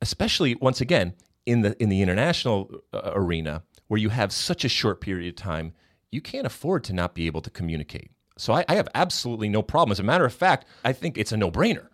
especially 0.02 0.56
once 0.56 0.82
again 0.82 1.13
in 1.46 1.62
the 1.62 1.82
in 1.82 1.89
the 1.89 2.02
international 2.02 2.70
uh, 2.94 3.12
arena 3.13 3.63
where 3.88 4.00
you 4.00 4.10
have 4.10 4.32
such 4.32 4.66
a 4.66 4.70
short 4.70 5.02
period 5.02 5.30
of 5.30 5.36
time, 5.36 5.74
you 6.12 6.22
can't 6.22 6.48
afford 6.48 6.84
to 6.86 6.94
not 6.94 7.13
be 7.13 7.28
able 7.28 7.42
to 7.42 7.50
communicate. 7.50 8.12
So 8.38 8.54
I, 8.54 8.66
I 8.68 8.76
have 8.76 8.88
absolutely 8.96 9.50
no 9.50 9.62
problem. 9.62 9.92
As 9.92 10.00
a 10.00 10.04
matter 10.04 10.26
of 10.26 10.34
fact, 10.34 10.66
I 10.84 10.94
think 10.94 11.18
it's 11.18 11.32
a 11.32 11.38
no 11.38 11.52
brainer, 11.52 11.88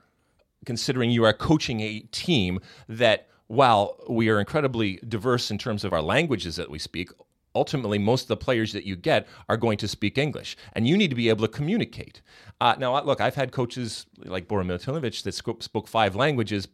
considering 0.66 1.12
you 1.12 1.26
are 1.26 1.34
coaching 1.34 1.82
a 1.82 2.00
team 2.12 2.60
that 2.88 3.28
while 3.48 3.98
we 4.08 4.30
are 4.30 4.40
incredibly 4.40 4.98
diverse 5.08 5.52
in 5.52 5.58
terms 5.58 5.84
of 5.84 5.92
our 5.92 6.02
languages 6.02 6.56
that 6.56 6.70
we 6.70 6.80
speak, 6.80 7.10
ultimately 7.56 7.98
most 7.98 8.24
of 8.24 8.28
the 8.28 8.38
players 8.38 8.74
that 8.74 8.86
you 8.86 8.96
get 8.96 9.28
are 9.48 9.58
going 9.58 9.78
to 9.78 9.88
speak 9.88 10.18
English, 10.18 10.56
and 10.74 10.88
you 10.88 10.98
need 10.98 11.10
to 11.10 11.16
be 11.16 11.30
able 11.30 11.46
to 11.48 11.52
communicate. 11.52 12.22
Uh, 12.62 12.76
now, 12.78 13.02
look, 13.04 13.22
I've 13.22 13.36
had 13.36 13.52
coaches 13.52 14.06
like 14.26 14.48
Bora 14.48 14.64
Milutinovic 14.64 15.24
that 15.24 15.34
spoke 15.34 15.88
five 15.88 16.16
languages, 16.16 16.68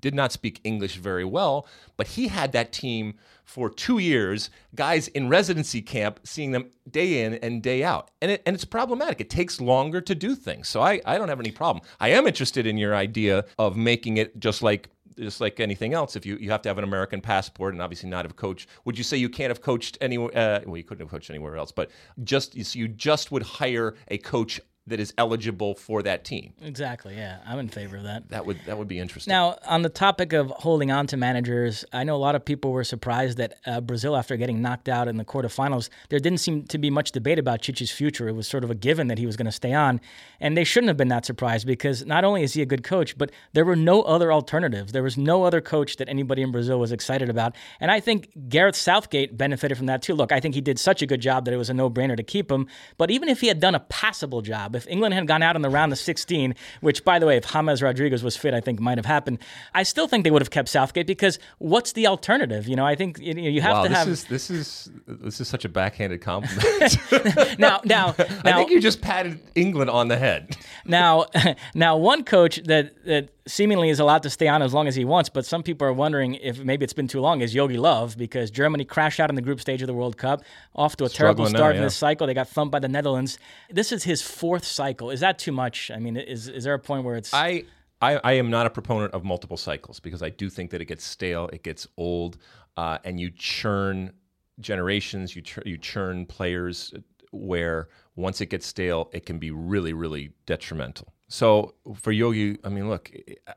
did 0.00 0.14
not 0.14 0.32
speak 0.32 0.60
English 0.64 0.96
very 0.96 1.24
well, 1.24 1.66
but 1.96 2.06
he 2.06 2.28
had 2.28 2.52
that 2.52 2.72
team 2.72 3.14
for 3.44 3.70
two 3.70 3.98
years, 3.98 4.50
guys 4.74 5.08
in 5.08 5.28
residency 5.28 5.82
camp, 5.82 6.20
seeing 6.24 6.52
them 6.52 6.70
day 6.90 7.24
in 7.24 7.34
and 7.34 7.62
day 7.62 7.82
out. 7.82 8.10
And, 8.20 8.30
it, 8.30 8.42
and 8.46 8.54
it's 8.54 8.64
problematic. 8.64 9.20
It 9.20 9.30
takes 9.30 9.60
longer 9.60 10.00
to 10.02 10.14
do 10.14 10.34
things. 10.34 10.68
So 10.68 10.82
I, 10.82 11.00
I 11.04 11.18
don't 11.18 11.28
have 11.28 11.40
any 11.40 11.50
problem. 11.50 11.84
I 11.98 12.10
am 12.10 12.26
interested 12.26 12.66
in 12.66 12.78
your 12.78 12.94
idea 12.94 13.44
of 13.58 13.76
making 13.76 14.18
it 14.18 14.38
just 14.38 14.62
like 14.62 14.88
just 15.20 15.40
like 15.40 15.60
anything 15.60 15.94
else, 15.94 16.16
if 16.16 16.24
you, 16.26 16.36
you 16.36 16.50
have 16.50 16.62
to 16.62 16.68
have 16.68 16.78
an 16.78 16.84
American 16.84 17.20
passport 17.20 17.74
and 17.74 17.82
obviously 17.82 18.08
not 18.08 18.24
have 18.24 18.36
coached, 18.36 18.68
would 18.84 18.96
you 18.96 19.04
say 19.04 19.16
you 19.16 19.28
can't 19.28 19.50
have 19.50 19.60
coached 19.60 19.98
anywhere? 20.00 20.30
Uh, 20.36 20.60
well, 20.66 20.76
you 20.76 20.84
couldn't 20.84 21.04
have 21.04 21.10
coached 21.10 21.30
anywhere 21.30 21.56
else, 21.56 21.72
but 21.72 21.90
just 22.24 22.52
so 22.64 22.78
you 22.78 22.88
just 22.88 23.30
would 23.30 23.42
hire 23.42 23.94
a 24.08 24.18
coach 24.18 24.60
that 24.90 25.00
is 25.00 25.14
eligible 25.16 25.74
for 25.74 26.02
that 26.02 26.24
team. 26.24 26.52
Exactly. 26.62 27.16
Yeah, 27.16 27.38
I'm 27.46 27.58
in 27.58 27.68
favor 27.68 27.96
of 27.96 28.02
that. 28.02 28.28
That 28.28 28.44
would 28.46 28.58
that 28.66 28.76
would 28.76 28.88
be 28.88 28.98
interesting. 28.98 29.30
Now, 29.32 29.56
on 29.66 29.82
the 29.82 29.88
topic 29.88 30.32
of 30.32 30.50
holding 30.50 30.90
on 30.90 31.06
to 31.08 31.16
managers, 31.16 31.84
I 31.92 32.04
know 32.04 32.14
a 32.14 32.18
lot 32.18 32.34
of 32.34 32.44
people 32.44 32.72
were 32.72 32.84
surprised 32.84 33.38
that 33.38 33.54
uh, 33.66 33.80
Brazil, 33.80 34.16
after 34.16 34.36
getting 34.36 34.60
knocked 34.60 34.88
out 34.88 35.08
in 35.08 35.16
the 35.16 35.24
quarterfinals, 35.24 35.88
there 36.10 36.18
didn't 36.18 36.38
seem 36.38 36.64
to 36.64 36.78
be 36.78 36.90
much 36.90 37.12
debate 37.12 37.38
about 37.38 37.62
Tite's 37.62 37.90
future. 37.90 38.28
It 38.28 38.32
was 38.32 38.46
sort 38.46 38.64
of 38.64 38.70
a 38.70 38.74
given 38.74 39.08
that 39.08 39.18
he 39.18 39.26
was 39.26 39.36
going 39.36 39.46
to 39.46 39.52
stay 39.52 39.72
on, 39.72 40.00
and 40.40 40.56
they 40.56 40.64
shouldn't 40.64 40.88
have 40.88 40.96
been 40.96 41.08
that 41.08 41.24
surprised 41.24 41.66
because 41.66 42.04
not 42.04 42.24
only 42.24 42.42
is 42.42 42.52
he 42.52 42.62
a 42.62 42.66
good 42.66 42.84
coach, 42.84 43.16
but 43.16 43.30
there 43.52 43.64
were 43.64 43.76
no 43.76 44.02
other 44.02 44.32
alternatives. 44.32 44.92
There 44.92 45.02
was 45.02 45.16
no 45.16 45.44
other 45.44 45.60
coach 45.60 45.96
that 45.96 46.08
anybody 46.08 46.42
in 46.42 46.52
Brazil 46.52 46.78
was 46.78 46.92
excited 46.92 47.30
about, 47.30 47.54
and 47.80 47.90
I 47.90 48.00
think 48.00 48.28
Gareth 48.48 48.76
Southgate 48.76 49.36
benefited 49.36 49.76
from 49.76 49.86
that 49.86 50.02
too. 50.02 50.14
Look, 50.14 50.32
I 50.32 50.40
think 50.40 50.54
he 50.54 50.60
did 50.60 50.78
such 50.78 51.00
a 51.02 51.06
good 51.06 51.20
job 51.20 51.44
that 51.44 51.54
it 51.54 51.58
was 51.58 51.70
a 51.70 51.74
no-brainer 51.74 52.16
to 52.16 52.22
keep 52.22 52.50
him. 52.50 52.66
But 52.98 53.10
even 53.10 53.28
if 53.28 53.40
he 53.40 53.46
had 53.46 53.60
done 53.60 53.74
a 53.74 53.80
passable 53.80 54.42
job, 54.42 54.74
if 54.80 54.90
England 54.90 55.14
had 55.14 55.26
gone 55.26 55.42
out 55.42 55.56
in 55.56 55.62
the 55.62 55.70
round 55.70 55.92
of 55.92 55.98
16, 55.98 56.54
which, 56.80 57.04
by 57.04 57.18
the 57.18 57.26
way, 57.26 57.36
if 57.36 57.50
James 57.50 57.82
Rodriguez 57.82 58.22
was 58.22 58.36
fit, 58.36 58.54
I 58.54 58.60
think 58.60 58.80
might 58.80 58.98
have 58.98 59.06
happened, 59.06 59.38
I 59.74 59.82
still 59.82 60.08
think 60.08 60.24
they 60.24 60.30
would 60.30 60.42
have 60.42 60.50
kept 60.50 60.68
Southgate 60.68 61.06
because 61.06 61.38
what's 61.58 61.92
the 61.92 62.06
alternative? 62.06 62.66
You 62.66 62.76
know, 62.76 62.86
I 62.86 62.94
think 62.94 63.18
you, 63.20 63.34
you 63.34 63.60
have 63.60 63.76
wow, 63.76 63.82
to 63.84 63.88
this 63.88 63.98
have. 63.98 64.08
is 64.08 64.24
this 64.24 64.50
is 64.50 64.90
this 65.06 65.40
is 65.40 65.48
such 65.48 65.64
a 65.64 65.68
backhanded 65.68 66.20
compliment. 66.20 66.96
now, 67.58 67.80
now, 67.84 68.14
now, 68.16 68.16
I 68.44 68.52
think 68.52 68.70
you 68.70 68.80
just 68.80 69.00
patted 69.00 69.40
England 69.54 69.90
on 69.90 70.08
the 70.08 70.16
head. 70.16 70.56
now, 70.84 71.26
now, 71.74 71.96
one 71.96 72.24
coach 72.24 72.56
that 72.64 73.04
that 73.04 73.28
seemingly 73.50 73.90
is 73.90 74.00
allowed 74.00 74.22
to 74.22 74.30
stay 74.30 74.48
on 74.48 74.62
as 74.62 74.72
long 74.72 74.86
as 74.88 74.94
he 74.94 75.04
wants, 75.04 75.28
but 75.28 75.44
some 75.44 75.62
people 75.62 75.86
are 75.86 75.92
wondering 75.92 76.34
if 76.36 76.62
maybe 76.62 76.84
it's 76.84 76.92
been 76.92 77.08
too 77.08 77.20
long. 77.20 77.40
Is 77.40 77.54
Jogi 77.54 77.76
Löw 77.76 78.16
because 78.16 78.50
Germany 78.50 78.84
crashed 78.84 79.20
out 79.20 79.28
in 79.28 79.36
the 79.36 79.42
group 79.42 79.60
stage 79.60 79.82
of 79.82 79.86
the 79.86 79.94
World 79.94 80.16
Cup, 80.16 80.42
off 80.74 80.96
to 80.96 81.04
a 81.04 81.08
terrible 81.08 81.44
Struggling 81.46 81.52
now, 81.52 81.58
start 81.58 81.76
in 81.76 81.82
yeah. 81.82 81.86
this 81.86 81.96
cycle. 81.96 82.26
They 82.26 82.34
got 82.34 82.48
thumped 82.48 82.72
by 82.72 82.78
the 82.78 82.88
Netherlands. 82.88 83.38
This 83.70 83.92
is 83.92 84.04
his 84.04 84.22
fourth 84.22 84.64
cycle. 84.64 85.10
Is 85.10 85.20
that 85.20 85.38
too 85.38 85.52
much? 85.52 85.90
I 85.90 85.98
mean, 85.98 86.16
is 86.16 86.48
is 86.48 86.64
there 86.64 86.74
a 86.74 86.78
point 86.78 87.04
where 87.04 87.16
it's 87.16 87.34
I, 87.34 87.64
I 88.00 88.20
I 88.22 88.32
am 88.32 88.50
not 88.50 88.66
a 88.66 88.70
proponent 88.70 89.12
of 89.12 89.24
multiple 89.24 89.56
cycles 89.56 90.00
because 90.00 90.22
I 90.22 90.30
do 90.30 90.48
think 90.48 90.70
that 90.70 90.80
it 90.80 90.86
gets 90.86 91.04
stale, 91.04 91.48
it 91.52 91.62
gets 91.62 91.86
old, 91.96 92.38
uh, 92.76 92.98
and 93.04 93.18
you 93.18 93.30
churn 93.30 94.12
generations, 94.60 95.34
you 95.34 95.42
you 95.64 95.76
churn 95.76 96.26
players 96.26 96.94
where 97.32 97.88
once 98.16 98.40
it 98.40 98.46
gets 98.46 98.66
stale, 98.66 99.10
it 99.12 99.26
can 99.26 99.38
be 99.38 99.50
really 99.50 99.92
really 99.92 100.32
detrimental. 100.46 101.12
So 101.30 101.74
for 101.94 102.12
Jogi, 102.12 102.58
I 102.64 102.68
mean, 102.70 102.88
look, 102.88 103.12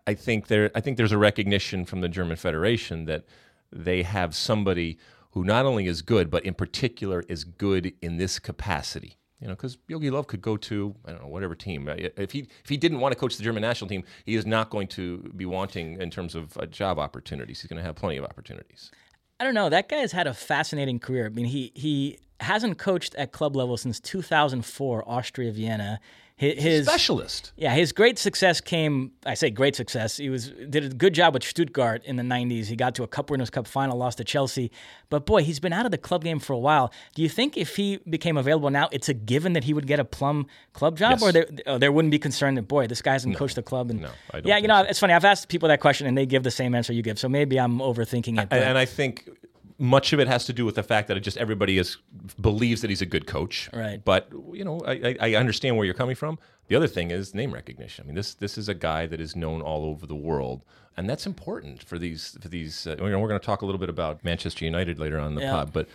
I 0.05 0.13
think 0.13 0.45
there 0.47 0.69
I 0.75 0.79
think 0.79 0.95
there's 0.95 1.11
a 1.11 1.17
recognition 1.17 1.85
from 1.85 2.01
the 2.01 2.07
German 2.07 2.37
Federation 2.37 3.05
that 3.05 3.25
they 3.71 4.03
have 4.03 4.35
somebody 4.35 4.99
who 5.31 5.43
not 5.43 5.65
only 5.65 5.87
is 5.87 6.03
good, 6.03 6.29
but 6.29 6.45
in 6.45 6.53
particular 6.53 7.23
is 7.27 7.43
good 7.43 7.93
in 7.99 8.17
this 8.17 8.37
capacity. 8.37 9.17
You 9.41 9.47
know, 9.47 9.55
because 9.55 9.75
Jogi 9.89 10.11
Löw 10.11 10.25
could 10.25 10.41
go 10.41 10.55
to 10.55 10.95
I 11.03 11.11
don't 11.11 11.23
know 11.23 11.27
whatever 11.27 11.55
team. 11.55 11.89
If 11.89 12.31
he 12.31 12.47
if 12.63 12.69
he 12.69 12.77
didn't 12.77 12.99
want 12.99 13.11
to 13.11 13.19
coach 13.19 13.37
the 13.37 13.43
German 13.43 13.63
national 13.63 13.89
team, 13.89 14.03
he 14.23 14.35
is 14.35 14.45
not 14.45 14.69
going 14.69 14.87
to 14.89 15.31
be 15.35 15.47
wanting 15.47 15.99
in 15.99 16.11
terms 16.11 16.35
of 16.35 16.55
uh, 16.59 16.67
job 16.67 16.99
opportunities. 16.99 17.59
He's 17.61 17.69
going 17.69 17.81
to 17.81 17.83
have 17.83 17.95
plenty 17.95 18.17
of 18.17 18.23
opportunities. 18.23 18.91
I 19.39 19.45
don't 19.45 19.55
know. 19.55 19.69
That 19.69 19.89
guy 19.89 19.97
has 19.97 20.11
had 20.11 20.27
a 20.27 20.33
fascinating 20.35 20.99
career. 20.99 21.25
I 21.25 21.29
mean, 21.29 21.45
he 21.45 21.71
he 21.73 22.19
hasn't 22.39 22.77
coached 22.77 23.15
at 23.15 23.31
club 23.31 23.55
level 23.55 23.77
since 23.77 23.99
2004, 23.99 25.03
Austria 25.09 25.51
Vienna. 25.51 25.99
Hi- 26.39 26.55
His 26.57 26.87
Specialist. 26.87 27.51
yeah, 27.55 27.75
his 27.75 27.91
great 27.91 28.17
success 28.17 28.59
came. 28.59 29.11
I 29.23 29.35
say 29.35 29.51
great 29.51 29.75
success. 29.75 30.17
He 30.17 30.29
was 30.31 30.49
did 30.49 30.83
a 30.83 30.89
good 30.89 31.13
job 31.13 31.35
with 31.35 31.43
Stuttgart 31.43 32.03
in 32.05 32.15
the 32.15 32.23
'90s. 32.23 32.65
He 32.65 32.75
got 32.75 32.95
to 32.95 33.03
a 33.03 33.07
Cup 33.07 33.29
Winners' 33.29 33.51
Cup 33.51 33.67
final, 33.67 33.99
lost 33.99 34.17
to 34.17 34.23
Chelsea. 34.23 34.71
But 35.11 35.27
boy, 35.27 35.43
he's 35.43 35.59
been 35.59 35.73
out 35.73 35.85
of 35.85 35.91
the 35.91 35.97
club 35.99 36.23
game 36.23 36.39
for 36.39 36.53
a 36.53 36.57
while. 36.57 36.91
Do 37.13 37.21
you 37.21 37.29
think 37.29 37.55
if 37.55 37.75
he 37.75 37.97
became 38.09 38.35
available 38.35 38.71
now, 38.71 38.89
it's 38.91 39.07
a 39.09 39.13
given 39.13 39.53
that 39.53 39.63
he 39.65 39.75
would 39.75 39.85
get 39.85 39.99
a 39.99 40.05
plum 40.05 40.47
club 40.73 40.97
job, 40.97 41.11
Yes. 41.11 41.21
or 41.21 41.31
there, 41.31 41.45
oh, 41.67 41.77
there 41.77 41.91
wouldn't 41.91 42.11
be 42.11 42.17
concern 42.19 42.55
that 42.55 42.63
boy, 42.67 42.87
this 42.87 43.03
guy 43.03 43.11
hasn't 43.13 43.37
coached 43.37 43.55
the 43.55 43.61
club? 43.63 43.91
And 43.91 44.01
No, 44.01 44.09
I 44.31 44.37
don't 44.41 44.47
yeah, 44.47 44.57
you 44.57 44.67
know, 44.67 44.81
so. 44.83 44.89
it's 44.89 44.99
funny. 44.99 45.13
I've 45.13 45.25
asked 45.25 45.49
people 45.49 45.69
that 45.69 45.81
question, 45.81 46.07
and 46.07 46.17
they 46.17 46.25
give 46.25 46.41
the 46.41 46.51
same 46.51 46.73
answer 46.73 46.93
you 46.93 47.03
give. 47.03 47.19
So 47.19 47.29
maybe 47.29 47.59
I'm 47.59 47.77
overthinking 47.77 48.41
it. 48.41 48.49
but- 48.49 48.63
and 48.63 48.75
I 48.75 48.85
think 48.85 49.29
much 49.77 50.13
of 50.13 50.19
it 50.19 50.27
has 50.27 50.45
to 50.45 50.53
do 50.53 50.65
with 50.65 50.75
the 50.75 50.83
fact 50.83 51.07
that 51.07 51.17
it 51.17 51.21
just 51.21 51.37
everybody 51.37 51.77
is 51.77 51.97
believes 52.39 52.81
that 52.81 52.89
he's 52.89 53.01
a 53.01 53.05
good 53.05 53.25
coach. 53.27 53.69
Right. 53.73 54.03
But 54.03 54.29
you 54.51 54.63
know, 54.63 54.81
I, 54.85 54.93
I 54.93 55.15
I 55.21 55.35
understand 55.35 55.77
where 55.77 55.85
you're 55.85 55.93
coming 55.93 56.15
from. 56.15 56.37
The 56.67 56.75
other 56.75 56.87
thing 56.87 57.11
is 57.11 57.33
name 57.33 57.53
recognition. 57.53 58.03
I 58.03 58.07
mean, 58.07 58.15
this 58.15 58.33
this 58.35 58.57
is 58.57 58.69
a 58.69 58.73
guy 58.73 59.05
that 59.07 59.19
is 59.19 59.35
known 59.35 59.61
all 59.61 59.85
over 59.85 60.05
the 60.05 60.15
world, 60.15 60.63
and 60.95 61.09
that's 61.09 61.25
important 61.25 61.83
for 61.83 61.97
these 61.99 62.37
for 62.41 62.47
these. 62.47 62.87
Uh, 62.87 62.95
you 62.99 63.09
know, 63.09 63.19
we're 63.19 63.27
going 63.27 63.39
to 63.39 63.45
talk 63.45 63.61
a 63.61 63.65
little 63.65 63.79
bit 63.79 63.89
about 63.89 64.23
Manchester 64.23 64.63
United 64.65 64.99
later 64.99 65.19
on 65.19 65.27
in 65.29 65.35
the 65.35 65.41
Yeah. 65.41 65.51
pod, 65.51 65.73
but 65.73 65.87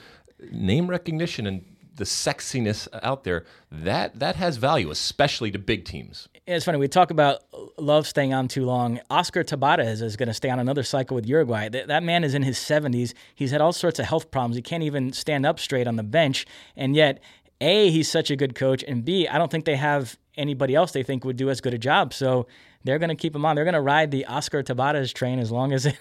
name 0.53 0.87
recognition 0.89 1.47
and 1.47 1.65
the 1.99 2.05
sexiness 2.05 2.89
out 3.03 3.25
there 3.25 3.45
that 3.71 4.19
that 4.19 4.37
has 4.37 4.57
value, 4.57 4.91
especially 4.91 5.51
to 5.51 5.59
big 5.59 5.85
teams. 5.85 6.29
It's 6.47 6.65
funny. 6.65 6.79
We 6.79 6.89
talk 6.89 7.11
about 7.11 7.43
Löw 7.79 8.07
staying 8.07 8.33
on 8.33 8.49
too 8.49 8.65
long. 8.65 9.01
Oscar 9.11 9.45
Tabarez 9.45 10.01
is 10.01 10.17
going 10.17 10.29
to 10.29 10.35
stay 10.35 10.49
on 10.49 10.59
another 10.59 10.83
cycle 10.83 11.15
with 11.15 11.27
Uruguay. 11.27 11.69
That, 11.69 11.89
that 11.89 12.03
man 12.03 12.25
is 12.25 12.35
in 12.35 12.43
his 12.43 12.57
70s. 12.57 13.13
He's 13.35 13.51
had 13.51 13.61
all 13.61 13.75
sorts 13.75 13.99
of 13.99 14.07
health 14.07 14.31
problems. 14.31 14.57
He 14.57 14.63
can't 14.63 14.83
even 14.83 15.13
stand 15.13 15.45
up 15.45 15.61
straight 15.61 15.87
on 15.87 15.97
the 15.97 16.03
bench. 16.03 16.47
And 16.75 16.97
yet, 16.97 17.21
A, 17.61 17.91
he's 17.91 18.11
such 18.11 18.31
a 18.31 18.37
good 18.37 18.55
coach. 18.55 18.83
And 18.89 19.05
B, 19.05 19.29
I 19.29 19.37
don't 19.37 19.51
think 19.51 19.67
they 19.67 19.77
have 19.77 20.17
anybody 20.39 20.75
else 20.75 20.93
they 20.93 21.03
think 21.03 21.23
would 21.25 21.37
do 21.37 21.51
as 21.51 21.61
good 21.61 21.75
a 21.75 21.79
job. 21.79 22.15
So 22.15 22.47
they're 22.85 22.99
going 22.99 23.09
to 23.11 23.15
keep 23.15 23.35
him 23.35 23.45
on. 23.45 23.57
They're 23.57 23.65
going 23.65 23.75
to 23.75 23.81
ride 23.81 24.11
the 24.11 24.27
Oscar 24.27 24.63
Tabarez 24.63 25.13
train 25.13 25.39
as 25.39 25.51
long 25.51 25.73
as 25.73 25.87
it. 25.87 25.97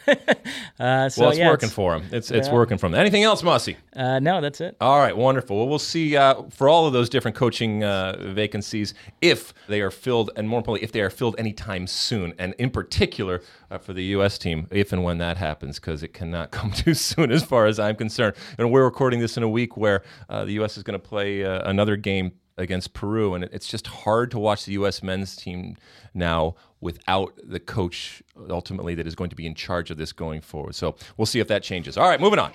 uh, 0.80 1.10
so, 1.10 1.22
Well, 1.22 1.30
it's 1.32 1.40
yeah, 1.40 1.50
working 1.50 1.70
for 1.70 1.96
him. 1.96 2.04
It's 2.12 2.32
it's 2.32 2.50
working 2.50 2.78
for 2.78 2.86
him. 2.88 2.96
Anything 2.96 3.24
else, 3.24 3.44
Mosse? 3.44 3.70
Uh, 3.96 4.20
no, 4.20 4.42
that's 4.42 4.62
it. 4.62 4.78
All 4.80 5.00
right, 5.00 5.16
wonderful. 5.16 5.58
Well, 5.58 5.68
we'll 5.68 5.80
see 5.80 6.16
uh, 6.16 6.44
for 6.50 6.70
all 6.70 6.86
of 6.86 6.94
those 6.94 7.10
different 7.10 7.36
coaching 7.36 7.84
uh, 7.84 8.32
vacancies 8.34 8.94
if 9.22 9.54
they 9.68 9.82
are 9.82 9.92
filled, 9.92 10.30
and 10.36 10.48
more 10.48 10.60
importantly, 10.60 10.84
if 10.86 10.92
they 10.92 11.02
are 11.02 11.10
filled 11.10 11.36
anytime 11.40 11.88
soon, 11.88 12.34
and 12.38 12.54
in 12.58 12.70
particular 12.70 13.42
uh, 13.72 13.78
for 13.78 13.94
the 13.94 14.04
U.S. 14.06 14.38
team, 14.38 14.68
if 14.72 14.94
and 14.94 15.04
when 15.04 15.18
that 15.18 15.38
happens, 15.38 15.80
because 15.80 16.04
it 16.04 16.14
cannot 16.14 16.52
come 16.58 16.72
too 16.72 16.94
soon, 16.94 17.32
as 17.32 17.44
far 17.44 17.66
as 17.66 17.80
I'm 17.80 17.96
concerned. 17.96 18.36
And 18.58 18.72
we're 18.72 18.86
recording 18.86 19.20
this 19.20 19.36
in 19.38 19.44
a 19.44 19.50
week 19.50 19.78
where 19.78 20.04
uh, 20.30 20.46
the 20.46 20.54
U.S. 20.54 20.78
is 20.78 20.84
going 20.84 21.00
to 21.00 21.06
play 21.06 21.44
uh, 21.44 21.70
another 21.70 21.96
game 21.96 22.34
against 22.58 22.94
Peru, 22.94 23.34
and 23.34 23.44
it- 23.44 23.52
it's 23.54 23.68
just 23.68 23.88
hard 23.88 24.32
to 24.32 24.40
watch 24.40 24.66
the 24.66 24.74
U.S. 24.74 25.04
men's 25.04 25.36
team 25.36 25.78
now 26.14 26.56
without 26.82 27.34
the 27.44 27.60
coach 27.60 28.22
ultimately 28.50 28.94
that 28.96 29.08
is 29.08 29.16
going 29.16 29.30
to 29.30 29.36
be 29.36 29.46
in 29.46 29.56
charge 29.56 29.90
of 29.92 29.98
this 29.98 30.12
going 30.12 30.42
forward. 30.42 30.76
So 30.76 30.96
we'll 31.18 31.26
see 31.26 31.40
if 31.40 31.48
that 31.48 31.64
changes. 31.64 31.98
All 31.98 32.08
right, 32.08 32.20
moving 32.22 32.40
on. 32.40 32.52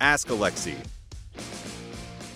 Ask 0.00 0.28
Alexi. 0.28 0.74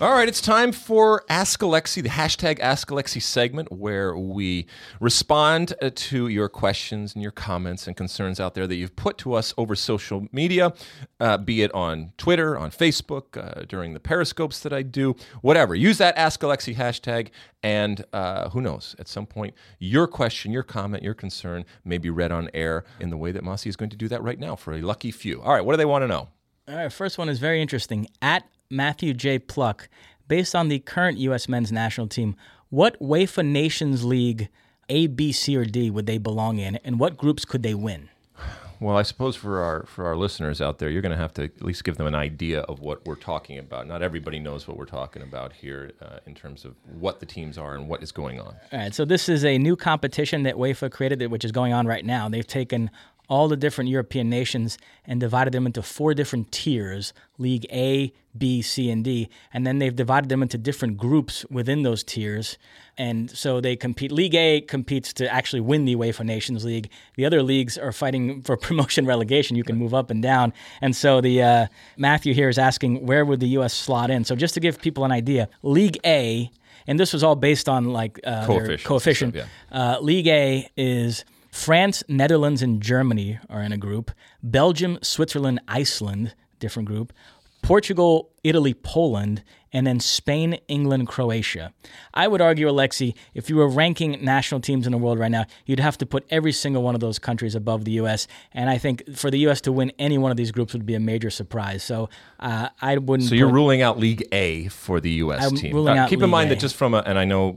All 0.00 0.12
right, 0.12 0.28
it's 0.28 0.40
time 0.40 0.70
for 0.70 1.24
Ask 1.28 1.58
Alexi, 1.58 2.04
the 2.04 2.08
hashtag 2.08 2.60
Ask 2.60 2.86
Alexi 2.86 3.20
segment, 3.20 3.72
where 3.72 4.16
we 4.16 4.68
respond 5.00 5.74
uh, 5.82 5.90
to 5.92 6.28
your 6.28 6.48
questions 6.48 7.14
and 7.14 7.22
your 7.22 7.32
comments 7.32 7.88
and 7.88 7.96
concerns 7.96 8.38
out 8.38 8.54
there 8.54 8.68
that 8.68 8.76
you've 8.76 8.94
put 8.94 9.18
to 9.18 9.34
us 9.34 9.52
over 9.58 9.74
social 9.74 10.28
media, 10.30 10.72
uh, 11.18 11.36
be 11.36 11.62
it 11.62 11.74
on 11.74 12.12
Twitter, 12.16 12.56
on 12.56 12.70
Facebook, 12.70 13.36
uh, 13.36 13.64
during 13.64 13.92
the 13.92 13.98
periscopes 13.98 14.60
that 14.60 14.72
I 14.72 14.82
do, 14.82 15.16
whatever. 15.40 15.74
Use 15.74 15.98
that 15.98 16.16
Ask 16.16 16.42
Alexi 16.42 16.76
hashtag, 16.76 17.30
and 17.64 18.04
uh, 18.12 18.50
who 18.50 18.60
knows, 18.60 18.94
at 19.00 19.08
some 19.08 19.26
point, 19.26 19.52
your 19.80 20.06
question, 20.06 20.52
your 20.52 20.62
comment, 20.62 21.02
your 21.02 21.14
concern 21.14 21.64
may 21.84 21.98
be 21.98 22.08
read 22.08 22.30
on 22.30 22.50
air 22.54 22.84
in 23.00 23.10
the 23.10 23.16
way 23.16 23.32
that 23.32 23.42
Mosse 23.42 23.66
is 23.66 23.74
going 23.74 23.90
to 23.90 23.96
do 23.96 24.06
that 24.06 24.22
right 24.22 24.38
now 24.38 24.54
for 24.54 24.74
a 24.74 24.80
lucky 24.80 25.10
few. 25.10 25.42
All 25.42 25.52
right, 25.52 25.64
what 25.64 25.72
do 25.72 25.76
they 25.76 25.84
want 25.84 26.02
to 26.02 26.06
know? 26.06 26.28
All 26.68 26.76
right, 26.76 26.92
first 26.92 27.18
one 27.18 27.28
is 27.28 27.40
very 27.40 27.60
interesting. 27.60 28.06
At 28.22 28.44
Matthew 28.70 29.14
J. 29.14 29.38
Pluck, 29.38 29.88
based 30.26 30.54
on 30.54 30.68
the 30.68 30.78
current 30.78 31.18
U.S. 31.18 31.48
men's 31.48 31.72
national 31.72 32.06
team, 32.06 32.36
what 32.68 33.00
UEFA 33.00 33.46
Nations 33.46 34.04
League 34.04 34.48
A, 34.90 35.06
B, 35.06 35.32
C, 35.32 35.56
or 35.56 35.64
D 35.64 35.90
would 35.90 36.06
they 36.06 36.18
belong 36.18 36.58
in, 36.58 36.76
and 36.84 37.00
what 37.00 37.16
groups 37.16 37.46
could 37.46 37.62
they 37.62 37.74
win? 37.74 38.10
Well, 38.80 38.96
I 38.96 39.02
suppose 39.02 39.34
for 39.34 39.60
our 39.60 39.86
for 39.86 40.06
our 40.06 40.16
listeners 40.16 40.60
out 40.60 40.78
there, 40.78 40.88
you're 40.88 41.02
going 41.02 41.12
to 41.12 41.18
have 41.18 41.32
to 41.34 41.44
at 41.44 41.62
least 41.62 41.82
give 41.82 41.96
them 41.96 42.06
an 42.06 42.14
idea 42.14 42.60
of 42.60 42.78
what 42.78 43.04
we're 43.06 43.16
talking 43.16 43.58
about. 43.58 43.88
Not 43.88 44.02
everybody 44.02 44.38
knows 44.38 44.68
what 44.68 44.76
we're 44.76 44.84
talking 44.84 45.22
about 45.22 45.52
here 45.52 45.90
uh, 46.00 46.18
in 46.26 46.34
terms 46.34 46.64
of 46.64 46.76
what 47.00 47.18
the 47.18 47.26
teams 47.26 47.58
are 47.58 47.74
and 47.74 47.88
what 47.88 48.04
is 48.04 48.12
going 48.12 48.38
on. 48.38 48.54
All 48.72 48.78
right, 48.78 48.94
so 48.94 49.04
this 49.04 49.28
is 49.28 49.44
a 49.44 49.58
new 49.58 49.74
competition 49.74 50.44
that 50.44 50.54
UEFA 50.54 50.92
created, 50.92 51.28
which 51.28 51.44
is 51.44 51.50
going 51.50 51.72
on 51.72 51.88
right 51.88 52.04
now. 52.04 52.28
They've 52.28 52.46
taken 52.46 52.90
all 53.28 53.48
the 53.48 53.56
different 53.56 53.90
European 53.90 54.30
nations 54.30 54.78
and 55.04 55.20
divided 55.20 55.52
them 55.52 55.66
into 55.66 55.82
four 55.82 56.14
different 56.14 56.50
tiers 56.50 57.12
League 57.36 57.66
A, 57.70 58.12
B, 58.36 58.62
C, 58.62 58.90
and 58.90 59.04
D. 59.04 59.28
And 59.52 59.66
then 59.66 59.78
they've 59.78 59.94
divided 59.94 60.28
them 60.28 60.42
into 60.42 60.58
different 60.58 60.96
groups 60.96 61.44
within 61.50 61.82
those 61.82 62.02
tiers. 62.02 62.58
And 62.96 63.30
so 63.30 63.60
they 63.60 63.76
compete. 63.76 64.10
League 64.10 64.34
A 64.34 64.60
competes 64.60 65.12
to 65.14 65.32
actually 65.32 65.60
win 65.60 65.84
the 65.84 65.94
UEFA 65.94 66.24
Nations 66.24 66.64
League. 66.64 66.90
The 67.16 67.24
other 67.24 67.42
leagues 67.42 67.78
are 67.78 67.92
fighting 67.92 68.42
for 68.46 68.56
promotion 68.56 69.06
relegation. 69.06 69.56
You 69.56 69.64
can 69.64 69.76
move 69.76 69.94
up 69.94 70.10
and 70.10 70.22
down. 70.22 70.52
And 70.80 70.96
so 70.96 71.20
the 71.20 71.42
uh, 71.42 71.66
Matthew 71.96 72.34
here 72.34 72.48
is 72.48 72.58
asking 72.58 73.06
where 73.06 73.24
would 73.24 73.40
the 73.40 73.48
U.S. 73.50 73.74
slot 73.74 74.10
in? 74.10 74.24
So 74.24 74.34
just 74.34 74.54
to 74.54 74.60
give 74.60 74.80
people 74.80 75.04
an 75.04 75.12
idea, 75.12 75.48
League 75.62 75.98
A, 76.04 76.50
and 76.88 76.98
this 76.98 77.12
was 77.12 77.22
all 77.22 77.36
based 77.36 77.68
on 77.68 77.92
like 77.92 78.18
uh, 78.24 78.46
Coefficients 78.46 78.82
and 78.82 78.88
coefficient. 78.88 79.34
stuff, 79.34 79.48
uh, 79.70 79.98
League 80.00 80.26
A 80.26 80.68
is 80.76 81.24
France, 81.58 82.04
Netherlands, 82.08 82.62
and 82.62 82.80
Germany 82.80 83.40
are 83.50 83.62
in 83.62 83.72
a 83.72 83.76
group. 83.76 84.12
Belgium, 84.42 84.96
Switzerland, 85.02 85.60
Iceland, 85.66 86.34
different 86.60 86.86
group. 86.86 87.12
Portugal, 87.62 88.30
Italy, 88.44 88.72
Poland, 88.74 89.42
and 89.72 89.84
then 89.84 89.98
Spain, 89.98 90.60
England, 90.68 91.08
Croatia. 91.08 91.74
I 92.14 92.28
would 92.28 92.40
argue, 92.40 92.68
Alexi, 92.68 93.14
if 93.34 93.50
you 93.50 93.56
were 93.56 93.68
ranking 93.68 94.24
national 94.24 94.60
teams 94.60 94.86
in 94.86 94.92
the 94.92 94.98
world 94.98 95.18
right 95.18 95.32
now, 95.32 95.46
you'd 95.66 95.80
have 95.80 95.98
to 95.98 96.06
put 96.06 96.24
every 96.30 96.52
single 96.52 96.84
one 96.84 96.94
of 96.94 97.00
those 97.00 97.18
countries 97.18 97.56
above 97.56 97.84
the 97.84 97.90
U.S. 97.92 98.28
And 98.52 98.70
I 98.70 98.78
think 98.78 99.16
for 99.16 99.28
the 99.28 99.40
U.S. 99.40 99.60
to 99.62 99.72
win 99.72 99.90
any 99.98 100.16
one 100.16 100.30
of 100.30 100.36
these 100.36 100.52
groups 100.52 100.72
would 100.74 100.86
be 100.86 100.94
a 100.94 101.00
major 101.00 101.28
surprise. 101.28 101.82
So 101.82 102.08
uh, 102.38 102.68
I 102.80 102.98
wouldn't. 102.98 103.28
So 103.28 103.34
you're 103.34 103.48
put- 103.48 103.54
ruling 103.54 103.82
out 103.82 103.98
League 103.98 104.26
A 104.30 104.68
for 104.68 105.00
the 105.00 105.10
U.S. 105.10 105.44
I'm 105.44 105.56
team. 105.56 105.88
out 105.88 106.08
keep 106.08 106.22
in 106.22 106.30
mind 106.30 106.50
League 106.50 106.58
that 106.58 106.62
just 106.62 106.76
from 106.76 106.94
a, 106.94 106.98
and 106.98 107.18
I 107.18 107.24
know 107.24 107.56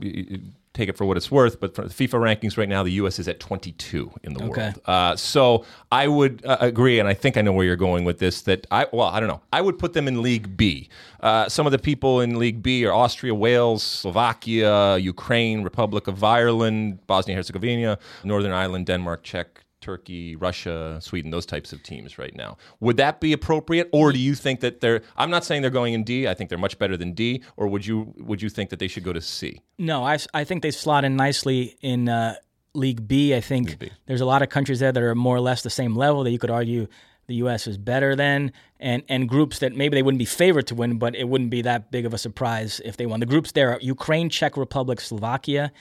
take 0.74 0.88
it 0.88 0.96
for 0.96 1.04
what 1.04 1.16
it's 1.16 1.30
worth, 1.30 1.60
but 1.60 1.74
for 1.74 1.86
the 1.86 1.92
FIFA 1.92 2.18
rankings 2.20 2.56
right 2.56 2.68
now, 2.68 2.82
the 2.82 2.92
U.S. 2.92 3.18
is 3.18 3.28
at 3.28 3.38
22 3.40 4.10
in 4.22 4.32
the 4.32 4.42
Okay. 4.44 4.62
world. 4.62 4.80
Uh, 4.86 5.14
so 5.16 5.64
I 5.90 6.08
would 6.08 6.44
uh, 6.46 6.56
agree, 6.60 6.98
and 6.98 7.08
I 7.08 7.14
think 7.14 7.36
I 7.36 7.42
know 7.42 7.52
where 7.52 7.66
you're 7.66 7.76
going 7.76 8.04
with 8.04 8.18
this. 8.18 8.42
That 8.42 8.66
I 8.70 8.86
well, 8.92 9.08
I 9.08 9.20
don't 9.20 9.28
know. 9.28 9.42
I 9.52 9.60
would 9.60 9.78
put 9.78 9.92
them 9.92 10.08
in 10.08 10.22
League 10.22 10.56
B. 10.56 10.88
Uh, 11.20 11.48
some 11.48 11.66
of 11.66 11.72
the 11.72 11.78
people 11.78 12.20
in 12.20 12.38
League 12.38 12.62
B 12.62 12.86
are 12.86 12.92
Austria, 12.92 13.34
Wales, 13.34 13.82
Slovakia, 13.82 14.96
Ukraine, 14.98 15.62
Republic 15.62 16.06
of 16.06 16.24
Ireland, 16.24 17.06
Bosnia 17.06 17.36
Herzegovina, 17.36 17.98
Northern 18.24 18.52
Ireland, 18.52 18.86
Denmark, 18.86 19.22
Czech. 19.22 19.64
Turkey, 19.82 20.36
Russia, 20.36 20.98
Sweden, 21.02 21.30
those 21.30 21.44
types 21.44 21.72
of 21.72 21.82
teams 21.82 22.16
right 22.18 22.34
now. 22.34 22.56
Would 22.80 22.96
that 22.96 23.20
be 23.20 23.32
appropriate, 23.32 23.90
or 23.92 24.12
do 24.12 24.18
you 24.18 24.34
think 24.34 24.60
that 24.60 24.80
they're? 24.80 25.02
I'm 25.16 25.30
not 25.30 25.44
saying 25.44 25.62
they're 25.62 25.70
going 25.70 25.92
in 25.92 26.04
D. 26.04 26.26
I 26.26 26.34
think 26.34 26.48
they're 26.48 26.58
much 26.58 26.78
better 26.78 26.96
than 26.96 27.12
D. 27.12 27.42
Or 27.56 27.66
would 27.68 27.84
you 27.86 28.14
would 28.18 28.40
you 28.40 28.48
think 28.48 28.70
that 28.70 28.78
they 28.78 28.88
should 28.88 29.04
go 29.04 29.12
to 29.12 29.20
C? 29.20 29.60
No, 29.78 30.04
I, 30.04 30.18
I 30.32 30.44
think 30.44 30.62
they 30.62 30.70
slot 30.70 31.04
in 31.04 31.16
nicely 31.16 31.76
in 31.82 32.08
uh, 32.08 32.36
League 32.74 33.06
B. 33.06 33.34
I 33.34 33.40
think 33.40 33.78
B. 33.78 33.90
there's 34.06 34.20
a 34.20 34.26
lot 34.26 34.42
of 34.42 34.48
countries 34.48 34.80
there 34.80 34.92
that 34.92 35.02
are 35.02 35.14
more 35.14 35.36
or 35.36 35.40
less 35.40 35.62
the 35.62 35.70
same 35.70 35.94
level 35.94 36.24
that 36.24 36.30
you 36.30 36.38
could 36.38 36.50
argue 36.50 36.86
the 37.26 37.36
U.S. 37.36 37.66
is 37.66 37.78
better 37.78 38.16
than, 38.16 38.52
and 38.80 39.02
and 39.08 39.28
groups 39.28 39.60
that 39.60 39.74
maybe 39.74 39.94
they 39.94 40.02
wouldn't 40.02 40.18
be 40.18 40.24
favored 40.24 40.66
to 40.68 40.74
win, 40.74 40.98
but 40.98 41.14
it 41.14 41.28
wouldn't 41.28 41.50
be 41.50 41.62
that 41.62 41.90
big 41.90 42.06
of 42.06 42.14
a 42.14 42.18
surprise 42.18 42.80
if 42.84 42.96
they 42.96 43.06
won. 43.06 43.20
The 43.20 43.26
groups 43.26 43.52
there 43.52 43.72
are 43.72 43.78
Ukraine, 43.80 44.28
Czech 44.28 44.56
Republic, 44.56 45.00
Slovakia, 45.00 45.72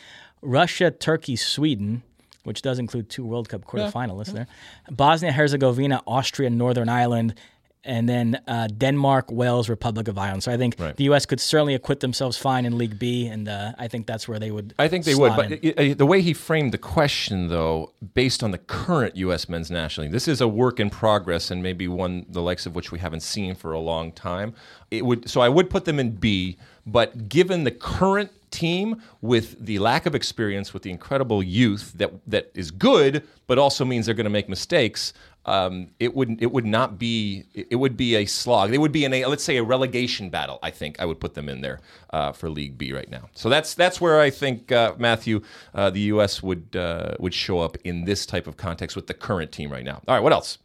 Russia, 0.42 0.92
Turkey, 0.92 1.36
Sweden. 1.36 2.04
Which 2.43 2.62
does 2.62 2.80
include 2.80 3.10
two 3.10 3.23
World 3.23 3.49
Cup 3.49 3.65
quarterfinalists 3.65 4.34
there. 4.34 4.47
Bosnia 4.89 5.32
Herzegovina, 5.32 6.01
Austria, 6.08 6.49
Northern 6.49 6.89
Ireland, 6.89 7.36
and 7.84 8.08
then 8.08 8.39
uh, 8.48 8.67
Denmark, 8.67 9.32
Wales, 9.32 9.67
Republic 9.70 10.08
of 10.08 10.17
Ireland. 10.17 10.44
So 10.44 10.52
I 10.52 10.58
think 10.58 10.76
Right. 10.80 10.96
the 10.96 11.06
U.S. 11.06 11.26
could 11.26 11.39
certainly 11.39 11.74
acquit 11.74 12.00
themselves 12.00 12.38
fine 12.38 12.65
in 12.65 12.78
League 12.78 13.00
B, 13.00 13.28
and 13.28 13.48
uh, 13.50 13.72
I 13.78 13.88
think 13.88 14.06
that's 14.08 14.28
where 14.28 14.39
they 14.39 14.52
would. 14.52 14.74
I 14.78 14.88
think 14.88 15.06
they 15.06 15.15
would, 15.15 15.36
but 15.36 15.52
in. 15.52 15.74
i- 15.78 15.82
i- 15.84 15.94
the 15.94 16.06
way 16.06 16.22
he 16.22 16.34
framed 16.34 16.72
the 16.74 16.78
question, 16.78 17.48
though, 17.48 17.91
based 18.13 18.44
on 18.44 18.52
the 18.52 18.58
current 18.60 19.15
U.S. 19.17 19.50
men's 19.50 19.72
national 19.72 20.06
team, 20.06 20.12
this 20.12 20.28
is 20.28 20.41
a 20.41 20.48
work 20.48 20.80
in 20.80 20.89
progress, 20.89 21.52
and 21.52 21.63
maybe 21.63 21.88
one 21.88 22.26
the 22.30 22.41
likes 22.41 22.65
of 22.65 22.76
which 22.76 22.91
we 22.91 23.00
haven't 23.00 23.22
seen 23.24 23.56
for 23.56 23.72
a 23.74 23.80
long 23.80 24.12
time. 24.12 24.54
It 24.91 25.06
would 25.06 25.30
so 25.30 25.41
I 25.41 25.50
would 25.50 25.70
put 25.70 25.86
them 25.86 26.00
in 26.00 26.12
B, 26.12 26.58
but 26.86 27.30
given 27.30 27.63
the 27.63 27.72
current 27.72 28.30
team 28.52 29.02
with 29.22 29.65
the 29.65 29.80
lack 29.80 30.06
of 30.06 30.13
experience, 30.13 30.74
with 30.74 30.84
the 30.84 30.89
incredible 30.91 31.41
youth 31.41 31.94
that 31.96 32.12
that 32.28 32.52
is 32.54 32.70
good, 32.70 33.24
but 33.48 33.58
also 33.58 33.86
means 33.86 34.06
they're 34.06 34.13
going 34.15 34.26
to 34.26 34.30
make 34.30 34.50
mistakes. 34.50 35.13
Um, 35.45 35.89
it 35.99 36.15
would 36.15 36.41
it 36.41 36.51
would 36.51 36.65
not 36.65 36.99
be 36.99 37.45
it 37.54 37.75
would 37.75 37.97
be 37.97 38.15
a 38.15 38.25
slog. 38.25 38.69
They 38.69 38.77
would 38.77 38.91
be 38.91 39.06
in 39.06 39.13
a 39.13 39.25
let's 39.25 39.43
say 39.43 39.58
a 39.58 39.63
relegation 39.63 40.30
battle. 40.30 40.60
I 40.62 40.69
think 40.69 40.99
I 40.99 41.06
would 41.06 41.19
put 41.19 41.34
them 41.34 41.49
in 41.49 41.62
there 41.62 41.80
uh, 42.12 42.32
for 42.32 42.49
League 42.49 42.77
B 42.77 42.93
right 42.93 43.10
now. 43.10 43.30
So 43.34 43.49
that's 43.49 43.73
that's 43.73 43.99
where 43.99 44.19
I 44.19 44.30
think 44.30 44.71
uh, 44.71 44.93
Matthew 44.99 45.41
uh, 45.73 45.89
the 45.89 46.01
U.S. 46.01 46.43
would 46.43 46.75
uh, 46.75 47.15
would 47.19 47.34
show 47.34 47.60
up 47.60 47.75
in 47.84 48.06
this 48.06 48.25
type 48.25 48.45
of 48.45 48.58
context 48.58 48.95
with 48.95 49.08
the 49.08 49.15
current 49.15 49.51
team 49.51 49.71
right 49.71 49.84
now. 49.84 50.01
All 50.08 50.15
right, 50.15 50.23
what 50.23 50.34
else? 50.34 50.60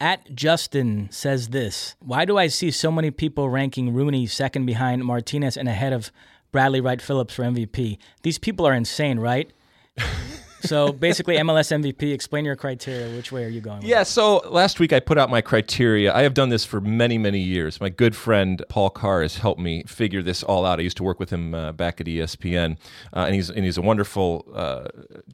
At 0.00 0.34
Justin 0.34 1.08
says 1.10 1.48
this 1.48 1.94
Why 2.00 2.26
do 2.26 2.36
I 2.36 2.48
see 2.48 2.70
so 2.70 2.92
many 2.92 3.10
people 3.10 3.48
ranking 3.48 3.94
Rooney 3.94 4.26
second 4.26 4.66
behind 4.66 5.04
Martinez 5.04 5.56
and 5.56 5.68
ahead 5.68 5.94
of 5.94 6.12
Bradley 6.52 6.82
Wright 6.82 7.00
Phillips 7.00 7.34
for 7.34 7.42
MVP? 7.42 7.96
These 8.22 8.38
people 8.38 8.66
are 8.66 8.74
insane, 8.74 9.18
right? 9.18 9.50
so 10.64 10.92
basically, 10.92 11.36
MLS 11.36 11.70
MVP, 11.70 12.12
explain 12.12 12.44
your 12.44 12.56
criteria. 12.56 13.14
Which 13.16 13.32
way 13.32 13.44
are 13.44 13.48
you 13.48 13.60
going? 13.60 13.78
with 13.78 13.86
Yeah, 13.86 14.02
so 14.02 14.38
last 14.48 14.80
week 14.80 14.92
I 14.92 15.00
put 15.00 15.18
out 15.18 15.30
my 15.30 15.40
criteria. 15.40 16.14
I 16.14 16.22
have 16.22 16.34
done 16.34 16.48
this 16.48 16.64
for 16.64 16.80
many, 16.80 17.18
many 17.18 17.40
years. 17.40 17.80
My 17.80 17.88
good 17.88 18.16
friend 18.16 18.62
Paul 18.68 18.90
Carr 18.90 19.22
has 19.22 19.36
helped 19.36 19.60
me 19.60 19.84
figure 19.84 20.22
this 20.22 20.42
all 20.42 20.64
out. 20.64 20.78
I 20.78 20.82
used 20.82 20.96
to 20.98 21.02
work 21.02 21.20
with 21.20 21.30
him 21.30 21.54
uh, 21.54 21.72
back 21.72 22.00
at 22.00 22.06
ESPN, 22.06 22.78
uh, 23.12 23.20
and 23.20 23.34
he's 23.34 23.50
and 23.50 23.64
he's 23.64 23.78
a 23.78 23.82
wonderful, 23.82 24.46
uh, 24.54 24.88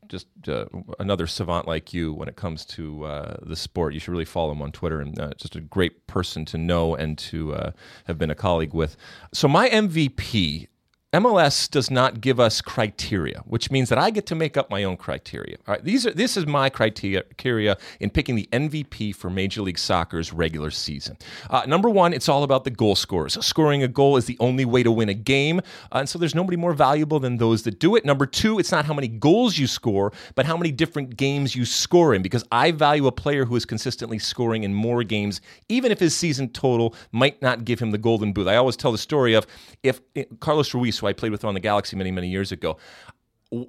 just 0.08 0.26
uh, 0.48 0.66
another 0.98 1.26
savant 1.26 1.66
like 1.66 1.92
you 1.92 2.12
when 2.12 2.28
it 2.28 2.36
comes 2.36 2.64
to 2.66 3.04
uh, 3.04 3.36
the 3.42 3.56
sport. 3.56 3.94
You 3.94 4.00
should 4.00 4.12
really 4.12 4.24
follow 4.24 4.52
him 4.52 4.62
on 4.62 4.72
Twitter, 4.72 5.00
and 5.00 5.18
uh, 5.18 5.30
just 5.36 5.56
a 5.56 5.60
great 5.60 6.06
person 6.06 6.44
to 6.46 6.58
know 6.58 6.94
and 6.94 7.16
to 7.18 7.54
uh, 7.54 7.72
have 8.06 8.18
been 8.18 8.30
a 8.30 8.34
colleague 8.34 8.74
with. 8.74 8.96
So 9.32 9.48
my 9.48 9.68
MVP 9.68 10.68
MLS 11.12 11.68
does 11.68 11.90
not 11.90 12.20
give 12.20 12.38
us 12.38 12.60
criteria, 12.60 13.42
which 13.44 13.68
means 13.68 13.88
that 13.88 13.98
I 13.98 14.10
get 14.10 14.26
to 14.26 14.36
make 14.36 14.56
up 14.56 14.70
my 14.70 14.84
own 14.84 14.96
criteria. 14.96 15.56
All 15.66 15.74
right, 15.74 15.82
these 15.82 16.06
are 16.06 16.12
this 16.12 16.36
is 16.36 16.46
my 16.46 16.70
criteria 16.70 17.76
in 17.98 18.10
picking 18.10 18.36
the 18.36 18.48
MVP 18.52 19.16
for 19.16 19.28
Major 19.28 19.62
League 19.62 19.78
Soccer's 19.80 20.32
regular 20.32 20.70
season. 20.70 21.16
Uh, 21.50 21.64
number 21.66 21.90
one, 21.90 22.12
it's 22.12 22.28
all 22.28 22.44
about 22.44 22.62
the 22.62 22.70
goal 22.70 22.94
scorers. 22.94 23.44
Scoring 23.44 23.82
a 23.82 23.88
goal 23.88 24.18
is 24.18 24.26
the 24.26 24.36
only 24.38 24.64
way 24.64 24.84
to 24.84 24.92
win 24.92 25.08
a 25.08 25.14
game, 25.14 25.58
uh, 25.58 25.98
and 25.98 26.08
so 26.08 26.16
there's 26.16 26.36
nobody 26.36 26.56
more 26.56 26.74
valuable 26.74 27.18
than 27.18 27.38
those 27.38 27.64
that 27.64 27.80
do 27.80 27.96
it. 27.96 28.04
Number 28.04 28.24
two, 28.24 28.60
it's 28.60 28.70
not 28.70 28.84
how 28.84 28.94
many 28.94 29.08
goals 29.08 29.58
you 29.58 29.66
score, 29.66 30.12
but 30.36 30.46
how 30.46 30.56
many 30.56 30.70
different 30.70 31.16
games 31.16 31.56
you 31.56 31.64
score 31.64 32.14
in, 32.14 32.22
because 32.22 32.44
I 32.52 32.70
value 32.70 33.08
a 33.08 33.12
player 33.12 33.44
who 33.44 33.56
is 33.56 33.64
consistently 33.64 34.20
scoring 34.20 34.62
in 34.62 34.72
more 34.72 35.02
games, 35.02 35.40
even 35.68 35.90
if 35.90 35.98
his 35.98 36.14
season 36.14 36.50
total 36.50 36.94
might 37.10 37.42
not 37.42 37.64
give 37.64 37.80
him 37.80 37.90
the 37.90 37.98
golden 37.98 38.32
boot. 38.32 38.46
I 38.46 38.54
always 38.54 38.76
tell 38.76 38.92
the 38.92 38.98
story 38.98 39.34
of 39.34 39.44
if 39.82 40.00
eh, 40.14 40.22
Carlos 40.38 40.72
Ruiz, 40.72 40.99
who 41.00 41.06
I 41.06 41.12
played 41.12 41.32
with 41.32 41.44
on 41.44 41.54
the 41.54 41.60
Galaxy 41.60 41.96
many, 41.96 42.10
many 42.10 42.28
years 42.28 42.52
ago, 42.52 42.76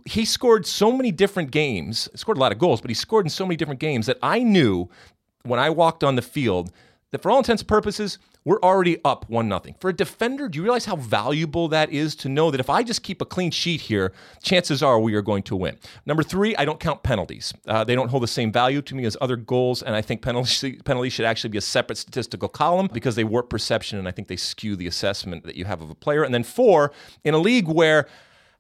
he 0.06 0.26
scored 0.26 0.66
so 0.66 0.92
many 0.92 1.12
different 1.12 1.52
games, 1.52 2.08
scored 2.16 2.38
a 2.38 2.42
lot 2.42 2.52
of 2.52 2.60
goals, 2.60 2.82
but 2.82 2.90
he 2.90 2.94
scored 2.94 3.26
in 3.26 3.30
so 3.30 3.46
many 3.46 3.56
different 3.56 3.80
games 3.80 4.06
that 4.06 4.18
I 4.22 4.44
knew 4.44 4.90
when 5.44 5.60
I 5.60 5.70
walked 5.70 6.04
on 6.04 6.16
the 6.16 6.22
field 6.22 6.72
that 7.10 7.22
for 7.22 7.32
all 7.32 7.40
intents 7.40 7.62
and 7.62 7.68
purposes, 7.68 8.20
we're 8.44 8.60
already 8.62 8.98
up 9.06 9.30
one 9.30 9.48
nothing. 9.48 9.76
For 9.80 9.90
a 9.90 9.94
defender, 9.94 10.50
do 10.50 10.58
you 10.58 10.64
realize 10.64 10.86
how 10.86 10.96
valuable 10.96 11.68
that 11.68 11.92
is 11.92 12.16
to 12.18 12.30
know 12.30 12.50
that 12.50 12.60
if 12.60 12.70
I 12.70 12.82
just 12.84 13.04
keep 13.04 13.22
a 13.22 13.26
clean 13.26 13.52
sheet 13.52 13.82
here, 13.82 14.14
chances 14.42 14.82
are 14.82 15.00
we 15.00 15.14
are 15.14 15.22
going 15.22 15.44
to 15.44 15.56
win. 15.56 15.78
Number 16.06 16.24
three, 16.24 16.56
I 16.56 16.66
don't 16.66 16.80
count 16.80 17.04
penalties. 17.04 17.54
Uh, 17.68 17.84
they 17.84 17.94
don't 17.94 18.10
hold 18.10 18.24
the 18.24 18.28
same 18.28 18.52
value 18.52 18.82
to 18.82 18.96
me 18.96 19.06
as 19.06 19.16
other 19.22 19.36
goals, 19.36 19.84
and 19.84 19.96
I 19.96 20.02
think 20.02 20.22
penalties 20.22 20.82
penalties 20.86 21.14
should 21.14 21.26
actually 21.26 21.52
be 21.52 21.58
a 21.58 21.62
separate 21.62 21.98
statistical 21.98 22.50
column 22.50 22.90
because 22.92 23.16
they 23.16 23.24
warp 23.24 23.50
perception, 23.50 24.00
and 24.00 24.08
I 24.08 24.12
think 24.12 24.28
they 24.28 24.38
skew 24.38 24.76
the 24.76 24.88
assessment 24.88 25.44
that 25.44 25.56
you 25.56 25.66
have 25.66 25.82
of 25.82 25.90
a 25.90 25.96
player. 25.96 26.24
And 26.24 26.34
then 26.34 26.44
four, 26.44 26.92
in 27.24 27.34
a 27.34 27.40
league 27.40 27.68
where 27.68 28.08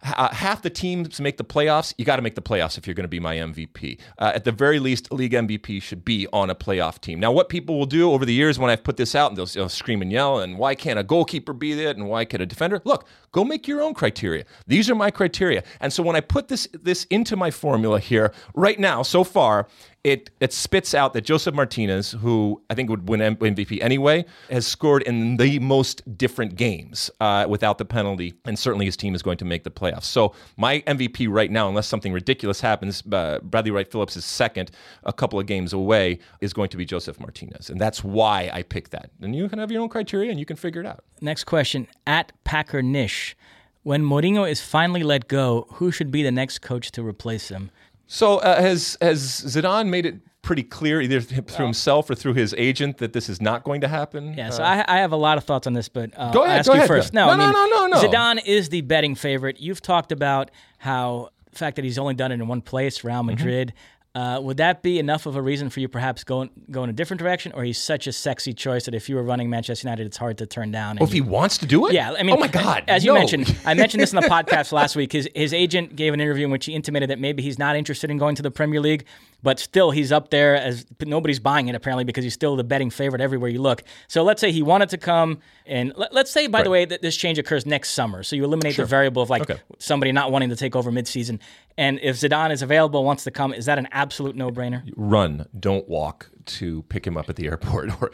uh, 0.03 0.33
half 0.33 0.61
the 0.61 0.69
teams 0.69 1.19
make 1.19 1.37
the 1.37 1.43
playoffs. 1.43 1.93
You 1.97 2.05
got 2.05 2.15
to 2.15 2.21
make 2.21 2.35
the 2.35 2.41
playoffs 2.41 2.77
if 2.77 2.87
you're 2.87 2.93
going 2.93 3.03
to 3.03 3.09
be 3.09 3.19
my 3.19 3.35
MVP. 3.35 3.99
Uh, 4.17 4.31
at 4.33 4.43
the 4.43 4.51
very 4.51 4.79
least, 4.79 5.11
league 5.11 5.33
MVP 5.33 5.81
should 5.81 6.03
be 6.03 6.27
on 6.33 6.49
a 6.49 6.55
playoff 6.55 6.99
team. 6.99 7.19
Now, 7.19 7.31
what 7.31 7.49
people 7.49 7.77
will 7.77 7.85
do 7.85 8.11
over 8.11 8.25
the 8.25 8.33
years 8.33 8.57
when 8.57 8.69
I've 8.69 8.83
put 8.83 8.97
this 8.97 9.15
out, 9.15 9.31
and 9.31 9.37
they'll, 9.37 9.45
they'll 9.45 9.69
scream 9.69 10.01
and 10.01 10.11
yell, 10.11 10.39
and 10.39 10.57
why 10.57 10.75
can't 10.75 10.99
a 10.99 11.03
goalkeeper 11.03 11.53
be 11.53 11.73
that, 11.75 11.97
and 11.97 12.09
why 12.09 12.25
can't 12.25 12.41
a 12.41 12.45
defender? 12.45 12.81
Look, 12.83 13.07
go 13.31 13.43
make 13.43 13.67
your 13.67 13.81
own 13.81 13.93
criteria. 13.93 14.45
These 14.67 14.89
are 14.89 14.95
my 14.95 15.11
criteria. 15.11 15.63
And 15.79 15.93
so 15.93 16.03
when 16.03 16.15
I 16.15 16.21
put 16.21 16.47
this 16.47 16.67
this 16.73 17.05
into 17.05 17.35
my 17.35 17.51
formula 17.51 17.99
here 17.99 18.33
right 18.55 18.79
now, 18.79 19.03
so 19.03 19.23
far, 19.23 19.67
it 20.03 20.31
it 20.39 20.51
spits 20.51 20.93
out 20.93 21.13
that 21.13 21.21
Josef 21.21 21.53
Martinez, 21.53 22.11
who 22.11 22.61
I 22.69 22.75
think 22.75 22.89
would 22.89 23.07
win 23.07 23.19
MVP 23.19 23.81
anyway, 23.81 24.25
has 24.49 24.65
scored 24.65 25.03
in 25.03 25.37
the 25.37 25.59
most 25.59 26.17
different 26.17 26.55
games 26.55 27.11
uh, 27.19 27.45
without 27.47 27.77
the 27.77 27.85
penalty, 27.85 28.33
and 28.45 28.57
certainly 28.57 28.85
his 28.85 28.97
team 28.97 29.13
is 29.13 29.21
going 29.21 29.37
to 29.37 29.45
make 29.45 29.63
the 29.63 29.69
playoffs. 29.71 30.05
So 30.05 30.33
my 30.57 30.81
MVP 30.81 31.27
right 31.29 31.51
now, 31.51 31.69
unless 31.69 31.87
something 31.87 32.13
ridiculous 32.13 32.61
happens, 32.61 33.03
uh, 33.11 33.39
Bradley 33.43 33.71
Wright 33.71 33.89
Phillips 33.89 34.17
is 34.17 34.25
second, 34.25 34.71
a 35.03 35.13
couple 35.13 35.39
of 35.39 35.45
games 35.45 35.73
away, 35.73 36.19
is 36.39 36.53
going 36.53 36.69
to 36.69 36.77
be 36.77 36.85
Josef 36.85 37.19
Martinez, 37.19 37.69
and 37.69 37.79
that's 37.79 38.03
why 38.03 38.49
I 38.51 38.63
picked 38.63 38.91
that. 38.91 39.11
And 39.21 39.35
you 39.35 39.47
can 39.49 39.59
have 39.59 39.71
your 39.71 39.81
own 39.81 39.89
criteria, 39.89 40.31
and 40.31 40.39
you 40.39 40.45
can 40.45 40.57
figure 40.57 40.81
it 40.81 40.87
out. 40.87 41.03
Next 41.21 41.43
question 41.43 41.87
at 42.07 42.31
Packer 42.43 42.81
Nish. 42.81 43.35
When 43.83 44.03
Mourinho 44.03 44.49
is 44.49 44.61
finally 44.61 45.01
let 45.01 45.27
go, 45.27 45.65
who 45.73 45.91
should 45.91 46.11
be 46.11 46.21
the 46.21 46.31
next 46.31 46.59
coach 46.59 46.91
to 46.91 47.03
replace 47.03 47.49
him? 47.49 47.71
So 48.13 48.39
uh, 48.39 48.61
has 48.61 48.97
has 49.01 49.21
Zidane 49.21 49.87
made 49.87 50.05
it 50.05 50.15
pretty 50.41 50.63
clear, 50.63 50.99
either 50.99 51.21
through 51.21 51.65
himself 51.65 52.09
or 52.09 52.15
through 52.15 52.33
his 52.33 52.53
agent, 52.57 52.97
that 52.97 53.13
this 53.13 53.29
is 53.29 53.39
not 53.39 53.63
going 53.63 53.79
to 53.81 53.87
happen? 53.87 54.33
Yeah, 54.37 54.49
so 54.49 54.63
I, 54.63 54.83
I 54.85 54.97
have 54.97 55.13
a 55.13 55.15
lot 55.15 55.37
of 55.37 55.45
thoughts 55.45 55.65
on 55.65 55.71
this, 55.71 55.87
but 55.87 56.09
uh, 56.17 56.31
Go 56.33 56.43
ahead, 56.43 56.51
I'll 56.53 56.59
ask 56.59 56.67
go 56.67 56.73
you 56.73 56.77
ahead, 56.79 56.87
first. 56.89 57.13
No, 57.13 57.27
No, 57.27 57.31
I 57.31 57.37
mean, 57.37 57.51
no, 57.53 57.65
no, 57.67 57.87
no, 57.87 58.01
no. 58.01 58.07
Zidane 58.07 58.45
is 58.45 58.67
the 58.67 58.81
betting 58.81 59.15
favorite. 59.15 59.61
You've 59.61 59.81
talked 59.81 60.11
about 60.11 60.51
how 60.79 61.29
the 61.51 61.57
fact 61.57 61.77
that 61.77 61.85
he's 61.85 61.97
only 61.97 62.15
done 62.15 62.31
it 62.33 62.35
in 62.35 62.47
one 62.49 62.61
place, 62.61 63.01
Real 63.05 63.17
Mm-hmm. 63.19 63.27
Madrid. 63.27 63.73
Uh, 64.13 64.39
would 64.41 64.57
that 64.57 64.83
be 64.83 64.99
enough 64.99 65.25
of 65.25 65.37
a 65.37 65.41
reason 65.41 65.69
for 65.69 65.79
you 65.79 65.87
perhaps 65.87 66.25
going 66.25 66.49
go 66.69 66.83
in 66.83 66.89
a 66.89 66.93
different 66.93 67.19
direction, 67.19 67.53
or 67.53 67.63
he's 67.63 67.77
such 67.77 68.07
a 68.07 68.11
sexy 68.11 68.53
choice 68.53 68.83
that 68.83 68.93
if 68.93 69.07
you 69.07 69.15
were 69.15 69.23
running 69.23 69.49
Manchester 69.49 69.87
United, 69.87 70.05
it's 70.05 70.17
hard 70.17 70.37
to 70.39 70.45
turn 70.45 70.69
down? 70.69 70.97
Oh, 70.99 71.05
if 71.05 71.13
he 71.13 71.21
wants 71.21 71.57
to 71.59 71.65
do 71.65 71.87
it? 71.87 71.93
Yeah, 71.93 72.11
I 72.11 72.23
mean, 72.23 72.35
oh 72.35 72.39
my 72.39 72.49
God. 72.49 72.83
As 72.89 73.05
you 73.05 73.13
no. 73.13 73.19
mentioned, 73.19 73.55
I 73.65 73.73
mentioned 73.73 74.01
this 74.01 74.11
in 74.11 74.19
the 74.19 74.27
podcast 74.27 74.73
last 74.73 74.97
week. 74.97 75.13
His 75.13 75.29
his 75.33 75.53
agent 75.53 75.95
gave 75.95 76.13
an 76.13 76.19
interview 76.19 76.43
in 76.43 76.51
which 76.51 76.65
he 76.65 76.73
intimated 76.73 77.09
that 77.09 77.19
maybe 77.19 77.41
he's 77.41 77.57
not 77.57 77.77
interested 77.77 78.11
in 78.11 78.17
going 78.17 78.35
to 78.35 78.41
the 78.41 78.51
Premier 78.51 78.81
League, 78.81 79.05
but 79.43 79.59
still 79.59 79.91
he's 79.91 80.11
up 80.11 80.29
there 80.29 80.55
as 80.55 80.85
nobody's 81.05 81.39
buying 81.39 81.67
it 81.67 81.75
apparently 81.75 82.03
because 82.03 82.23
he's 82.23 82.33
still 82.33 82.55
the 82.55 82.63
betting 82.63 82.89
favorite 82.89 83.21
everywhere 83.21 83.49
you 83.49 83.61
look. 83.61 83.83
So 84.07 84.23
let's 84.23 84.41
say 84.41 84.51
he 84.51 84.61
wanted 84.61 84.89
to 84.89 84.97
come, 84.97 85.39
and 85.65 85.93
let, 85.95 86.13
us 86.15 86.31
say 86.31 86.47
by 86.47 86.63
the 86.63 86.69
way 86.69 86.85
that 86.85 87.01
this 87.01 87.15
change 87.15 87.37
occurs 87.39 87.65
next 87.65 87.91
summer. 87.91 88.23
So 88.23 88.35
you 88.35 88.43
eliminate 88.43 88.77
the 88.77 88.85
variable 88.85 89.21
of 89.21 89.29
like 89.29 89.41
Okay. 89.49 89.59
somebody 89.79 90.11
not 90.11 90.31
wanting 90.31 90.49
to 90.49 90.55
take 90.55 90.75
over 90.75 90.91
midseason. 90.91 91.39
And 91.77 91.99
if 92.01 92.17
Zidane 92.17 92.51
is 92.51 92.61
available, 92.61 93.03
wants 93.03 93.23
to 93.23 93.31
come, 93.31 93.53
is 93.53 93.65
that 93.65 93.79
an 93.79 93.87
absolute 93.91 94.35
no 94.35 94.49
brainer? 94.51 94.83
run, 94.95 95.45
don't 95.59 95.87
walk 95.87 96.29
to 96.43 96.81
pick 96.83 97.05
him 97.07 97.17
up 97.17 97.29
at 97.29 97.35
the 97.35 97.47
airport 97.47 97.91
or 98.01 98.11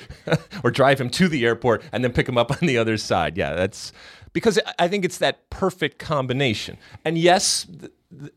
or 0.63 0.71
drive 0.71 0.99
him 1.01 1.09
to 1.09 1.27
the 1.27 1.45
airport 1.45 1.83
and 1.91 2.03
then 2.03 2.11
pick 2.13 2.27
him 2.27 2.37
up 2.37 2.51
on 2.51 2.67
the 2.67 2.77
other 2.77 2.97
side. 2.97 3.37
Yeah, 3.37 3.53
that's 3.53 3.91
because 4.33 4.59
I- 4.77 4.87
think 4.87 5.03
it's 5.05 5.17
that 5.17 5.49
perfect 5.49 5.97
combination. 5.97 6.77
And 7.03 7.17
yes, 7.17 7.65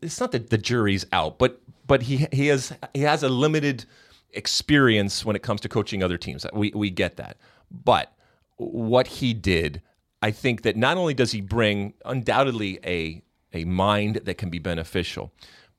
it's 0.00 0.18
not 0.20 0.32
that 0.32 0.50
the 0.50 0.58
jury's 0.58 1.04
out, 1.12 1.38
but 1.38 1.60
but 1.90 2.02
he 2.02 2.28
he 2.30 2.46
has 2.46 2.72
he 2.94 3.00
has 3.00 3.24
a 3.24 3.28
limited 3.28 3.84
experience 4.30 5.24
when 5.24 5.34
it 5.34 5.42
comes 5.42 5.60
to 5.62 5.68
coaching 5.68 6.04
other 6.04 6.16
teams. 6.16 6.46
We 6.52 6.70
we 6.72 6.88
get 6.88 7.16
that. 7.16 7.36
But 7.68 8.12
what 8.58 9.08
he 9.08 9.34
did, 9.34 9.82
I 10.22 10.30
think 10.30 10.62
that 10.62 10.76
not 10.76 10.96
only 10.96 11.14
does 11.14 11.32
he 11.32 11.40
bring 11.40 11.94
undoubtedly 12.04 12.78
a 12.84 13.24
a 13.52 13.64
mind 13.64 14.20
that 14.24 14.38
can 14.38 14.50
be 14.50 14.60
beneficial, 14.60 15.32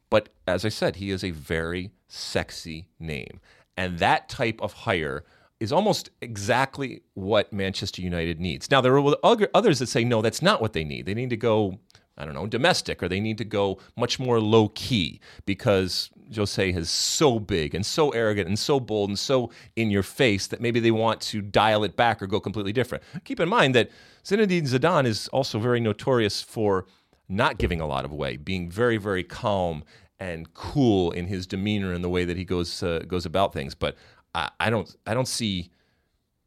but 0.09 0.28
as 0.45 0.66
I 0.66 0.70
said, 0.70 0.97
he 0.97 1.12
is 1.12 1.24
a 1.24 1.32
very 1.32 1.91
sexy 2.09 2.89
name. 2.99 3.39
And 3.78 3.99
that 3.99 4.28
type 4.28 4.62
of 4.62 4.74
hire 4.74 5.24
is 5.62 5.72
almost 5.72 6.09
exactly 6.20 7.03
what 7.14 7.53
Manchester 7.53 8.01
United 8.01 8.38
needs. 8.38 8.70
Now, 8.70 8.82
there 8.82 8.97
are 8.97 9.47
others 9.53 9.80
that 9.80 9.88
say, 9.88 10.03
no, 10.03 10.22
that's 10.22 10.41
not 10.41 10.62
what 10.62 10.74
they 10.74 10.84
need. 10.84 11.05
They 11.05 11.14
need 11.14 11.30
to 11.30 11.38
go, 11.38 11.80
I 12.22 12.26
don't 12.26 12.36
know, 12.36 12.45
domestic, 12.45 13.01
or 13.01 13.07
they 13.07 13.19
need 13.19 13.39
to 13.39 13.45
go 13.45 13.80
much 13.97 14.19
more 14.19 14.39
low 14.39 14.69
key 14.69 15.19
because 15.45 16.11
Jose 16.36 16.69
is 16.69 16.89
so 16.89 17.39
big 17.39 17.74
and 17.74 17.84
so 17.86 18.11
arrogant 18.11 18.47
and 18.47 18.59
so 18.59 18.80
bold 18.80 19.09
and 19.09 19.17
so 19.17 19.51
in 19.76 19.89
your 19.89 20.03
face 20.03 20.45
that 20.47 20.61
maybe 20.61 20.80
they 20.80 20.91
want 20.91 21.19
to 21.22 21.41
dial 21.41 21.84
it 21.84 21.95
back 21.97 22.22
or 22.22 22.28
go 22.28 22.39
completely 22.39 22.72
different. 22.72 23.03
Keep 23.26 23.39
in 23.39 23.49
mind 23.49 23.74
that 23.74 23.89
Zinedine 24.24 24.67
Zidane 24.67 25.05
is 25.05 25.28
also 25.30 25.57
very 25.57 25.80
notorious 25.80 26.41
for 26.41 26.86
not 27.28 27.57
giving 27.57 27.82
a 27.82 27.88
lot 27.88 28.05
of 28.05 28.13
way, 28.13 28.38
being 28.38 28.69
very, 28.69 28.97
very 28.97 29.24
calm 29.24 29.84
and 30.19 30.53
cool 30.53 31.11
in 31.11 31.26
his 31.26 31.47
demeanor 31.47 31.91
and 31.91 32.03
the 32.03 32.09
way 32.09 32.24
that 32.24 32.38
he 32.38 32.45
goes 32.45 32.84
uh, 32.84 32.99
goes 33.07 33.26
about 33.26 33.53
things. 33.53 33.74
But 33.74 33.95
I, 34.36 34.49
I 34.59 34.69
don't 34.69 34.95
I 35.07 35.15
don't 35.15 35.28
see 35.28 35.72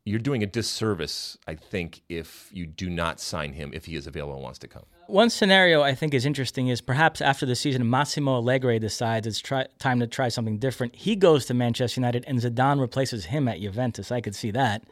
you're 0.04 0.20
doing 0.20 0.42
a 0.42 0.46
disservice. 0.46 1.36
I 1.48 1.54
think 1.54 2.02
if 2.08 2.48
you 2.52 2.66
do 2.66 2.88
not 2.88 3.18
sign 3.18 3.54
him 3.54 3.72
if 3.74 3.86
he 3.86 3.96
is 3.96 4.06
available 4.06 4.34
and 4.34 4.42
wants 4.42 4.58
to 4.60 4.68
come. 4.68 4.84
One 5.06 5.30
scenario 5.30 5.82
I 5.82 5.94
think 5.94 6.14
is 6.14 6.24
interesting 6.24 6.68
is 6.68 6.80
perhaps 6.80 7.20
after 7.20 7.46
the 7.46 7.54
season, 7.54 7.88
Massimo 7.88 8.36
Allegri 8.36 8.78
decides 8.78 9.26
it's 9.26 9.38
try, 9.40 9.66
time 9.78 10.00
to 10.00 10.06
try 10.06 10.28
something 10.28 10.58
different. 10.58 10.96
He 10.96 11.16
goes 11.16 11.46
to 11.46 11.54
Manchester 11.54 12.00
United 12.00 12.24
and 12.26 12.38
Zidane 12.38 12.80
replaces 12.80 13.26
him 13.26 13.48
at 13.48 13.60
Juventus. 13.60 14.10
I 14.10 14.20
could 14.20 14.34
see 14.34 14.50
that. 14.52 14.82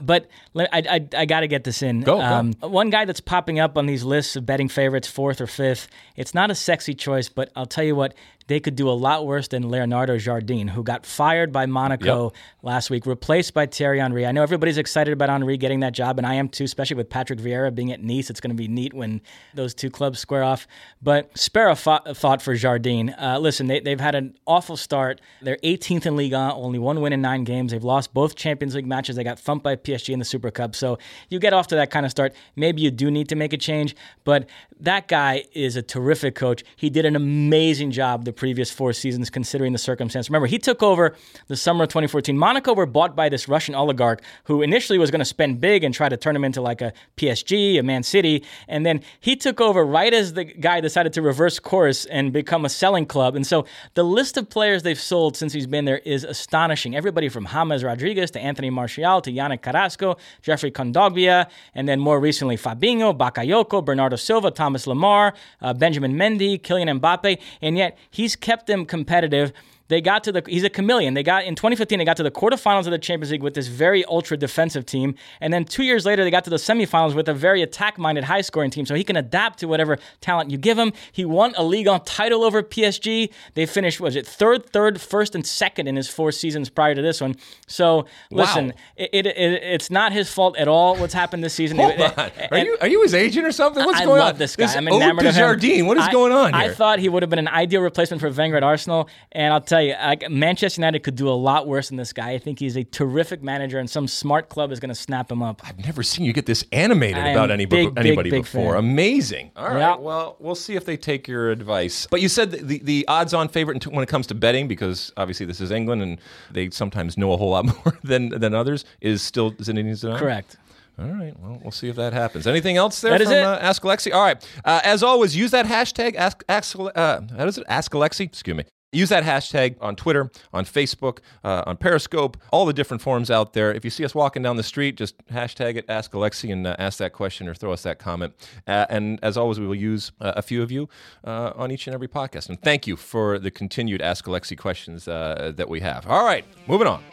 But 0.00 0.28
I, 0.56 0.68
I, 0.72 1.08
I 1.16 1.26
got 1.26 1.40
to 1.40 1.48
get 1.48 1.64
this 1.64 1.82
in. 1.82 2.08
Um, 2.08 2.52
Go, 2.52 2.68
One 2.68 2.90
guy 2.90 3.04
that's 3.04 3.20
popping 3.20 3.58
up 3.58 3.76
on 3.76 3.86
these 3.86 4.04
lists 4.04 4.36
of 4.36 4.46
betting 4.46 4.68
favorites, 4.68 5.08
fourth 5.08 5.40
or 5.40 5.46
fifth, 5.46 5.88
it's 6.16 6.34
not 6.34 6.50
a 6.50 6.54
sexy 6.54 6.94
choice, 6.94 7.28
but 7.28 7.50
I'll 7.56 7.66
tell 7.66 7.84
you 7.84 7.96
what, 7.96 8.14
they 8.48 8.58
could 8.60 8.74
do 8.76 8.88
a 8.88 8.92
lot 8.92 9.26
worse 9.26 9.48
than 9.48 9.70
Leonardo 9.70 10.16
Jardim, 10.16 10.70
who 10.70 10.82
got 10.82 11.06
fired 11.06 11.52
by 11.52 11.66
Monaco 11.66 12.24
Yep. 12.24 12.32
last 12.62 12.90
week, 12.90 13.06
replaced 13.06 13.54
by 13.54 13.66
Thierry 13.66 14.00
Henry. 14.00 14.26
I 14.26 14.32
know 14.32 14.42
everybody's 14.42 14.78
excited 14.78 15.12
about 15.12 15.28
Henry 15.28 15.56
getting 15.56 15.80
that 15.80 15.92
job, 15.92 16.18
and 16.18 16.26
I 16.26 16.34
am 16.34 16.48
too, 16.48 16.64
especially 16.64 16.96
with 16.96 17.08
Patrick 17.10 17.38
Vieira 17.38 17.74
being 17.74 17.92
at 17.92 18.02
Nice. 18.02 18.30
It's 18.30 18.40
going 18.40 18.50
to 18.50 18.56
be 18.56 18.66
neat 18.66 18.92
when 18.94 19.20
those 19.54 19.74
two 19.74 19.90
clubs 19.90 20.18
square 20.18 20.42
off. 20.42 20.66
But 21.02 21.36
spare 21.38 21.68
a 21.68 21.76
thought, 21.76 22.16
thought 22.16 22.42
for 22.42 22.54
Jardim. 22.54 23.14
Uh, 23.20 23.38
listen, 23.38 23.66
they, 23.66 23.80
they've 23.80 24.00
had 24.00 24.14
an 24.14 24.36
awful 24.46 24.76
start. 24.76 25.20
They're 25.42 25.58
18th 25.62 26.06
in 26.06 26.16
Ligue 26.16 26.32
1, 26.32 26.50
only 26.52 26.78
one 26.78 27.00
win 27.00 27.12
in 27.12 27.20
nine 27.20 27.44
games. 27.44 27.72
They've 27.72 27.84
lost 27.84 28.14
both 28.14 28.34
Champions 28.34 28.74
League 28.74 28.86
matches. 28.86 29.16
They 29.16 29.24
got 29.24 29.38
thumped 29.38 29.62
by 29.62 29.76
PSG 29.76 30.12
in 30.14 30.18
the 30.18 30.24
Super 30.24 30.50
Cup. 30.50 30.74
So 30.74 30.98
you 31.28 31.38
get 31.38 31.52
off 31.52 31.66
to 31.68 31.74
that 31.76 31.90
kind 31.90 32.06
of 32.06 32.10
start. 32.10 32.34
Maybe 32.56 32.80
you 32.80 32.90
do 32.90 33.10
need 33.10 33.28
to 33.28 33.36
make 33.36 33.52
a 33.52 33.58
change, 33.58 33.94
but 34.24 34.48
that 34.80 35.06
guy 35.06 35.44
is 35.52 35.76
a 35.76 35.82
terrific 35.82 36.34
coach. 36.34 36.64
He 36.76 36.88
did 36.88 37.04
an 37.04 37.14
amazing 37.14 37.90
job 37.90 38.24
the 38.24 38.32
previous 38.38 38.70
four 38.70 38.92
seasons, 38.92 39.28
considering 39.28 39.72
the 39.72 39.78
circumstance. 39.78 40.30
Remember, 40.30 40.46
he 40.46 40.58
took 40.58 40.82
over 40.82 41.14
the 41.48 41.56
summer 41.56 41.84
of 41.84 41.90
2014. 41.90 42.38
Monaco 42.38 42.72
were 42.72 42.86
bought 42.86 43.14
by 43.14 43.28
this 43.28 43.48
Russian 43.48 43.74
oligarch 43.74 44.22
who 44.44 44.62
initially 44.62 44.98
was 44.98 45.10
going 45.10 45.18
to 45.18 45.24
spend 45.24 45.60
big 45.60 45.84
and 45.84 45.92
try 45.92 46.08
to 46.08 46.16
turn 46.16 46.34
him 46.34 46.44
into 46.44 46.62
like 46.62 46.80
a 46.80 46.92
PSG, 47.16 47.78
a 47.78 47.82
Man 47.82 48.02
City, 48.02 48.44
and 48.68 48.86
then 48.86 49.02
he 49.20 49.36
took 49.36 49.60
over 49.60 49.84
right 49.84 50.14
as 50.14 50.34
the 50.34 50.44
guy 50.44 50.80
decided 50.80 51.12
to 51.14 51.22
reverse 51.22 51.58
course 51.58 52.06
and 52.06 52.32
become 52.32 52.64
a 52.64 52.68
selling 52.68 53.04
club. 53.04 53.34
And 53.34 53.46
so 53.46 53.66
the 53.94 54.04
list 54.04 54.36
of 54.36 54.48
players 54.48 54.82
they've 54.84 55.00
sold 55.00 55.36
since 55.36 55.52
he's 55.52 55.66
been 55.66 55.84
there 55.84 55.98
is 55.98 56.24
astonishing. 56.24 56.94
Everybody 56.94 57.28
from 57.28 57.46
James 57.46 57.82
Rodriguez 57.84 58.30
to 58.32 58.40
Anthony 58.40 58.70
Martial 58.70 59.20
to 59.20 59.32
Yannick 59.32 59.62
Carrasco, 59.62 60.16
Geoffrey 60.42 60.70
Kondogbia, 60.70 61.48
and 61.74 61.88
then 61.88 61.98
more 62.00 62.20
recently 62.20 62.56
Fabinho, 62.56 63.16
Bakayoko, 63.16 63.84
Bernardo 63.84 64.16
Silva, 64.16 64.50
Thomas 64.50 64.86
Lemar, 64.86 65.32
uh, 65.60 65.74
Benjamin 65.74 66.14
Mendy, 66.14 66.60
Kylian 66.60 67.00
Mbappe, 67.00 67.38
and 67.62 67.76
yet 67.76 67.98
he's 68.28 68.36
kept 68.36 68.66
them 68.66 68.84
competitive. 68.84 69.54
They 69.88 70.00
got 70.00 70.24
to 70.24 70.32
the. 70.32 70.42
He's 70.46 70.64
a 70.64 70.70
chameleon. 70.70 71.14
They 71.14 71.22
got 71.22 71.44
in 71.44 71.54
2015. 71.54 71.98
They 71.98 72.04
got 72.04 72.16
to 72.18 72.22
the 72.22 72.30
quarterfinals 72.30 72.84
of 72.86 72.90
the 72.92 72.98
Champions 72.98 73.30
League 73.32 73.42
with 73.42 73.54
this 73.54 73.68
very 73.68 74.04
ultra 74.04 74.36
defensive 74.36 74.84
team, 74.86 75.14
and 75.40 75.52
then 75.52 75.64
two 75.64 75.82
years 75.82 76.04
later 76.04 76.24
they 76.24 76.30
got 76.30 76.44
to 76.44 76.50
the 76.50 76.56
semifinals 76.56 77.14
with 77.14 77.28
a 77.28 77.34
very 77.34 77.62
attack-minded, 77.62 78.24
high-scoring 78.24 78.70
team. 78.70 78.86
So 78.86 78.94
he 78.94 79.02
can 79.04 79.16
adapt 79.16 79.58
to 79.60 79.66
whatever 79.68 79.98
talent 80.20 80.50
you 80.50 80.58
give 80.58 80.78
him. 80.78 80.92
He 81.12 81.24
won 81.24 81.54
a 81.56 81.64
league 81.64 81.88
on 81.88 82.04
title 82.04 82.44
over 82.44 82.62
PSG. 82.62 83.30
They 83.54 83.66
finished 83.66 84.00
was 84.00 84.14
it 84.16 84.26
third, 84.26 84.66
third, 84.70 85.00
first, 85.00 85.34
and 85.34 85.46
second 85.46 85.86
in 85.88 85.96
his 85.96 86.08
four 86.08 86.32
seasons 86.32 86.68
prior 86.68 86.94
to 86.94 87.02
this 87.02 87.20
one. 87.20 87.36
So 87.66 88.06
listen, 88.30 88.74
it, 88.96 89.10
it, 89.12 89.26
it 89.26 89.62
it's 89.62 89.90
not 89.90 90.12
his 90.12 90.30
fault 90.32 90.56
at 90.58 90.68
all 90.68 90.96
what's 90.96 91.14
happened 91.14 91.42
this 91.42 91.54
season. 91.54 91.78
Hold 91.78 91.92
on. 92.00 92.12
and- 92.36 92.52
Are 92.52 92.58
you 92.58 92.76
are 92.82 92.88
you 92.88 93.02
his 93.02 93.14
agent 93.14 93.46
or 93.46 93.52
something? 93.52 93.84
What's 93.84 94.00
I 94.00 94.04
going 94.04 94.20
love 94.20 94.34
on? 94.34 94.38
this 94.38 94.54
guy. 94.56 94.72
I'm 94.74 94.86
Ode 94.88 94.94
enamored 95.02 95.22
to 95.22 95.28
of 95.30 95.34
him. 95.34 95.58
Jardim. 95.58 95.86
What 95.86 95.96
is 95.96 96.04
I- 96.04 96.12
going 96.12 96.32
on 96.32 96.52
I 96.54 96.68
thought 96.68 96.98
he 96.98 97.08
would 97.08 97.22
have 97.22 97.30
been 97.30 97.38
an 97.38 97.48
ideal 97.48 97.80
replacement 97.80 98.20
for 98.20 98.30
Wenger 98.30 98.56
at 98.58 98.62
Arsenal, 98.62 99.08
and 99.32 99.52
I'll 99.54 99.60
tell 99.60 99.77
you, 99.80 99.94
like, 99.94 100.30
Manchester 100.30 100.80
United 100.80 101.00
could 101.00 101.14
do 101.14 101.28
a 101.28 101.30
lot 101.30 101.66
worse 101.66 101.88
than 101.88 101.96
this 101.96 102.12
guy. 102.12 102.30
I 102.30 102.38
think 102.38 102.58
he's 102.58 102.76
a 102.76 102.84
terrific 102.84 103.42
manager, 103.42 103.78
and 103.78 103.88
some 103.88 104.06
smart 104.08 104.48
club 104.48 104.72
is 104.72 104.80
going 104.80 104.90
to 104.90 104.94
snap 104.94 105.30
him 105.30 105.42
up. 105.42 105.62
I've 105.64 105.78
never 105.84 106.02
seen 106.02 106.24
you 106.24 106.32
get 106.32 106.46
this 106.46 106.64
animated 106.72 107.18
I 107.18 107.30
about 107.30 107.50
anybody, 107.50 107.86
big, 107.86 107.98
anybody 107.98 108.30
big 108.30 108.42
before. 108.42 108.76
Amazing. 108.76 109.52
All 109.56 109.68
right. 109.68 109.78
Yeah. 109.78 109.96
Well, 109.96 110.36
we'll 110.38 110.54
see 110.54 110.76
if 110.76 110.84
they 110.84 110.96
take 110.96 111.28
your 111.28 111.50
advice. 111.50 112.06
But 112.10 112.20
you 112.20 112.28
said 112.28 112.50
the, 112.52 112.78
the, 112.78 113.06
odds-on 113.08 113.48
favorite 113.48 113.86
when 113.86 114.02
it 114.02 114.08
comes 114.08 114.26
to 114.28 114.34
betting, 114.34 114.68
because 114.68 115.12
obviously 115.16 115.46
this 115.46 115.60
is 115.60 115.70
England 115.70 116.02
and 116.02 116.20
they 116.50 116.70
sometimes 116.70 117.16
know 117.16 117.32
a 117.32 117.36
whole 117.36 117.50
lot 117.50 117.64
more 117.84 117.98
than 118.02 118.28
than 118.30 118.54
others, 118.54 118.84
is 119.00 119.22
still 119.22 119.52
Zinedine 119.52 119.92
Zidane. 119.92 120.18
Correct. 120.18 120.56
All 120.98 121.06
right. 121.06 121.38
Well, 121.38 121.60
we'll 121.62 121.70
see 121.70 121.88
if 121.88 121.96
that 121.96 122.12
happens. 122.12 122.46
Anything 122.46 122.76
else 122.76 123.00
there 123.00 123.12
That 123.12 123.20
is 123.20 123.28
from 123.28 123.36
it. 123.36 123.44
Uh, 123.44 123.58
Ask 123.58 123.82
Alexi? 123.82 124.12
All 124.12 124.22
right. 124.22 124.44
Uh, 124.64 124.80
as 124.82 125.02
always, 125.02 125.36
use 125.36 125.52
that 125.52 125.66
hashtag 125.66 126.16
Ask 126.16 126.42
Ask. 126.48 126.76
Uh, 126.78 127.20
how 127.36 127.46
is 127.46 127.58
it? 127.58 127.64
Ask 127.68 127.92
Alexi. 127.92 128.24
Excuse 128.26 128.56
me. 128.56 128.64
Use 128.90 129.10
that 129.10 129.22
hashtag 129.22 129.76
on 129.82 129.96
Twitter, 129.96 130.30
on 130.50 130.64
Facebook, 130.64 131.18
uh, 131.44 131.62
on 131.66 131.76
Periscope, 131.76 132.38
all 132.50 132.64
the 132.64 132.72
different 132.72 133.02
forums 133.02 133.30
out 133.30 133.52
there. 133.52 133.70
If 133.70 133.84
you 133.84 133.90
see 133.90 134.02
us 134.02 134.14
walking 134.14 134.42
down 134.42 134.56
the 134.56 134.62
street, 134.62 134.96
just 134.96 135.14
hashtag 135.26 135.76
it, 135.76 135.84
ask 135.90 136.12
Alexi, 136.12 136.50
and 136.50 136.66
uh, 136.66 136.74
ask 136.78 136.98
that 136.98 137.12
question 137.12 137.48
or 137.48 137.54
throw 137.54 137.70
us 137.70 137.82
that 137.82 137.98
comment. 137.98 138.32
Uh, 138.66 138.86
and 138.88 139.18
as 139.22 139.36
always, 139.36 139.60
we 139.60 139.66
will 139.66 139.74
use 139.74 140.12
uh, 140.22 140.32
a 140.36 140.42
few 140.42 140.62
of 140.62 140.70
you 140.70 140.88
uh, 141.22 141.52
on 141.54 141.70
each 141.70 141.86
and 141.86 141.92
every 141.92 142.08
podcast. 142.08 142.48
And 142.48 142.58
thank 142.62 142.86
you 142.86 142.96
for 142.96 143.38
the 143.38 143.50
continued 143.50 144.00
Ask 144.00 144.24
Alexi 144.24 144.56
questions 144.56 145.06
uh, 145.06 145.52
that 145.54 145.68
we 145.68 145.80
have. 145.80 146.06
All 146.06 146.24
right, 146.24 146.46
moving 146.66 146.86
on. 146.86 147.04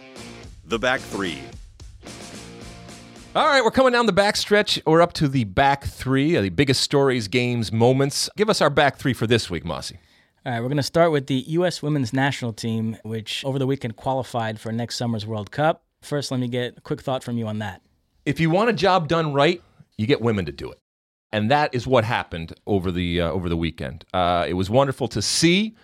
The 0.63 0.80
back 0.80 1.01
three. 1.01 1.39
All 3.36 3.45
right, 3.45 3.61
we're 3.61 3.71
coming 3.71 3.91
down 3.91 4.05
the 4.05 4.13
back 4.13 4.38
stretch. 4.38 4.82
We're 4.86 5.01
up 5.01 5.11
to 5.13 5.28
the 5.28 5.43
back 5.43 5.84
three, 5.84 6.38
the 6.38 6.47
biggest 6.47 6.82
stories, 6.82 7.28
games, 7.28 7.69
moments. 7.69 8.30
Give 8.38 8.49
us 8.49 8.61
our 8.61 8.69
back 8.69 8.95
three 8.95 9.11
for 9.11 9.28
this 9.28 9.49
week, 9.49 9.65
Mossy. 9.65 9.97
All 10.46 10.52
right, 10.52 10.60
we're 10.60 10.68
going 10.68 10.78
to 10.78 10.84
start 10.84 11.12
with 11.12 11.26
the 11.26 11.43
U.S. 11.48 11.82
women's 11.82 12.14
national 12.14 12.54
team, 12.54 12.98
which 13.02 13.43
over 13.43 13.58
the 13.58 13.66
weekend 13.66 13.96
qualified 13.96 14.60
for 14.60 14.72
next 14.72 14.96
summer's 14.96 15.26
World 15.26 15.50
Cup. 15.50 15.84
First, 16.04 16.30
let 16.30 16.39
me 16.39 16.48
get 16.48 16.78
a 16.78 16.82
quick 16.82 17.02
thought 17.02 17.24
from 17.24 17.39
you 17.39 17.48
on 17.48 17.58
that. 17.60 17.82
If 18.28 18.39
you 18.39 18.52
want 18.52 18.70
a 18.70 18.74
job 18.74 19.08
done 19.08 19.34
right, 19.34 19.60
you 19.98 20.06
get 20.06 20.22
women 20.22 20.46
to 20.46 20.52
do 20.52 20.70
it, 20.70 20.78
and 21.32 21.50
that 21.50 21.74
is 21.74 21.88
what 21.88 22.04
happened 22.04 22.54
over 22.68 22.91
the 22.91 23.22
uh, 23.22 23.32
over 23.32 23.50
the 23.50 23.58
weekend. 23.58 24.06
Uh, 24.14 24.46
it 24.48 24.54
was 24.54 24.70
wonderful 24.70 25.08
to 25.08 25.22
see. 25.22 25.76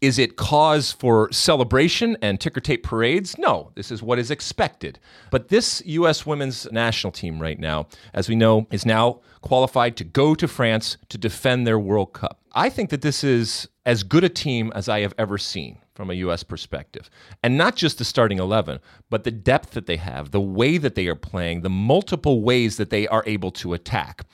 Is 0.00 0.18
it 0.18 0.36
cause 0.36 0.92
for 0.92 1.30
celebration 1.32 2.16
and 2.22 2.40
ticker 2.40 2.60
tape 2.60 2.84
parades? 2.84 3.36
No, 3.36 3.72
this 3.74 3.90
is 3.90 4.00
what 4.00 4.20
is 4.20 4.30
expected. 4.30 5.00
But 5.32 5.48
this 5.48 5.82
U.S. 5.86 6.24
women's 6.24 6.70
national 6.70 7.10
team 7.10 7.40
right 7.40 7.58
now, 7.58 7.88
as 8.14 8.28
we 8.28 8.36
know, 8.36 8.68
is 8.70 8.86
now 8.86 9.20
qualified 9.40 9.96
to 9.96 10.04
go 10.04 10.36
to 10.36 10.46
France 10.46 10.98
to 11.08 11.18
defend 11.18 11.66
their 11.66 11.80
World 11.80 12.12
Cup. 12.12 12.40
I 12.52 12.70
think 12.70 12.90
that 12.90 13.02
this 13.02 13.24
is 13.24 13.68
as 13.86 14.04
good 14.04 14.22
a 14.22 14.28
team 14.28 14.72
as 14.74 14.88
I 14.88 15.00
have 15.00 15.14
ever 15.18 15.36
seen 15.36 15.78
from 15.96 16.10
a 16.10 16.14
U.S. 16.14 16.44
perspective. 16.44 17.10
And 17.42 17.58
not 17.58 17.74
just 17.74 17.98
the 17.98 18.04
starting 18.04 18.38
11, 18.38 18.78
but 19.10 19.24
the 19.24 19.32
depth 19.32 19.72
that 19.72 19.86
they 19.86 19.96
have, 19.96 20.30
the 20.30 20.40
way 20.40 20.78
that 20.78 20.94
they 20.94 21.08
are 21.08 21.16
playing, 21.16 21.62
the 21.62 21.70
multiple 21.70 22.40
ways 22.42 22.76
that 22.76 22.90
they 22.90 23.08
are 23.08 23.24
able 23.26 23.50
to 23.52 23.74
attack. 23.74 24.24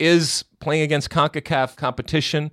Is 0.00 0.44
playing 0.58 0.82
against 0.82 1.10
CONCACAF 1.10 1.76
competition 1.76 2.50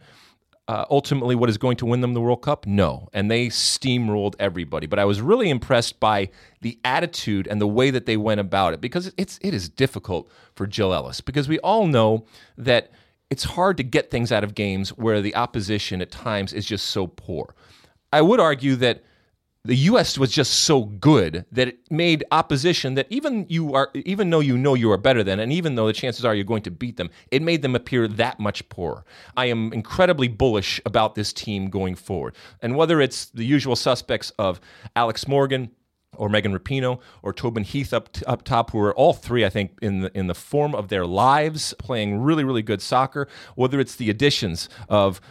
uh, 0.70 0.86
ultimately 0.92 1.34
what 1.34 1.50
is 1.50 1.58
going 1.58 1.76
to 1.76 1.86
win 1.88 2.02
them 2.02 2.14
the 2.14 2.22
World 2.22 2.44
Cup? 2.44 2.68
No. 2.68 3.10
And 3.12 3.30
they 3.30 3.48
steamrolled 3.48 4.36
everybody. 4.40 4.86
But 4.86 5.00
I 5.00 5.06
was 5.06 5.20
really 5.20 5.50
impressed 5.50 6.00
by 6.00 6.30
the 6.62 6.78
attitude 6.86 7.48
and 7.48 7.60
the 7.60 7.68
way 7.68 7.90
that 7.90 8.06
they 8.06 8.18
went 8.18 8.40
about 8.40 8.76
it 8.76 8.80
because 8.80 9.12
it's, 9.18 9.40
it 9.42 9.56
is 9.56 9.68
difficult 9.68 10.30
for 10.54 10.68
Jill 10.68 10.94
Ellis 10.94 11.22
because 11.22 11.50
we 11.50 11.58
all 11.60 11.88
know 11.88 12.24
that 12.56 12.92
it's 13.32 13.46
hard 13.46 13.78
to 13.78 13.84
get 13.84 14.12
things 14.12 14.32
out 14.32 14.44
of 14.44 14.54
games 14.54 14.90
where 14.90 15.24
the 15.24 15.36
opposition 15.36 16.04
at 16.04 16.12
times 16.12 16.54
is 16.54 16.68
just 16.68 16.86
so 16.86 17.08
poor. 17.08 17.56
I 18.14 18.22
would 18.22 18.40
argue 18.40 18.76
that 18.76 19.04
the 19.70 19.76
U.S. 19.76 20.18
was 20.18 20.32
just 20.32 20.62
so 20.62 20.86
good 20.86 21.46
that 21.52 21.68
it 21.68 21.92
made 21.92 22.24
opposition 22.32 22.96
that 22.96 23.06
even 23.12 23.46
you 23.50 23.76
are, 23.76 23.92
even 23.94 24.32
though 24.32 24.40
you 24.40 24.58
know 24.58 24.74
you 24.74 24.92
are 24.92 24.98
better 24.98 25.24
than, 25.24 25.40
and 25.40 25.54
even 25.54 25.76
though 25.76 25.86
the 25.86 25.94
chances 25.94 26.26
are 26.26 26.34
you're 26.34 26.44
going 26.44 26.64
to 26.64 26.72
beat 26.72 26.98
them, 26.98 27.12
it 27.30 27.44
made 27.44 27.62
them 27.62 27.76
appear 27.76 28.08
that 28.08 28.40
much 28.40 28.68
poorer. 28.70 29.06
I 29.38 29.46
am 29.46 29.72
incredibly 29.72 30.28
bullish 30.28 30.82
about 30.88 31.14
this 31.14 31.32
team 31.32 31.70
going 31.70 31.94
forward, 31.94 32.36
and 32.64 32.76
whether 32.76 33.00
it's 33.00 33.26
the 33.26 33.46
usual 33.46 33.76
suspects 33.76 34.32
of 34.40 34.60
Alex 34.96 35.28
Morgan, 35.28 35.70
or 36.18 36.30
Megan 36.30 36.58
Rapinoe 36.58 37.00
or 37.22 37.32
Tobin 37.32 37.64
Heath 37.64 37.94
up 37.94 38.12
t- 38.12 38.26
up 38.26 38.44
top, 38.44 38.72
who 38.72 38.80
are 38.80 38.94
all 38.96 39.14
three, 39.14 39.46
I 39.46 39.50
think, 39.50 39.78
in 39.84 40.02
the 40.02 40.18
in 40.18 40.26
the 40.26 40.34
form 40.34 40.74
of 40.74 40.88
their 40.88 41.06
lives, 41.06 41.76
playing 41.78 42.22
really 42.22 42.44
really 42.44 42.64
good 42.64 42.82
soccer. 42.82 43.28
Whether 43.54 43.80
it's 43.80 43.96
the 43.96 44.10
additions 44.10 44.68
of 44.90 45.22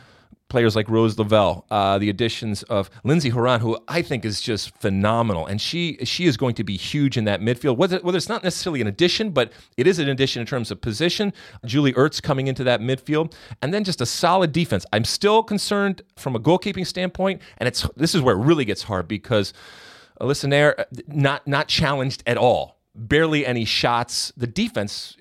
players 0.49 0.75
like 0.75 0.89
Rose 0.89 1.19
Lavelle, 1.19 1.67
uh, 1.71 1.99
the 1.99 2.11
additions 2.11 2.63
of 2.65 2.91
Lindsey 3.05 3.29
Horan, 3.29 3.61
who 3.61 3.79
I 3.87 4.03
think 4.03 4.25
is 4.25 4.41
just 4.41 4.75
phenomenal, 4.79 5.47
and 5.47 5.61
she 5.61 5.99
she 6.05 6.27
is 6.27 6.37
going 6.37 6.55
to 6.57 6.65
be 6.65 6.77
huge 6.77 7.17
in 7.17 7.25
that 7.25 7.41
midfield. 7.41 7.77
Whether 7.77 7.99
whether 7.99 8.17
it's 8.17 8.29
not 8.29 8.45
necessarily 8.45 8.81
an 8.81 8.87
addition, 8.87 9.31
but 9.31 9.53
it 9.77 9.87
is 9.87 9.99
an 9.99 10.09
addition 10.09 10.41
in 10.41 10.47
terms 10.47 10.71
of 10.71 10.81
position. 10.81 11.33
Julie 11.65 11.93
Ertz 11.93 12.23
coming 12.23 12.47
into 12.47 12.65
that 12.65 12.81
midfield, 12.81 13.33
and 13.63 13.73
then 13.73 13.85
just 13.85 14.01
a 14.01 14.07
solid 14.07 14.53
defense. 14.53 14.87
I'm 14.93 15.05
still 15.05 15.43
concerned 15.43 16.03
from 16.17 16.35
a 16.35 16.41
goalkeeping 16.41 16.87
standpoint, 16.87 17.43
and 17.59 17.67
it's 17.67 17.87
this 17.97 18.15
is 18.15 18.23
where 18.23 18.35
it 18.35 18.45
really 18.45 18.65
gets 18.65 18.85
hard 18.85 19.09
because. 19.09 19.53
Alyssa 20.21 20.49
Naeher, 20.49 20.85
not 21.07 21.47
not 21.47 21.69
challenged 21.69 22.25
at 22.27 22.37
all. 22.37 22.78
Barely 22.99 23.47
any 23.47 23.65
shots. 23.65 24.33
The 24.37 24.49
defense, 24.49 25.17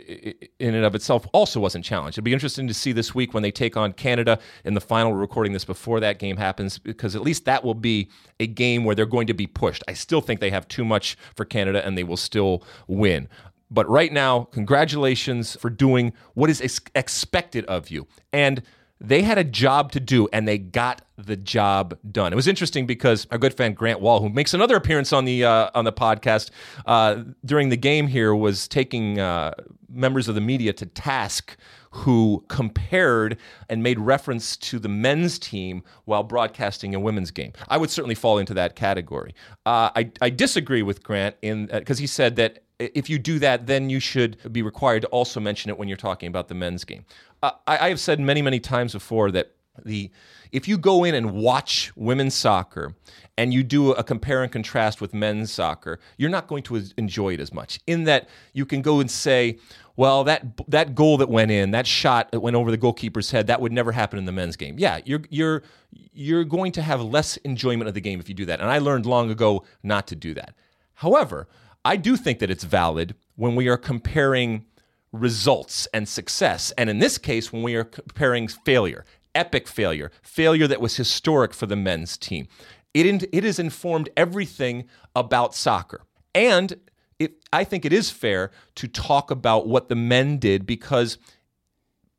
in 0.60 0.74
and 0.74 0.84
of 0.84 0.96
itself, 0.96 1.28
also 1.32 1.60
wasn't 1.60 1.86
challenged. 1.86 2.18
It'll 2.18 2.26
be 2.26 2.34
interesting 2.34 2.68
to 2.68 2.74
see 2.74 2.92
this 2.92 3.14
week 3.14 3.36
when 3.36 3.44
they 3.44 3.52
take 3.52 3.78
on 3.78 3.94
Canada 3.94 4.40
in 4.66 4.74
the 4.74 4.82
final. 4.82 5.12
We're 5.12 5.20
recording 5.20 5.54
this 5.54 5.64
before 5.64 6.00
that 6.00 6.18
game 6.18 6.38
happens 6.38 6.80
because 6.80 7.16
at 7.16 7.22
least 7.22 7.46
that 7.46 7.64
will 7.64 7.76
be 7.76 8.10
a 8.40 8.48
game 8.48 8.84
where 8.84 8.96
they're 8.96 9.06
going 9.06 9.28
to 9.28 9.34
be 9.36 9.46
pushed. 9.46 9.84
I 9.88 9.94
still 9.94 10.22
think 10.22 10.40
they 10.40 10.50
have 10.50 10.68
too 10.68 10.84
much 10.84 11.18
for 11.36 11.46
Canada 11.46 11.86
and 11.86 11.96
they 11.98 12.04
will 12.04 12.18
still 12.18 12.64
win. 12.88 13.30
But 13.70 13.88
right 13.90 14.12
now, 14.12 14.46
congratulations 14.46 15.56
for 15.58 15.70
doing 15.70 16.14
what 16.34 16.50
is 16.50 16.62
ex- 16.62 16.80
expected 16.96 17.66
of 17.66 17.90
you. 17.90 18.08
And 18.34 18.64
they 19.00 19.22
had 19.22 19.38
a 19.38 19.44
job 19.44 19.92
to 19.94 20.00
do 20.00 20.28
and 20.34 20.48
they 20.48 20.58
got 20.58 21.02
the 21.18 21.36
job 21.36 21.98
done. 22.12 22.34
It 22.34 22.36
was 22.36 22.48
interesting 22.48 22.86
because 22.86 23.28
our 23.32 23.38
good 23.38 23.54
friend 23.54 23.76
Grant 23.76 24.00
Wahl, 24.00 24.22
who 24.22 24.30
makes 24.30 24.54
another 24.54 24.76
appearance 24.76 25.14
on 25.14 25.26
the 25.26 25.44
uh, 25.46 25.70
on 25.74 25.86
the 25.86 25.94
podcast 25.94 26.52
uh, 26.86 27.24
during 27.46 27.70
the 27.70 27.78
game 27.78 28.08
here, 28.08 28.36
was 28.36 28.68
taking 28.68 29.20
uh, 29.20 29.54
members 29.90 30.28
of 30.28 30.36
the 30.36 30.42
media 30.42 30.74
to 30.74 30.86
task 30.86 31.58
who 31.92 32.44
compared 32.48 33.38
and 33.70 33.82
made 33.82 33.98
reference 33.98 34.56
to 34.58 34.78
the 34.78 34.90
men's 34.90 35.40
team 35.40 35.82
while 36.06 36.24
broadcasting 36.24 36.94
a 36.94 37.00
women's 37.00 37.32
game. 37.32 37.54
I 37.70 37.78
would 37.78 37.90
certainly 37.90 38.16
fall 38.16 38.38
into 38.38 38.54
that 38.54 38.76
category. 38.76 39.34
Uh, 39.66 39.90
I, 39.96 40.12
I 40.22 40.30
disagree 40.30 40.84
with 40.84 41.02
Grant 41.02 41.36
in 41.42 41.68
because 41.68 41.98
he 41.98 42.08
said 42.08 42.36
that 42.36 42.64
if 42.80 43.10
you 43.10 43.18
do 43.18 43.40
that, 43.40 43.66
then 43.66 43.90
you 43.90 44.00
should 44.00 44.38
be 44.54 44.62
required 44.62 45.02
to 45.02 45.08
also 45.08 45.40
mention 45.40 45.70
it 45.70 45.78
when 45.78 45.88
you're 45.88 45.98
talking 45.98 46.28
about 46.28 46.48
the 46.48 46.54
men's 46.54 46.84
game. 46.84 47.06
I, 47.44 47.52
I 47.68 47.90
have 47.90 48.00
said 48.00 48.20
many, 48.20 48.42
many 48.42 48.60
times 48.60 48.94
before 48.94 49.32
that 49.32 49.54
the 49.84 50.12
if 50.52 50.68
you 50.68 50.78
go 50.78 51.04
in 51.04 51.14
and 51.14 51.34
watch 51.34 51.92
women's 51.96 52.34
soccer 52.34 52.96
and 53.38 53.54
you 53.54 53.64
do 53.64 53.92
a 53.92 54.04
compare 54.04 54.44
and 54.44 54.52
contrast 54.52 55.02
with 55.02 55.14
men's 55.14 55.52
soccer, 55.52 56.00
you're 56.18 56.30
not 56.30 56.48
going 56.48 56.64
to 56.64 56.82
enjoy 56.98 57.34
it 57.34 57.40
as 57.40 57.54
much. 57.54 57.80
In 57.86 58.06
that 58.06 58.30
you 58.54 58.66
can 58.66 58.82
go 58.82 59.00
and 59.00 59.12
say, 59.12 59.60
well, 59.96 60.24
that 60.24 60.46
that 60.68 60.96
goal 60.96 61.18
that 61.18 61.30
went 61.30 61.52
in, 61.52 61.72
that 61.72 61.86
shot 61.86 62.32
that 62.32 62.40
went 62.40 62.56
over 62.56 62.72
the 62.72 62.78
goalkeeper's 62.78 63.32
head, 63.32 63.48
that 63.48 63.62
would 63.62 63.72
never 63.72 63.92
happen 63.92 64.18
in 64.18 64.26
the 64.26 64.32
men's 64.32 64.56
game. 64.56 64.76
Yeah, 64.78 65.00
you're 65.06 65.22
you're 65.30 65.64
you're 65.92 66.44
going 66.44 66.72
to 66.74 66.82
have 66.82 67.02
less 67.02 67.38
enjoyment 67.38 67.88
of 67.88 67.94
the 67.94 68.02
game 68.02 68.20
if 68.20 68.30
you 68.30 68.36
do 68.36 68.46
that. 68.46 68.60
And 68.60 68.70
I 68.70 68.80
learned 68.80 69.06
long 69.06 69.30
ago 69.30 69.64
not 69.84 70.08
to 70.08 70.16
do 70.16 70.34
that. 70.36 70.56
However, 70.96 71.48
I 71.86 71.96
do 71.96 72.18
think 72.18 72.40
that 72.40 72.50
it's 72.50 72.64
valid 72.64 73.16
when 73.36 73.56
we 73.56 73.68
are 73.68 73.78
comparing 73.78 74.66
results 75.12 75.88
and 75.94 76.08
success. 76.08 76.72
And 76.78 76.90
in 76.90 77.00
this 77.00 77.18
case, 77.18 77.52
when 77.52 77.64
we 77.64 77.76
are 77.76 77.84
comparing 77.84 78.48
failure, 78.48 79.06
epic 79.34 79.68
failure, 79.68 80.12
failure 80.22 80.68
that 80.68 80.82
was 80.82 80.98
historic 80.98 81.54
for 81.54 81.66
the 81.66 81.76
men's 81.76 82.18
team, 82.18 82.48
it, 82.94 83.24
it 83.32 83.44
has 83.44 83.60
informed 83.60 84.10
everything 84.18 84.86
about 85.16 85.54
soccer. 85.54 86.02
And 86.34 86.80
it, 87.20 87.44
I 87.52 87.64
think 87.64 87.86
it 87.86 87.94
is 87.94 88.10
fair 88.10 88.52
to 88.76 88.88
talk 88.88 89.32
about 89.32 89.68
what 89.68 89.90
the 89.90 89.96
men 89.96 90.38
did 90.38 90.66
because 90.66 91.18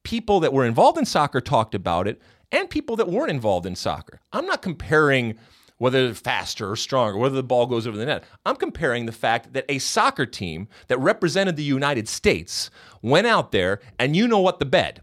people 0.03 0.41
that 0.41 0.53
were 0.53 0.64
involved 0.64 0.99
in 0.99 1.05
soccer 1.05 1.41
talked 1.41 1.74
about 1.74 2.09
it 2.09 2.20
and 2.51 2.70
people 2.70 2.97
that 2.97 3.09
weren't 3.09 3.30
involved 3.30 3.66
in 3.66 3.76
soccer. 3.76 4.20
I'm 4.32 4.47
not 4.47 4.62
comparing 4.62 5.39
whether 5.79 6.05
they're 6.05 6.14
faster 6.14 6.70
or 6.70 6.76
stronger, 6.76 7.16
whether 7.16 7.37
the 7.37 7.43
ball 7.43 7.66
goes 7.66 7.87
over 7.87 7.97
the 7.97 8.05
net. 8.05 8.24
I'm 8.45 8.57
comparing 8.57 9.07
the 9.07 9.12
fact 9.12 9.53
that 9.53 9.64
a 9.68 9.79
soccer 9.79 10.26
team 10.26 10.68
that 10.89 10.99
represented 10.99 11.57
the 11.57 11.62
United 11.62 12.09
States 12.09 12.70
went 13.01 13.26
out 13.26 13.53
there 13.53 13.81
and 13.99 14.14
you 14.14 14.29
know 14.29 14.41
what 14.41 14.59
the 14.59 14.66
bed, 14.66 15.03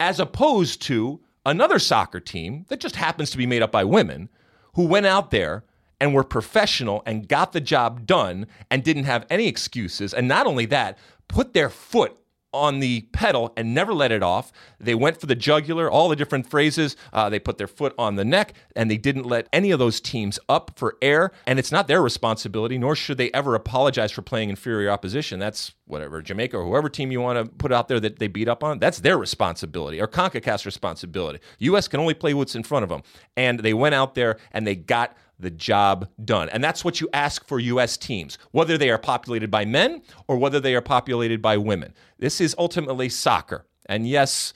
as 0.00 0.18
opposed 0.20 0.80
to 0.82 1.20
another 1.44 1.78
soccer 1.78 2.20
team 2.20 2.64
that 2.68 2.80
just 2.80 2.96
happens 2.96 3.30
to 3.30 3.38
be 3.38 3.46
made 3.46 3.62
up 3.62 3.72
by 3.72 3.84
women 3.84 4.28
who 4.74 4.86
went 4.86 5.06
out 5.06 5.30
there 5.30 5.64
and 6.00 6.14
were 6.14 6.24
professional 6.24 7.02
and 7.06 7.28
got 7.28 7.52
the 7.52 7.60
job 7.60 8.06
done 8.06 8.46
and 8.70 8.82
didn't 8.82 9.04
have 9.04 9.26
any 9.30 9.46
excuses. 9.46 10.14
And 10.14 10.26
not 10.26 10.46
only 10.46 10.66
that, 10.66 10.98
put 11.28 11.52
their 11.52 11.68
foot 11.68 12.16
on 12.52 12.80
the 12.80 13.02
pedal 13.12 13.52
and 13.56 13.74
never 13.74 13.92
let 13.92 14.12
it 14.12 14.22
off. 14.22 14.52
They 14.78 14.94
went 14.94 15.20
for 15.20 15.26
the 15.26 15.34
jugular, 15.34 15.90
all 15.90 16.08
the 16.08 16.16
different 16.16 16.48
phrases. 16.48 16.96
Uh, 17.12 17.28
they 17.28 17.38
put 17.38 17.58
their 17.58 17.66
foot 17.66 17.94
on 17.98 18.16
the 18.16 18.24
neck, 18.24 18.54
and 18.76 18.90
they 18.90 18.96
didn't 18.96 19.24
let 19.24 19.48
any 19.52 19.70
of 19.70 19.78
those 19.78 20.00
teams 20.00 20.38
up 20.48 20.72
for 20.76 20.96
air. 21.02 21.32
And 21.46 21.58
it's 21.58 21.72
not 21.72 21.88
their 21.88 22.02
responsibility, 22.02 22.78
nor 22.78 22.94
should 22.96 23.18
they 23.18 23.30
ever 23.32 23.54
apologize 23.54 24.12
for 24.12 24.22
playing 24.22 24.50
inferior 24.50 24.90
opposition. 24.90 25.38
That's 25.38 25.72
whatever 25.86 26.22
Jamaica 26.22 26.56
or 26.56 26.64
whoever 26.64 26.88
team 26.88 27.12
you 27.12 27.20
want 27.20 27.38
to 27.38 27.52
put 27.56 27.72
out 27.72 27.88
there 27.88 28.00
that 28.00 28.18
they 28.18 28.28
beat 28.28 28.48
up 28.48 28.64
on. 28.64 28.78
That's 28.78 29.00
their 29.00 29.18
responsibility 29.18 30.00
or 30.00 30.08
CONCACAF's 30.08 30.66
responsibility. 30.66 31.40
U.S. 31.58 31.88
can 31.88 32.00
only 32.00 32.14
play 32.14 32.34
what's 32.34 32.54
in 32.54 32.62
front 32.62 32.82
of 32.82 32.88
them, 32.88 33.02
and 33.36 33.60
they 33.60 33.74
went 33.74 33.94
out 33.94 34.14
there 34.14 34.38
and 34.52 34.66
they 34.66 34.74
got 34.74 35.16
the 35.42 35.50
job 35.50 36.08
done. 36.24 36.48
And 36.48 36.64
that's 36.64 36.84
what 36.84 37.00
you 37.00 37.08
ask 37.12 37.46
for 37.46 37.60
U.S. 37.60 37.96
teams, 37.96 38.38
whether 38.52 38.78
they 38.78 38.90
are 38.90 38.98
populated 38.98 39.50
by 39.50 39.64
men 39.64 40.02
or 40.26 40.36
whether 40.36 40.60
they 40.60 40.74
are 40.74 40.80
populated 40.80 41.42
by 41.42 41.56
women. 41.56 41.92
This 42.18 42.40
is 42.40 42.54
ultimately 42.58 43.08
soccer. 43.08 43.66
And 43.86 44.08
yes, 44.08 44.54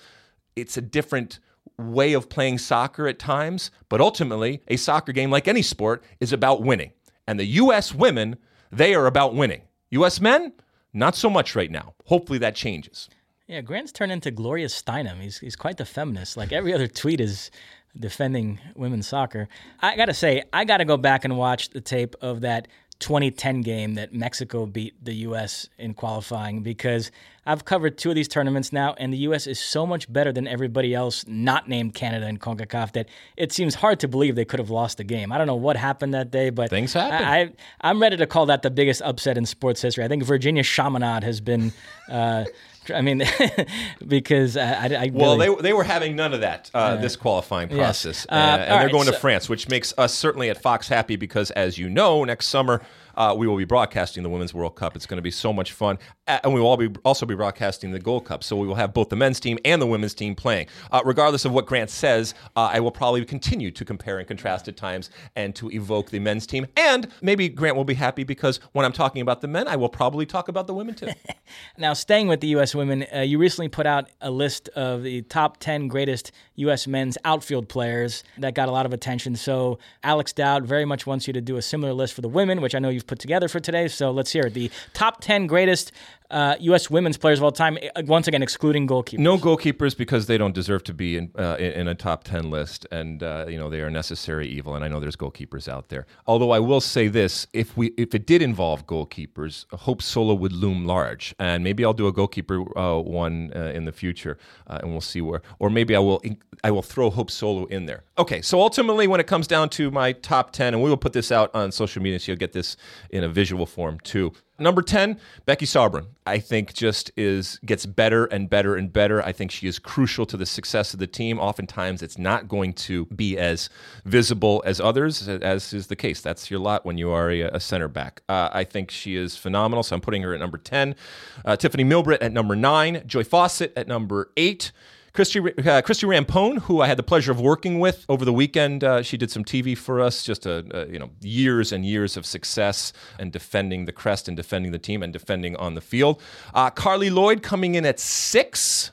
it's 0.55 0.77
a 0.77 0.83
different 0.83 1.41
way 1.79 2.15
of 2.15 2.29
playing 2.29 2.59
soccer 2.59 3.07
at 3.07 3.19
times, 3.19 3.71
but 3.89 4.01
ultimately, 4.01 4.63
a 4.69 4.77
soccer 4.77 5.13
game, 5.13 5.31
like 5.31 5.47
any 5.47 5.63
sport, 5.63 6.03
is 6.21 6.33
about 6.33 6.63
winning. 6.63 6.93
And 7.27 7.39
the 7.39 7.45
U.S. 7.45 7.95
women, 7.95 8.37
they 8.73 8.95
are 8.95 9.07
about 9.07 9.35
winning. 9.35 9.63
U.S. 9.91 10.21
men, 10.21 10.53
not 10.93 11.15
so 11.15 11.29
much 11.29 11.55
right 11.55 11.71
now. 11.71 11.95
Hopefully 12.07 12.39
that 12.39 12.55
changes. 12.55 13.09
Yeah, 13.47 13.61
Grant's 13.61 13.93
turned 13.93 14.11
into 14.11 14.31
Gloria 14.31 14.67
Steinem. 14.67 15.21
He's, 15.21 15.39
he's 15.39 15.55
quite 15.55 15.77
the 15.77 15.85
feminist. 15.85 16.37
Like 16.37 16.53
every 16.53 16.73
other 16.75 16.89
tweet 16.89 17.21
is 17.21 17.51
defending 17.99 18.61
women's 18.75 19.07
soccer. 19.07 19.49
I 19.81 19.97
got 19.97 20.07
to 20.07 20.15
say, 20.15 20.45
I 20.53 20.65
got 20.65 20.79
to 20.79 20.85
go 20.85 20.97
back 20.97 21.25
and 21.25 21.37
watch 21.37 21.71
the 21.71 21.81
tape 21.81 22.15
of 22.21 22.43
that 22.43 22.69
2010 22.99 23.61
game 23.61 23.95
that 23.95 24.15
Mexico 24.15 24.65
beat 24.65 24.95
the 25.05 25.15
U.S. 25.15 25.69
in 25.79 25.93
qualifying 25.93 26.63
because 26.63 27.11
I've 27.45 27.65
covered 27.65 27.99
two 27.99 28.09
of 28.09 28.15
these 28.15 28.27
tournaments 28.27 28.73
now, 28.73 28.95
and 28.99 29.13
the 29.13 29.19
U.S. 29.19 29.47
is 29.47 29.61
so 29.61 29.87
much 29.87 30.11
better 30.11 30.33
than 30.33 30.49
everybody 30.49 30.95
else 30.95 31.25
not 31.29 31.69
named 31.69 31.95
Canada 31.95 32.27
and 32.27 32.41
CONCACAF 32.41 32.93
that 32.93 33.09
it 33.37 33.53
seems 33.53 33.75
hard 33.75 34.01
to 34.01 34.09
believe 34.09 34.35
they 34.35 34.45
could 34.45 34.59
have 34.59 34.71
lost 34.71 34.97
the 34.97 35.05
game. 35.05 35.31
I 35.31 35.39
don't 35.39 35.47
know 35.47 35.55
what 35.55 35.77
happened 35.77 36.15
that 36.15 36.31
day, 36.31 36.51
but 36.51 36.71
things 36.71 36.95
happen. 36.95 37.27
I, 37.27 37.89
am 37.89 38.01
ready 38.01 38.17
to 38.17 38.27
call 38.27 38.47
that 38.47 38.63
the 38.63 38.71
biggest 38.71 39.03
upset 39.03 39.37
in 39.37 39.45
sports 39.45 39.83
history. 39.83 40.05
I 40.05 40.09
think 40.09 40.25
Virginia 40.25 40.63
Chaminade 40.63 41.23
has 41.23 41.41
been. 41.41 41.73
Uh, 42.11 42.45
I 42.91 43.03
mean, 43.03 43.23
because 44.07 44.57
I, 44.57 44.87
I 44.87 45.11
well, 45.13 45.37
they 45.37 45.55
they 45.55 45.73
were 45.73 45.85
having 45.85 46.17
none 46.17 46.33
of 46.33 46.41
that 46.41 46.71
uh, 46.75 46.79
uh, 46.79 46.97
this 46.97 47.17
qualifying 47.17 47.69
process, 47.69 48.05
yes. 48.07 48.27
uh, 48.27 48.35
and 48.35 48.63
they're 48.63 48.83
right, 48.85 48.93
going 48.93 49.07
so, 49.07 49.13
to 49.13 49.19
France, 49.19 49.49
which 49.49 49.69
makes 49.69 49.93
us 49.99 50.15
certainly 50.15 50.51
at 50.51 50.61
Fox 50.61 50.89
happy 50.89 51.17
because, 51.17 51.51
as 51.53 51.79
you 51.79 51.89
know, 51.89 52.25
next 52.25 52.47
summer 52.47 52.83
uh, 53.17 53.35
we 53.37 53.47
will 53.47 53.57
be 53.57 53.65
broadcasting 53.65 54.23
the 54.23 54.29
Women's 54.29 54.55
World 54.55 54.77
Cup. 54.77 54.97
It's 54.97 55.07
going 55.07 55.19
to 55.19 55.23
be 55.23 55.31
so 55.31 55.53
much 55.53 55.73
fun, 55.73 55.99
and 56.27 56.53
we 56.53 56.61
will 56.61 56.69
all 56.69 56.77
be 56.77 56.91
also 57.05 57.27
be 57.27 57.35
broadcasting 57.35 57.93
the 57.93 57.99
Gold 57.99 58.25
Cup. 58.25 58.43
So 58.45 58.57
we 58.57 58.67
will 58.67 58.75
have 58.75 58.93
both 58.93 59.09
the 59.09 59.17
men's 59.17 59.41
team 59.41 59.59
and 59.65 59.81
the 59.81 59.87
women's 59.87 60.15
team 60.15 60.35
playing. 60.35 60.67
Uh, 60.91 61.03
regardless 61.05 61.45
of 61.45 61.53
what 61.53 61.67
Grant 61.67 61.91
says, 61.91 62.35
uh, 62.57 62.71
I 62.73 62.81
will 62.81 62.91
probably 62.91 63.25
continue 63.25 63.71
to 63.71 63.85
compare 63.85 64.19
and 64.19 64.27
contrast 64.27 64.69
at 64.69 64.77
times 64.77 65.11
and 65.35 65.55
to 65.57 65.71
evoke 65.71 66.11
the 66.11 66.19
men's 66.19 66.47
team. 66.47 66.67
And 66.77 67.09
maybe 67.23 67.49
Grant 67.49 67.77
will 67.77 67.85
be 67.85 67.95
happy 67.95 68.25
because 68.25 68.61
when 68.73 68.85
I'm 68.85 68.93
talking 68.93 69.23
about 69.23 69.41
the 69.41 69.49
men, 69.49 69.69
I 69.69 69.77
will 69.77 69.89
probably 69.89 70.27
talk 70.27 70.49
about 70.49 70.67
the 70.67 70.75
women 70.75 70.95
too. 70.95 71.09
now, 71.79 71.93
staying 71.93 72.29
with 72.29 72.41
the 72.41 72.49
U.S. 72.49 72.75
women, 72.75 73.07
uh, 73.15 73.21
you 73.21 73.39
recently 73.39 73.69
put 73.69 73.87
out 73.87 74.11
a 74.21 74.31
list 74.31 74.69
of 74.71 75.03
the 75.03 75.23
top 75.23 75.59
10 75.59 75.89
greatest 75.89 76.33
U.S. 76.57 76.87
men's 76.87 77.19
outfield 77.25 77.69
players 77.69 78.25
that 78.39 78.55
got 78.55 78.69
a 78.69 78.73
lot 78.73 78.87
of 78.87 78.93
attention. 78.93 79.37
So 79.37 79.79
Alex 80.03 80.33
Dowd 80.33 80.67
very 80.67 80.85
much 80.85 81.07
wants 81.07 81.27
you 81.27 81.33
to 81.33 81.41
do 81.41 81.57
a 81.57 81.63
similar 81.63 81.93
list 81.93 82.15
for 82.15 82.21
the 82.21 82.29
women, 82.29 82.61
which 82.61 82.75
I 82.75 82.79
know 82.79 82.89
you've 82.89 83.06
put 83.07 83.19
together 83.19 83.49
for 83.49 83.61
today. 83.61 83.89
So 83.89 84.11
let's 84.11 84.33
hear 84.33 84.45
it. 84.45 84.55
The 84.55 84.71
top 84.93 85.21
10 85.21 85.47
greatest 85.47 85.93
uh, 86.31 86.57
U.S. 86.61 86.91
women's 86.91 87.17
players 87.17 87.39
of 87.39 87.45
all 87.45 87.53
time, 87.53 87.79
uh, 87.95 88.03
once 88.07 88.29
again, 88.29 88.43
excluding 88.43 88.87
goalkeepers. 88.87 89.19
No 89.19 89.39
goalkeepers 89.39 89.97
because 89.97 90.27
they 90.27 90.39
don't 90.39 90.55
deserve 90.55 90.85
to 90.85 90.95
be 90.95 91.17
in, 91.17 91.31
uh, 91.39 91.57
in 91.59 91.89
a 91.89 91.95
top 91.95 92.25
10 92.25 92.51
list. 92.51 92.87
And, 92.91 93.23
uh, 93.23 93.47
you 93.49 93.59
know, 93.59 93.71
they 93.71 93.81
are 93.81 93.91
necessary 93.91 94.49
evil. 94.49 94.75
And 94.75 94.85
I 94.85 94.89
know 94.89 95.01
there's 95.01 95.17
goalkeepers 95.17 95.69
out 95.69 95.89
there. 95.89 96.07
Although 96.27 96.51
I 96.51 96.59
will 96.59 96.81
say 96.81 97.09
this 97.09 97.47
if 97.53 97.77
we 97.77 97.89
if 97.97 98.15
it 98.15 98.27
did 98.27 98.43
involve 98.43 98.87
goalkeepers, 98.87 99.67
Hope 99.73 100.03
Solo 100.03 100.35
would 100.35 100.53
loom 100.53 100.85
large. 100.85 101.35
And 101.39 101.63
maybe 101.63 101.85
I'll 101.85 101.93
do 101.93 102.07
a 102.07 102.13
goalkeeper 102.13 102.79
uh, 102.79 102.99
one 102.99 103.53
uh, 103.55 103.73
in 103.75 103.85
the 103.85 103.93
future 103.93 104.39
and 104.67 104.91
we'll 104.91 105.01
see 105.01 105.21
where. 105.21 105.43
Or 105.59 105.71
maybe 105.71 105.95
I 105.95 105.99
will, 105.99 106.23
I 106.65 106.71
will 106.71 106.83
throw 106.83 107.11
Hope 107.11 107.31
Solo 107.31 107.67
in 107.67 107.87
there. 107.87 108.05
Okay, 108.19 108.43
so 108.43 108.61
ultimately, 108.61 109.07
when 109.07 109.21
it 109.21 109.27
comes 109.27 109.47
down 109.47 109.69
to 109.71 109.91
my 109.91 110.13
top 110.13 110.53
10, 110.53 110.75
and 110.75 110.83
we 110.83 110.89
will 110.89 110.97
put 110.97 111.13
this 111.13 111.31
out 111.31 111.55
on 111.55 111.71
social 111.71 112.03
media 112.03 112.19
so 112.19 112.33
you'll 112.33 112.39
get 112.39 112.53
this 112.53 112.77
in 113.11 113.25
a 113.25 113.29
visual 113.29 113.67
form 113.67 113.99
too. 114.01 114.33
Number 114.59 114.81
10, 114.81 115.21
Becky 115.45 115.67
Sauerbrunn. 115.67 116.07
I 116.25 116.39
think 116.39 116.73
just 116.73 117.11
is 117.17 117.61
gets 117.65 117.85
better 117.85 118.25
and 118.25 118.49
better 118.49 118.75
and 118.75 118.93
better. 118.93 119.23
I 119.23 119.33
think 119.33 119.51
she 119.51 119.67
is 119.67 119.79
crucial 119.79 120.25
to 120.27 120.37
the 120.37 120.47
success 120.47 120.95
of 120.95 120.99
the 120.99 121.07
team. 121.07 121.39
Oftentimes 121.39 122.03
it's 122.03 122.17
not 122.17 122.49
going 122.49 122.73
to 122.75 123.05
be 123.07 123.37
as 123.39 123.69
visible 124.05 124.63
as 124.65 124.81
others, 124.81 125.29
as 125.29 125.73
is 125.75 125.89
the 125.89 125.97
case. 125.97 126.23
That's 126.23 126.51
your 126.51 126.59
lot 126.61 126.87
when 126.87 126.97
you 126.97 127.11
are 127.11 127.31
a, 127.31 127.43
a 127.43 127.61
center 127.61 127.89
back. 127.89 128.23
Uh, 128.29 128.49
I 128.51 128.65
think 128.65 128.91
she 128.91 129.15
is 129.15 129.37
phenomenal, 129.37 129.83
so 129.83 129.95
I'm 129.95 130.01
putting 130.01 130.23
her 130.23 130.33
at 130.33 130.41
number 130.41 130.59
10. 130.59 130.97
Uh, 131.45 131.57
Tiffany 131.57 131.85
Milbrett 131.85 132.23
at 132.23 132.33
number 132.33 132.57
9. 132.57 133.03
Joy 133.07 133.25
Fawcett 133.25 133.73
at 133.77 133.87
number 133.87 134.31
8. 134.37 134.73
Christy, 135.17 135.41
uh, 135.41 135.81
Christie 135.81 136.07
Rampone, 136.07 136.59
who 136.59 136.83
I 136.83 136.87
had 136.87 136.99
the 136.99 137.03
pleasure 137.03 137.33
of 137.33 137.41
working 137.41 137.81
with 137.81 138.05
over 138.07 138.23
the 138.27 138.35
weekend, 138.35 138.85
uh, 138.85 139.01
she 139.01 139.17
did 139.17 139.31
some 139.31 139.45
TV 139.45 139.77
for 139.77 139.99
us. 139.99 140.23
Just 140.23 140.45
a, 140.45 140.63
a, 140.71 140.93
you 140.93 140.99
know 140.99 141.09
years 141.23 141.73
and 141.73 141.87
years 141.87 142.19
of 142.19 142.27
success 142.27 142.93
and 143.19 143.33
defending 143.33 143.87
the 143.87 143.93
crest 143.93 144.29
and 144.29 144.37
defending 144.37 144.73
the 144.73 144.79
team 144.79 145.03
and 145.03 145.15
defending 145.15 145.57
on 145.57 145.73
the 145.73 145.81
field. 145.81 146.21
Uh, 146.53 146.71
Carli 146.71 147.11
Lloyd 147.11 147.43
coming 147.43 147.77
in 147.77 147.87
at 147.87 147.99
six. 147.99 148.93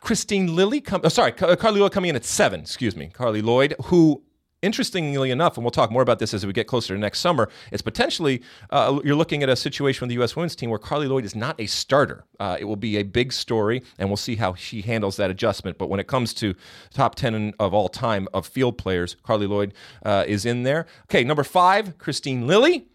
Kristine 0.00 0.54
Lilly, 0.54 0.80
com- 0.80 1.02
oh, 1.04 1.08
sorry, 1.10 1.32
Carli 1.32 1.78
Lloyd 1.78 1.92
coming 1.92 2.08
in 2.08 2.16
at 2.16 2.24
seven. 2.24 2.60
Excuse 2.60 2.96
me, 2.96 3.10
Carli 3.12 3.42
Lloyd, 3.42 3.74
who 3.84 4.22
interestingly 4.62 5.30
enough, 5.30 5.56
and 5.56 5.64
we'll 5.64 5.70
talk 5.70 5.90
more 5.90 6.02
about 6.02 6.18
this 6.18 6.34
as 6.34 6.46
we 6.46 6.52
get 6.52 6.66
closer 6.66 6.94
to 6.94 7.00
next 7.00 7.20
summer, 7.20 7.48
it's 7.72 7.82
potentially 7.82 8.42
uh, 8.70 9.00
you're 9.04 9.16
looking 9.16 9.42
at 9.42 9.48
a 9.48 9.56
situation 9.56 10.02
with 10.02 10.08
the 10.08 10.14
U.S. 10.16 10.36
women's 10.36 10.56
team 10.56 10.70
where 10.70 10.78
Carli 10.78 11.08
Lloyd 11.08 11.24
is 11.24 11.34
not 11.34 11.60
a 11.60 11.66
starter. 11.66 12.24
Uh, 12.38 12.56
it 12.58 12.64
will 12.64 12.76
be 12.76 12.96
a 12.96 13.02
big 13.02 13.32
story, 13.32 13.82
and 13.98 14.08
we'll 14.08 14.16
see 14.16 14.36
how 14.36 14.54
she 14.54 14.82
handles 14.82 15.16
that 15.16 15.30
adjustment. 15.30 15.78
But 15.78 15.88
when 15.88 16.00
it 16.00 16.06
comes 16.06 16.34
to 16.34 16.54
top 16.92 17.14
10 17.14 17.54
of 17.58 17.74
all 17.74 17.88
time 17.88 18.28
of 18.34 18.46
field 18.46 18.78
players, 18.78 19.16
Carli 19.24 19.48
Lloyd 19.48 19.74
uh, 20.04 20.24
is 20.26 20.44
in 20.44 20.62
there. 20.62 20.86
Okay, 21.04 21.24
number 21.24 21.44
five, 21.44 21.98
Kristine 21.98 22.46
Lilly. 22.46 22.86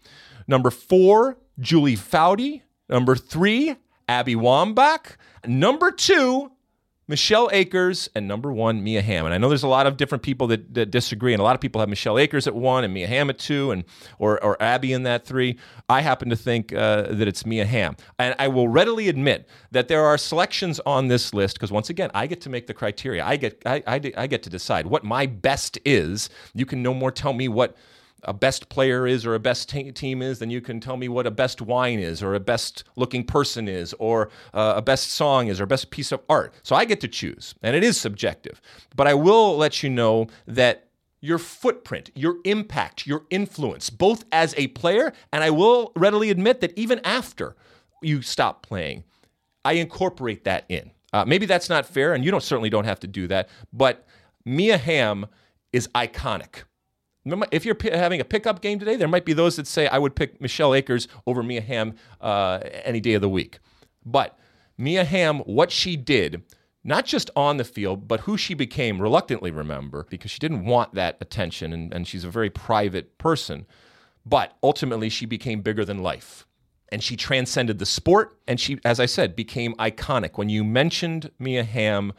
Number 0.46 0.70
four, 0.70 1.38
Julie 1.58 1.96
Foudy. 1.96 2.62
Number 2.88 3.16
three, 3.16 3.76
Abby 4.08 4.34
Wambach. 4.34 5.16
Number 5.46 5.90
two, 5.90 6.52
Michelle 7.08 7.48
Akers 7.52 8.08
and 8.16 8.26
number 8.26 8.52
one, 8.52 8.82
Mia 8.82 9.00
Hamm. 9.00 9.26
And 9.26 9.34
I 9.34 9.38
know 9.38 9.48
there's 9.48 9.62
a 9.62 9.68
lot 9.68 9.86
of 9.86 9.96
different 9.96 10.22
people 10.22 10.48
that, 10.48 10.74
that, 10.74 10.90
disagree, 10.90 11.32
and 11.32 11.40
a 11.40 11.44
lot 11.44 11.54
of 11.54 11.60
people 11.60 11.80
have 11.80 11.88
Michelle 11.88 12.18
Akers 12.18 12.48
at 12.48 12.54
one 12.54 12.82
and 12.82 12.92
Mia 12.92 13.06
Hamm 13.06 13.30
at 13.30 13.38
two, 13.38 13.70
and 13.70 13.84
or, 14.18 14.42
or 14.42 14.60
Abby 14.60 14.92
in 14.92 15.04
that 15.04 15.24
three. 15.24 15.56
I 15.88 16.00
happen 16.00 16.30
to 16.30 16.36
think 16.36 16.72
uh, 16.72 17.02
that 17.02 17.28
it's 17.28 17.46
Mia 17.46 17.64
Hamm. 17.64 17.96
And 18.18 18.34
I 18.40 18.48
will 18.48 18.66
readily 18.66 19.08
admit 19.08 19.48
that 19.70 19.86
there 19.86 20.04
are 20.04 20.18
selections 20.18 20.80
on 20.84 21.06
this 21.06 21.32
list 21.32 21.54
because 21.56 21.70
once 21.70 21.90
again, 21.90 22.10
I 22.12 22.26
get 22.26 22.40
to 22.40 22.50
make 22.50 22.66
the 22.66 22.74
criteria. 22.74 23.24
I 23.24 23.36
get 23.36 23.62
I, 23.64 23.82
I, 23.86 24.12
I 24.16 24.26
get 24.26 24.42
to 24.42 24.50
decide 24.50 24.86
what 24.86 25.04
my 25.04 25.26
best 25.26 25.78
is. 25.84 26.28
You 26.54 26.66
can 26.66 26.82
no 26.82 26.92
more 26.92 27.12
tell 27.12 27.32
me 27.32 27.46
what 27.46 27.76
a 28.26 28.34
best 28.34 28.68
player 28.68 29.06
is 29.06 29.24
or 29.24 29.34
a 29.34 29.40
best 29.40 29.68
t- 29.68 29.90
team 29.92 30.20
is, 30.20 30.40
then 30.40 30.50
you 30.50 30.60
can 30.60 30.80
tell 30.80 30.96
me 30.96 31.08
what 31.08 31.26
a 31.26 31.30
best 31.30 31.62
wine 31.62 31.98
is 31.98 32.22
or 32.22 32.34
a 32.34 32.40
best 32.40 32.84
looking 32.96 33.24
person 33.24 33.68
is 33.68 33.94
or 33.94 34.28
uh, 34.52 34.74
a 34.76 34.82
best 34.82 35.12
song 35.12 35.46
is 35.46 35.60
or 35.60 35.66
best 35.66 35.90
piece 35.90 36.12
of 36.12 36.20
art. 36.28 36.52
So 36.62 36.76
I 36.76 36.84
get 36.84 37.00
to 37.00 37.08
choose, 37.08 37.54
and 37.62 37.74
it 37.74 37.84
is 37.84 37.98
subjective. 37.98 38.60
But 38.94 39.06
I 39.06 39.14
will 39.14 39.56
let 39.56 39.82
you 39.82 39.88
know 39.88 40.26
that 40.46 40.88
your 41.20 41.38
footprint, 41.38 42.10
your 42.14 42.36
impact, 42.44 43.06
your 43.06 43.24
influence, 43.30 43.90
both 43.90 44.24
as 44.32 44.54
a 44.56 44.68
player, 44.68 45.12
and 45.32 45.42
I 45.42 45.50
will 45.50 45.92
readily 45.96 46.30
admit 46.30 46.60
that 46.60 46.76
even 46.76 47.00
after 47.04 47.56
you 48.02 48.22
stop 48.22 48.66
playing, 48.66 49.04
I 49.64 49.74
incorporate 49.74 50.44
that 50.44 50.64
in. 50.68 50.90
Uh, 51.12 51.24
maybe 51.24 51.46
that's 51.46 51.68
not 51.68 51.86
fair, 51.86 52.12
and 52.12 52.24
you 52.24 52.30
don't 52.30 52.42
certainly 52.42 52.70
don't 52.70 52.84
have 52.84 53.00
to 53.00 53.06
do 53.06 53.26
that. 53.28 53.48
But 53.72 54.06
Mia 54.44 54.78
Hamm 54.78 55.26
is 55.72 55.88
iconic 55.88 56.64
if 57.50 57.64
you're 57.64 57.74
p- 57.74 57.90
having 57.90 58.20
a 58.20 58.24
pickup 58.24 58.60
game 58.60 58.78
today, 58.78 58.96
there 58.96 59.08
might 59.08 59.24
be 59.24 59.32
those 59.32 59.56
that 59.56 59.66
say 59.66 59.88
I 59.88 59.98
would 59.98 60.14
pick 60.14 60.40
Michelle 60.40 60.74
Akers 60.74 61.08
over 61.26 61.42
Mia 61.42 61.60
Hamm 61.60 61.94
uh, 62.20 62.60
any 62.84 63.00
day 63.00 63.14
of 63.14 63.22
the 63.22 63.28
week. 63.28 63.58
But 64.04 64.38
Mia 64.78 65.04
Hamm, 65.04 65.40
what 65.40 65.70
she 65.70 65.96
did, 65.96 66.42
not 66.84 67.04
just 67.04 67.30
on 67.34 67.56
the 67.56 67.64
field, 67.64 68.06
but 68.06 68.20
who 68.20 68.36
she 68.36 68.54
became, 68.54 69.02
reluctantly 69.02 69.50
remember, 69.50 70.06
because 70.08 70.30
she 70.30 70.38
didn't 70.38 70.64
want 70.64 70.94
that 70.94 71.16
attention 71.20 71.72
and, 71.72 71.92
and 71.92 72.06
she's 72.06 72.22
a 72.22 72.30
very 72.30 72.50
private 72.50 73.18
person. 73.18 73.66
But 74.24 74.56
ultimately, 74.62 75.08
she 75.08 75.26
became 75.26 75.62
bigger 75.62 75.84
than 75.84 76.02
life. 76.02 76.46
And 76.90 77.02
she 77.02 77.16
transcended 77.16 77.80
the 77.80 77.86
sport, 77.86 78.38
and 78.46 78.60
she, 78.60 78.78
as 78.84 79.00
I 79.00 79.06
said, 79.06 79.34
became 79.34 79.74
iconic. 79.74 80.38
When 80.38 80.48
you 80.48 80.62
mentioned 80.62 81.32
Mia 81.40 81.64
Hamm, 81.64 82.12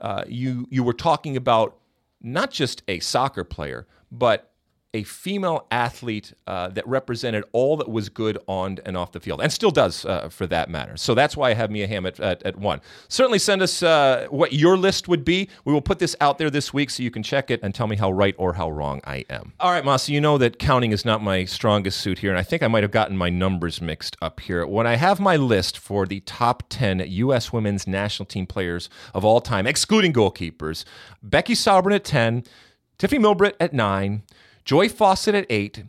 uh, 0.00 0.22
you 0.28 0.66
you 0.70 0.84
were 0.84 0.92
talking 0.92 1.36
about 1.36 1.78
not 2.20 2.52
just 2.52 2.82
a 2.86 3.00
soccer 3.00 3.42
player, 3.42 3.88
but 4.12 4.51
a 4.94 5.02
female 5.04 5.66
athlete 5.70 6.34
uh, 6.46 6.68
that 6.68 6.86
represented 6.86 7.44
all 7.52 7.78
that 7.78 7.88
was 7.88 8.10
good 8.10 8.36
on 8.46 8.78
and 8.84 8.96
off 8.96 9.12
the 9.12 9.20
field, 9.20 9.40
and 9.40 9.50
still 9.50 9.70
does 9.70 10.04
uh, 10.04 10.28
for 10.28 10.46
that 10.46 10.68
matter. 10.68 10.96
So 10.96 11.14
that's 11.14 11.36
why 11.36 11.50
I 11.50 11.54
have 11.54 11.70
Mia 11.70 11.86
Hamm 11.86 12.04
at, 12.04 12.20
at, 12.20 12.42
at 12.42 12.56
one. 12.56 12.80
Certainly 13.08 13.38
send 13.38 13.62
us 13.62 13.82
uh, 13.82 14.26
what 14.28 14.52
your 14.52 14.76
list 14.76 15.08
would 15.08 15.24
be. 15.24 15.48
We 15.64 15.72
will 15.72 15.80
put 15.80 15.98
this 15.98 16.14
out 16.20 16.36
there 16.36 16.50
this 16.50 16.74
week 16.74 16.90
so 16.90 17.02
you 17.02 17.10
can 17.10 17.22
check 17.22 17.50
it 17.50 17.60
and 17.62 17.74
tell 17.74 17.86
me 17.86 17.96
how 17.96 18.10
right 18.12 18.34
or 18.36 18.54
how 18.54 18.70
wrong 18.70 19.00
I 19.04 19.24
am. 19.30 19.52
All 19.60 19.70
right, 19.70 19.84
Masa, 19.84 20.10
you 20.10 20.20
know 20.20 20.36
that 20.38 20.58
counting 20.58 20.92
is 20.92 21.04
not 21.04 21.22
my 21.22 21.46
strongest 21.46 22.00
suit 22.00 22.18
here, 22.18 22.30
and 22.30 22.38
I 22.38 22.42
think 22.42 22.62
I 22.62 22.68
might 22.68 22.82
have 22.82 22.90
gotten 22.90 23.16
my 23.16 23.30
numbers 23.30 23.80
mixed 23.80 24.16
up 24.20 24.40
here. 24.40 24.66
When 24.66 24.86
I 24.86 24.96
have 24.96 25.18
my 25.18 25.36
list 25.36 25.78
for 25.78 26.06
the 26.06 26.20
top 26.20 26.64
10 26.68 27.04
U.S. 27.06 27.52
women's 27.52 27.86
national 27.86 28.26
team 28.26 28.46
players 28.46 28.90
of 29.14 29.24
all 29.24 29.40
time, 29.40 29.66
excluding 29.66 30.12
goalkeepers, 30.12 30.84
Becky 31.22 31.54
Sauerbrunn 31.54 31.94
at 31.94 32.04
10, 32.04 32.44
Tiffany 32.98 33.18
Milbrett 33.18 33.56
at 33.58 33.72
9, 33.72 34.22
Joy 34.64 34.88
Fawcett 34.88 35.34
at 35.34 35.46
eight, 35.50 35.84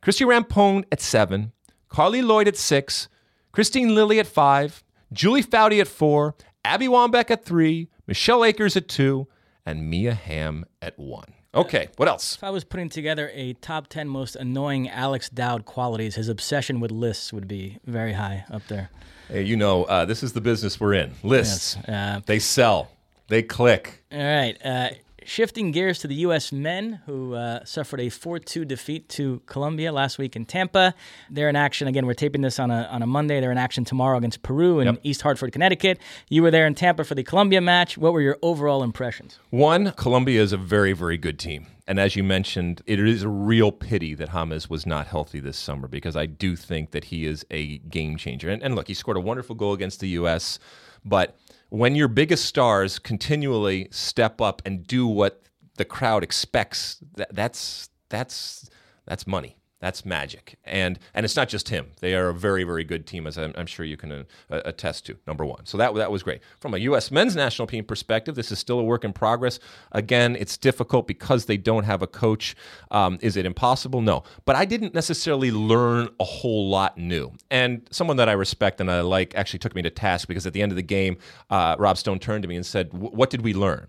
Christie 0.00 0.24
Rampone 0.24 0.84
at 0.90 1.00
seven, 1.00 1.52
Carli 1.88 2.22
Lloyd 2.22 2.48
at 2.48 2.56
six, 2.56 3.08
Kristine 3.52 3.94
Lilly 3.94 4.18
at 4.18 4.26
five, 4.26 4.82
Julie 5.12 5.42
Foudy 5.42 5.80
at 5.80 5.88
four, 5.88 6.34
Abby 6.64 6.86
Wambach 6.86 7.30
at 7.30 7.44
three, 7.44 7.88
Michelle 8.06 8.44
Akers 8.44 8.76
at 8.76 8.88
two, 8.88 9.26
and 9.66 9.88
Mia 9.88 10.14
Hamm 10.14 10.64
at 10.80 10.98
one. 10.98 11.34
Okay, 11.54 11.88
what 11.96 12.08
else? 12.08 12.34
If 12.34 12.42
I 12.42 12.50
was 12.50 12.64
putting 12.64 12.88
together 12.88 13.30
a 13.32 13.52
top 13.54 13.86
10 13.88 14.08
most 14.08 14.34
annoying 14.34 14.88
Alex 14.88 15.28
Dowd 15.28 15.66
qualities, 15.66 16.16
his 16.16 16.28
obsession 16.28 16.80
with 16.80 16.90
lists 16.90 17.32
would 17.32 17.46
be 17.46 17.78
very 17.84 18.14
high 18.14 18.44
up 18.50 18.62
there. 18.68 18.90
Hey, 19.28 19.42
you 19.42 19.56
know, 19.56 19.84
uh, 19.84 20.04
this 20.04 20.22
is 20.22 20.32
the 20.32 20.40
business 20.40 20.80
we're 20.80 20.94
in. 20.94 21.12
Lists. 21.22 21.76
Yes, 21.76 21.88
uh, 21.88 22.20
they 22.26 22.40
sell, 22.40 22.90
they 23.28 23.42
click. 23.42 24.02
All 24.10 24.18
right. 24.18 24.56
Uh, 24.64 24.90
Shifting 25.24 25.70
gears 25.70 25.98
to 26.00 26.08
the 26.08 26.14
U.S. 26.16 26.52
men, 26.52 27.00
who 27.06 27.34
uh, 27.34 27.64
suffered 27.64 28.00
a 28.00 28.08
4 28.08 28.38
2 28.38 28.64
defeat 28.64 29.08
to 29.10 29.40
Colombia 29.46 29.92
last 29.92 30.18
week 30.18 30.36
in 30.36 30.44
Tampa. 30.44 30.94
They're 31.30 31.48
in 31.48 31.56
action. 31.56 31.88
Again, 31.88 32.06
we're 32.06 32.14
taping 32.14 32.42
this 32.42 32.58
on 32.58 32.70
a, 32.70 32.82
on 32.90 33.02
a 33.02 33.06
Monday. 33.06 33.40
They're 33.40 33.52
in 33.52 33.58
action 33.58 33.84
tomorrow 33.84 34.18
against 34.18 34.42
Peru 34.42 34.80
in 34.80 34.86
yep. 34.86 35.00
East 35.02 35.22
Hartford, 35.22 35.52
Connecticut. 35.52 35.98
You 36.28 36.42
were 36.42 36.50
there 36.50 36.66
in 36.66 36.74
Tampa 36.74 37.04
for 37.04 37.14
the 37.14 37.22
Colombia 37.22 37.60
match. 37.60 37.96
What 37.96 38.12
were 38.12 38.20
your 38.20 38.38
overall 38.42 38.82
impressions? 38.82 39.38
One, 39.50 39.92
Colombia 39.92 40.42
is 40.42 40.52
a 40.52 40.58
very, 40.58 40.92
very 40.92 41.16
good 41.16 41.38
team. 41.38 41.66
And 41.86 42.00
as 42.00 42.16
you 42.16 42.24
mentioned, 42.24 42.80
it 42.86 42.98
is 42.98 43.22
a 43.22 43.28
real 43.28 43.70
pity 43.70 44.14
that 44.14 44.30
James 44.30 44.70
was 44.70 44.86
not 44.86 45.06
healthy 45.06 45.40
this 45.40 45.58
summer 45.58 45.86
because 45.86 46.16
I 46.16 46.26
do 46.26 46.56
think 46.56 46.92
that 46.92 47.04
he 47.04 47.26
is 47.26 47.44
a 47.50 47.78
game 47.78 48.16
changer. 48.16 48.48
And, 48.48 48.62
and 48.62 48.74
look, 48.74 48.88
he 48.88 48.94
scored 48.94 49.16
a 49.16 49.20
wonderful 49.20 49.54
goal 49.54 49.74
against 49.74 50.00
the 50.00 50.08
U.S., 50.10 50.58
but 51.04 51.36
when 51.74 51.96
your 51.96 52.06
biggest 52.06 52.44
stars 52.44 53.00
continually 53.00 53.88
step 53.90 54.40
up 54.40 54.62
and 54.64 54.86
do 54.86 55.08
what 55.08 55.42
the 55.76 55.84
crowd 55.84 56.22
expects, 56.22 56.98
that, 57.16 57.34
that's 57.34 57.88
that's 58.10 58.70
that's 59.06 59.26
money. 59.26 59.56
That's 59.84 60.06
magic, 60.06 60.56
and 60.64 60.98
and 61.12 61.26
it's 61.26 61.36
not 61.36 61.50
just 61.50 61.68
him. 61.68 61.88
They 62.00 62.14
are 62.14 62.30
a 62.30 62.34
very 62.34 62.64
very 62.64 62.84
good 62.84 63.06
team, 63.06 63.26
as 63.26 63.36
I'm, 63.36 63.52
I'm 63.54 63.66
sure 63.66 63.84
you 63.84 63.98
can 63.98 64.12
uh, 64.12 64.24
attest 64.48 65.04
to. 65.04 65.18
Number 65.26 65.44
one, 65.44 65.66
so 65.66 65.76
that 65.76 65.94
that 65.96 66.10
was 66.10 66.22
great. 66.22 66.40
From 66.58 66.72
a 66.72 66.78
U.S. 66.78 67.10
men's 67.10 67.36
national 67.36 67.68
team 67.68 67.84
perspective, 67.84 68.34
this 68.34 68.50
is 68.50 68.58
still 68.58 68.78
a 68.78 68.82
work 68.82 69.04
in 69.04 69.12
progress. 69.12 69.60
Again, 69.92 70.36
it's 70.40 70.56
difficult 70.56 71.06
because 71.06 71.44
they 71.44 71.58
don't 71.58 71.84
have 71.84 72.00
a 72.00 72.06
coach. 72.06 72.56
Um, 72.90 73.18
is 73.20 73.36
it 73.36 73.44
impossible? 73.44 74.00
No, 74.00 74.22
but 74.46 74.56
I 74.56 74.64
didn't 74.64 74.94
necessarily 74.94 75.50
learn 75.50 76.08
a 76.18 76.24
whole 76.24 76.70
lot 76.70 76.96
new. 76.96 77.32
And 77.50 77.86
someone 77.90 78.16
that 78.16 78.30
I 78.30 78.32
respect 78.32 78.80
and 78.80 78.90
I 78.90 79.02
like 79.02 79.34
actually 79.34 79.58
took 79.58 79.74
me 79.74 79.82
to 79.82 79.90
task 79.90 80.28
because 80.28 80.46
at 80.46 80.54
the 80.54 80.62
end 80.62 80.72
of 80.72 80.76
the 80.76 80.82
game, 80.82 81.18
uh, 81.50 81.76
Rob 81.78 81.98
Stone 81.98 82.20
turned 82.20 82.40
to 82.40 82.48
me 82.48 82.56
and 82.56 82.64
said, 82.64 82.94
"What 82.94 83.28
did 83.28 83.42
we 83.42 83.52
learn?" 83.52 83.88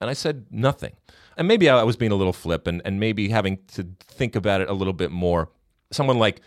And 0.00 0.10
I 0.10 0.12
said, 0.12 0.46
"Nothing." 0.50 0.94
And 1.36 1.46
maybe 1.48 1.68
I 1.68 1.82
was 1.82 1.96
being 1.96 2.12
a 2.12 2.16
little 2.16 2.32
flip 2.32 2.66
and, 2.66 2.82
and 2.84 2.98
maybe 2.98 3.28
having 3.28 3.58
to 3.74 3.86
think 4.00 4.36
about 4.36 4.60
it 4.60 4.68
a 4.68 4.72
little 4.72 4.92
bit 4.92 5.10
more. 5.10 5.50
Someone 5.90 6.18
like 6.18 6.40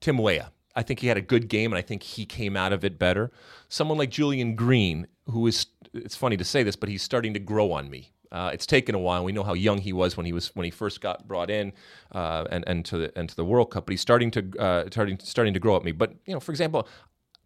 Tim 0.00 0.18
Weah, 0.18 0.50
I 0.74 0.82
think 0.82 1.00
he 1.00 1.08
had 1.08 1.16
a 1.16 1.22
good 1.22 1.48
game 1.48 1.72
and 1.72 1.78
I 1.78 1.82
think 1.82 2.02
he 2.02 2.24
came 2.24 2.56
out 2.56 2.72
of 2.72 2.84
it 2.84 2.98
better. 2.98 3.30
Someone 3.68 3.98
like 3.98 4.10
Julian 4.10 4.56
Green, 4.56 5.06
who 5.26 5.46
is, 5.46 5.66
it's 5.92 6.16
funny 6.16 6.36
to 6.36 6.44
say 6.44 6.62
this, 6.62 6.76
but 6.76 6.88
he's 6.88 7.02
starting 7.02 7.34
to 7.34 7.40
grow 7.40 7.72
on 7.72 7.90
me. 7.90 8.12
Uh, 8.32 8.50
it's 8.52 8.66
taken 8.66 8.94
a 8.94 8.98
while. 8.98 9.24
We 9.24 9.32
know 9.32 9.42
how 9.42 9.54
young 9.54 9.78
he 9.78 9.92
was 9.92 10.16
when 10.16 10.24
he 10.24 10.32
was 10.32 10.54
when 10.54 10.64
he 10.64 10.70
first 10.70 11.00
got 11.00 11.26
brought 11.26 11.50
in, 11.50 11.72
uh, 12.12 12.44
and 12.48 12.62
and 12.68 12.84
to 12.84 12.98
the 12.98 13.18
and 13.18 13.28
to 13.28 13.34
the 13.34 13.44
World 13.44 13.72
Cup. 13.72 13.86
But 13.86 13.92
he's 13.92 14.00
starting 14.00 14.30
to 14.30 14.50
uh, 14.56 14.84
starting 14.92 15.18
starting 15.18 15.52
to 15.54 15.58
grow 15.58 15.74
at 15.74 15.82
me. 15.82 15.90
But 15.90 16.14
you 16.26 16.34
know, 16.34 16.38
for 16.38 16.52
example, 16.52 16.86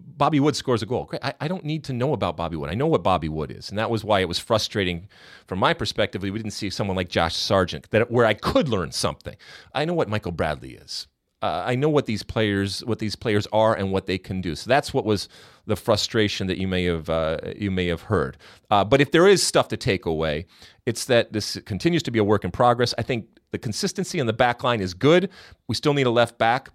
Bobby 0.00 0.40
Wood 0.40 0.56
scores 0.56 0.82
a 0.82 0.86
goal. 0.86 1.10
I, 1.22 1.34
I, 1.40 1.48
don't 1.48 1.64
need 1.64 1.84
to 1.84 1.92
know 1.92 2.12
about 2.12 2.36
Bobby 2.36 2.56
Wood. 2.56 2.70
I 2.70 2.74
know 2.74 2.86
what 2.86 3.02
Bobby 3.02 3.28
Wood 3.28 3.50
is, 3.50 3.70
and 3.70 3.78
that 3.78 3.90
was 3.90 4.04
why 4.04 4.20
it 4.20 4.28
was 4.28 4.38
frustrating 4.38 5.08
from 5.46 5.58
my 5.58 5.72
perspective. 5.72 6.22
We 6.22 6.30
didn't 6.30 6.50
see 6.50 6.70
someone 6.70 6.96
like 6.96 7.08
Josh 7.08 7.36
Sargent 7.36 7.90
that 7.90 8.10
where 8.10 8.26
I 8.26 8.34
could 8.34 8.68
learn 8.68 8.92
something. 8.92 9.36
I 9.72 9.84
know 9.84 9.94
what 9.94 10.08
Michael 10.08 10.32
Bradley 10.32 10.74
is. 10.74 11.06
Uh, 11.42 11.62
I 11.66 11.74
know 11.74 11.90
what 11.90 12.06
these 12.06 12.22
players 12.22 12.82
what 12.86 12.98
these 12.98 13.14
players 13.14 13.46
are 13.52 13.74
and 13.74 13.92
what 13.92 14.06
they 14.06 14.16
can 14.16 14.40
do. 14.40 14.54
So 14.54 14.68
that's 14.68 14.94
what 14.94 15.04
was 15.04 15.28
the 15.66 15.76
frustration 15.76 16.46
that 16.46 16.58
you 16.58 16.66
may 16.66 16.84
have 16.84 17.10
uh, 17.10 17.36
you 17.56 17.70
may 17.70 17.86
have 17.88 18.02
heard. 18.02 18.38
Uh, 18.70 18.82
but 18.82 19.00
if 19.00 19.10
there 19.10 19.28
is 19.28 19.42
stuff 19.42 19.68
to 19.68 19.76
take 19.76 20.06
away, 20.06 20.46
it's 20.86 21.04
that 21.04 21.32
this 21.32 21.58
continues 21.66 22.02
to 22.04 22.10
be 22.10 22.18
a 22.18 22.24
work 22.24 22.44
in 22.44 22.50
progress. 22.50 22.94
I 22.96 23.02
think 23.02 23.26
the 23.50 23.58
consistency 23.58 24.20
on 24.20 24.26
the 24.26 24.32
back 24.32 24.64
line 24.64 24.80
is 24.80 24.94
good. 24.94 25.28
We 25.68 25.74
still 25.74 25.92
need 25.92 26.06
a 26.06 26.10
left 26.10 26.38
back. 26.38 26.70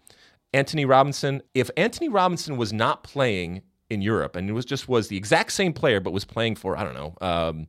Antonee 0.53 0.85
Robinson, 0.85 1.41
if 1.53 1.69
Antonee 1.77 2.09
Robinson 2.09 2.57
was 2.57 2.73
not 2.73 3.03
playing 3.03 3.61
in 3.89 4.01
Europe 4.01 4.35
and 4.35 4.49
it 4.49 4.53
was 4.53 4.65
just 4.65 4.87
was 4.87 5.07
the 5.07 5.17
exact 5.17 5.51
same 5.51 5.73
player 5.73 5.99
but 5.99 6.11
was 6.11 6.25
playing 6.25 6.55
for 6.55 6.77
I 6.77 6.83
don't 6.83 6.93
know 6.93 7.15
um, 7.21 7.67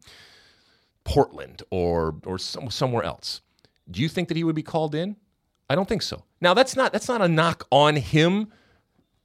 Portland 1.04 1.62
or 1.70 2.16
or 2.24 2.38
some, 2.38 2.70
somewhere 2.70 3.02
else, 3.02 3.40
do 3.90 4.00
you 4.00 4.08
think 4.08 4.28
that 4.28 4.36
he 4.36 4.44
would 4.44 4.54
be 4.54 4.62
called 4.62 4.94
in? 4.94 5.16
I 5.68 5.74
don't 5.74 5.88
think 5.88 6.02
so. 6.02 6.24
Now 6.40 6.54
that's 6.54 6.76
not 6.76 6.92
that's 6.92 7.08
not 7.08 7.22
a 7.22 7.28
knock 7.28 7.66
on 7.70 7.96
him, 7.96 8.52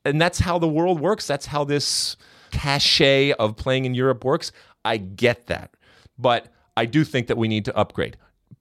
and 0.03 0.21
that's 0.21 0.39
how 0.39 0.59
the 0.59 0.67
world 0.67 0.99
works. 0.99 1.27
That's 1.27 1.45
how 1.45 1.63
this 1.63 2.17
cachet 2.51 3.33
of 3.33 3.55
playing 3.55 3.85
in 3.85 3.93
Europe 3.93 4.23
works. 4.23 4.51
I 4.83 4.97
get 4.97 5.47
that, 5.47 5.75
but 6.17 6.47
I 6.77 6.85
do 6.85 7.03
think 7.03 7.27
that 7.27 7.37
we 7.37 7.47
need 7.47 7.65
to 7.65 7.75
upgrade. 7.75 8.17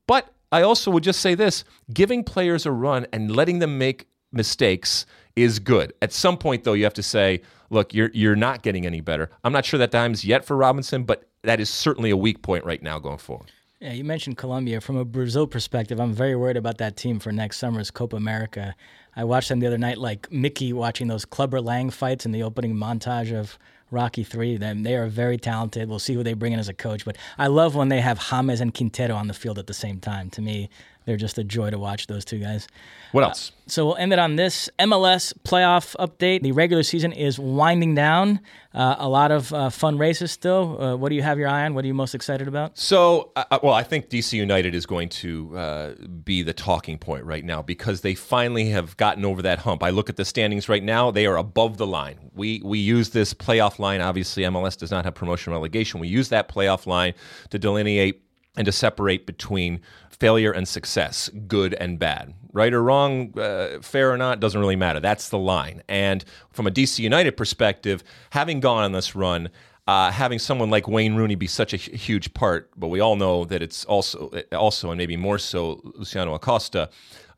But 0.06 0.32
I 0.50 0.62
also 0.62 0.90
would 0.90 1.02
just 1.02 1.20
say 1.20 1.34
this: 1.34 1.64
giving 1.92 2.24
players 2.24 2.64
a 2.64 2.72
run 2.72 3.06
and 3.12 3.34
letting 3.34 3.58
them 3.58 3.76
make 3.78 4.08
mistakes 4.34 5.06
is 5.36 5.58
good. 5.58 5.92
At 6.02 6.12
some 6.12 6.36
point, 6.36 6.64
though, 6.64 6.74
you 6.74 6.84
have 6.84 6.94
to 6.94 7.02
say, 7.02 7.42
look, 7.70 7.94
you're 7.94 8.10
you're 8.14 8.36
not 8.36 8.62
getting 8.62 8.86
any 8.86 9.00
better. 9.00 9.30
I'm 9.42 9.52
not 9.52 9.64
sure 9.64 9.78
that 9.78 9.90
time's 9.90 10.24
yet 10.24 10.44
for 10.44 10.56
Robinson, 10.56 11.04
but 11.04 11.28
that 11.42 11.60
is 11.60 11.70
certainly 11.70 12.10
a 12.10 12.16
weak 12.16 12.42
point 12.42 12.64
right 12.64 12.82
now 12.82 12.98
going 12.98 13.18
forward. 13.18 13.50
Yeah, 13.80 13.92
you 13.92 14.04
mentioned 14.04 14.38
Colombia. 14.38 14.80
From 14.80 14.96
a 14.96 15.04
Brazil 15.04 15.46
perspective, 15.46 16.00
I'm 16.00 16.14
very 16.14 16.36
worried 16.36 16.56
about 16.56 16.78
that 16.78 16.96
team 16.96 17.18
for 17.18 17.32
next 17.32 17.58
summer's 17.58 17.90
Copa 17.90 18.16
America. 18.16 18.74
I 19.14 19.24
watched 19.24 19.50
them 19.50 19.60
the 19.60 19.66
other 19.66 19.78
night, 19.78 19.98
like 19.98 20.30
Mickey 20.32 20.72
watching 20.72 21.08
those 21.08 21.24
Clubber 21.24 21.60
Lang 21.60 21.90
fights 21.90 22.24
in 22.24 22.32
the 22.32 22.42
opening 22.42 22.74
montage 22.74 23.32
of 23.38 23.58
Rocky 23.90 24.24
Three. 24.24 24.56
They 24.56 24.94
are 24.94 25.06
very 25.06 25.36
talented. 25.36 25.88
We'll 25.88 25.98
see 25.98 26.14
who 26.14 26.22
they 26.22 26.32
bring 26.32 26.52
in 26.52 26.58
as 26.58 26.68
a 26.68 26.74
coach. 26.74 27.04
But 27.04 27.18
I 27.36 27.48
love 27.48 27.74
when 27.74 27.90
they 27.90 28.00
have 28.00 28.18
James 28.30 28.60
and 28.60 28.72
Quintero 28.72 29.14
on 29.16 29.28
the 29.28 29.34
field 29.34 29.58
at 29.58 29.66
the 29.66 29.74
same 29.74 30.00
time. 30.00 30.30
To 30.30 30.40
me, 30.40 30.70
they're 31.04 31.16
just 31.16 31.38
a 31.38 31.44
joy 31.44 31.70
to 31.70 31.78
watch 31.78 32.06
those 32.06 32.24
two 32.24 32.38
guys. 32.38 32.66
What 33.12 33.24
else? 33.24 33.50
Uh, 33.50 33.60
so 33.66 33.86
we'll 33.86 33.96
end 33.96 34.12
it 34.12 34.18
on 34.18 34.36
this 34.36 34.68
MLS 34.78 35.32
playoff 35.44 35.94
update. 35.96 36.42
The 36.42 36.52
regular 36.52 36.82
season 36.82 37.12
is 37.12 37.38
winding 37.38 37.94
down. 37.94 38.40
Uh, 38.74 38.96
a 38.98 39.08
lot 39.08 39.30
of 39.30 39.52
uh, 39.54 39.70
fun 39.70 39.98
races 39.98 40.32
still. 40.32 40.82
Uh, 40.82 40.96
what 40.96 41.10
do 41.10 41.14
you 41.14 41.22
have 41.22 41.38
your 41.38 41.48
eye 41.48 41.64
on? 41.64 41.74
What 41.74 41.84
are 41.84 41.86
you 41.86 41.94
most 41.94 42.14
excited 42.14 42.48
about? 42.48 42.76
So, 42.76 43.30
uh, 43.36 43.44
uh, 43.50 43.58
well, 43.62 43.74
I 43.74 43.84
think 43.84 44.08
DC 44.08 44.32
United 44.32 44.74
is 44.74 44.84
going 44.84 45.08
to 45.10 45.94
be 46.24 46.42
the 46.42 46.52
talking 46.52 46.98
point 46.98 47.24
right 47.24 47.44
now 47.44 47.62
because 47.62 48.00
they 48.00 48.14
finally 48.14 48.70
have 48.70 48.96
gotten 48.96 49.24
over 49.24 49.42
that 49.42 49.60
hump. 49.60 49.82
I 49.82 49.90
look 49.90 50.08
at 50.10 50.16
the 50.16 50.24
standings 50.24 50.68
right 50.68 50.82
now; 50.82 51.10
they 51.10 51.26
are 51.26 51.36
above 51.36 51.76
the 51.76 51.86
line. 51.86 52.30
We 52.34 52.60
we 52.64 52.78
use 52.78 53.10
this 53.10 53.32
playoff 53.32 53.78
line. 53.78 54.00
Obviously, 54.00 54.42
MLS 54.42 54.76
does 54.76 54.90
not 54.90 55.04
have 55.04 55.14
promotion 55.14 55.52
relegation. 55.52 56.00
We 56.00 56.08
use 56.08 56.30
that 56.30 56.48
playoff 56.48 56.86
line 56.86 57.14
to 57.50 57.58
delineate 57.58 58.22
and 58.56 58.66
to 58.66 58.72
separate 58.72 59.26
between 59.26 59.80
failure 60.10 60.52
and 60.52 60.66
success, 60.66 61.28
good 61.48 61.74
and 61.74 61.98
bad. 61.98 62.34
Right 62.52 62.72
or 62.72 62.82
wrong, 62.82 63.36
uh, 63.38 63.80
fair 63.82 64.12
or 64.12 64.16
not, 64.16 64.38
doesn't 64.40 64.60
really 64.60 64.76
matter. 64.76 65.00
That's 65.00 65.28
the 65.28 65.38
line. 65.38 65.82
And 65.88 66.24
from 66.52 66.66
a 66.66 66.70
DC 66.70 67.00
United 67.00 67.36
perspective, 67.36 68.04
having 68.30 68.60
gone 68.60 68.84
on 68.84 68.92
this 68.92 69.16
run, 69.16 69.50
uh, 69.86 70.10
having 70.10 70.38
someone 70.38 70.70
like 70.70 70.88
Wayne 70.88 71.14
Rooney 71.14 71.34
be 71.34 71.46
such 71.46 71.74
a 71.74 71.76
huge 71.76 72.32
part, 72.32 72.70
but 72.76 72.88
we 72.88 73.00
all 73.00 73.16
know 73.16 73.44
that 73.44 73.60
it's 73.60 73.84
also, 73.84 74.30
also 74.52 74.90
and 74.90 74.98
maybe 74.98 75.16
more 75.16 75.38
so, 75.38 75.80
Luciano 75.96 76.34
Acosta. 76.34 76.88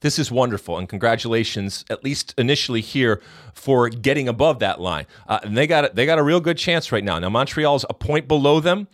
This 0.01 0.19
is 0.19 0.31
wonderful, 0.31 0.79
and 0.79 0.89
congratulations, 0.89 1.85
at 1.89 2.05
least 2.05 2.35
initially 2.37 2.83
here, 2.83 3.23
for 3.55 3.89
getting 3.89 4.29
above 4.29 4.59
that 4.59 4.81
line. 4.81 5.07
Uh, 5.27 5.41
and 5.43 5.57
they 5.57 5.67
got 5.67 5.95
they 5.95 6.05
got 6.05 6.19
a 6.19 6.23
real 6.23 6.39
good 6.39 6.59
chance 6.59 6.93
right 6.93 7.03
now. 7.03 7.19
Now 7.19 7.31
Montreal's 7.31 7.87
a 7.89 7.95
point 7.95 8.29
below 8.29 8.61
them. 8.61 8.89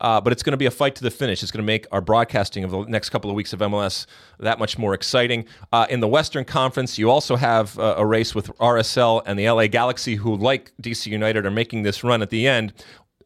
Uh, 0.00 0.20
but 0.20 0.32
it's 0.32 0.42
going 0.42 0.52
to 0.52 0.58
be 0.58 0.66
a 0.66 0.70
fight 0.70 0.94
to 0.94 1.02
the 1.02 1.10
finish. 1.10 1.42
It's 1.42 1.50
going 1.50 1.62
to 1.62 1.66
make 1.66 1.86
our 1.90 2.00
broadcasting 2.00 2.64
of 2.64 2.70
the 2.70 2.84
next 2.84 3.10
couple 3.10 3.30
of 3.30 3.36
weeks 3.36 3.52
of 3.52 3.60
MLS 3.60 4.06
that 4.38 4.58
much 4.58 4.78
more 4.78 4.94
exciting. 4.94 5.44
Uh, 5.72 5.86
in 5.90 6.00
the 6.00 6.08
Western 6.08 6.44
Conference, 6.44 6.98
you 6.98 7.10
also 7.10 7.36
have 7.36 7.78
uh, 7.78 7.94
a 7.96 8.06
race 8.06 8.34
with 8.34 8.46
RSL 8.58 9.22
and 9.26 9.38
the 9.38 9.50
LA 9.50 9.66
Galaxy, 9.66 10.14
who, 10.14 10.36
like 10.36 10.72
DC 10.80 11.06
United, 11.06 11.44
are 11.46 11.50
making 11.50 11.82
this 11.82 12.04
run 12.04 12.22
at 12.22 12.30
the 12.30 12.46
end 12.46 12.72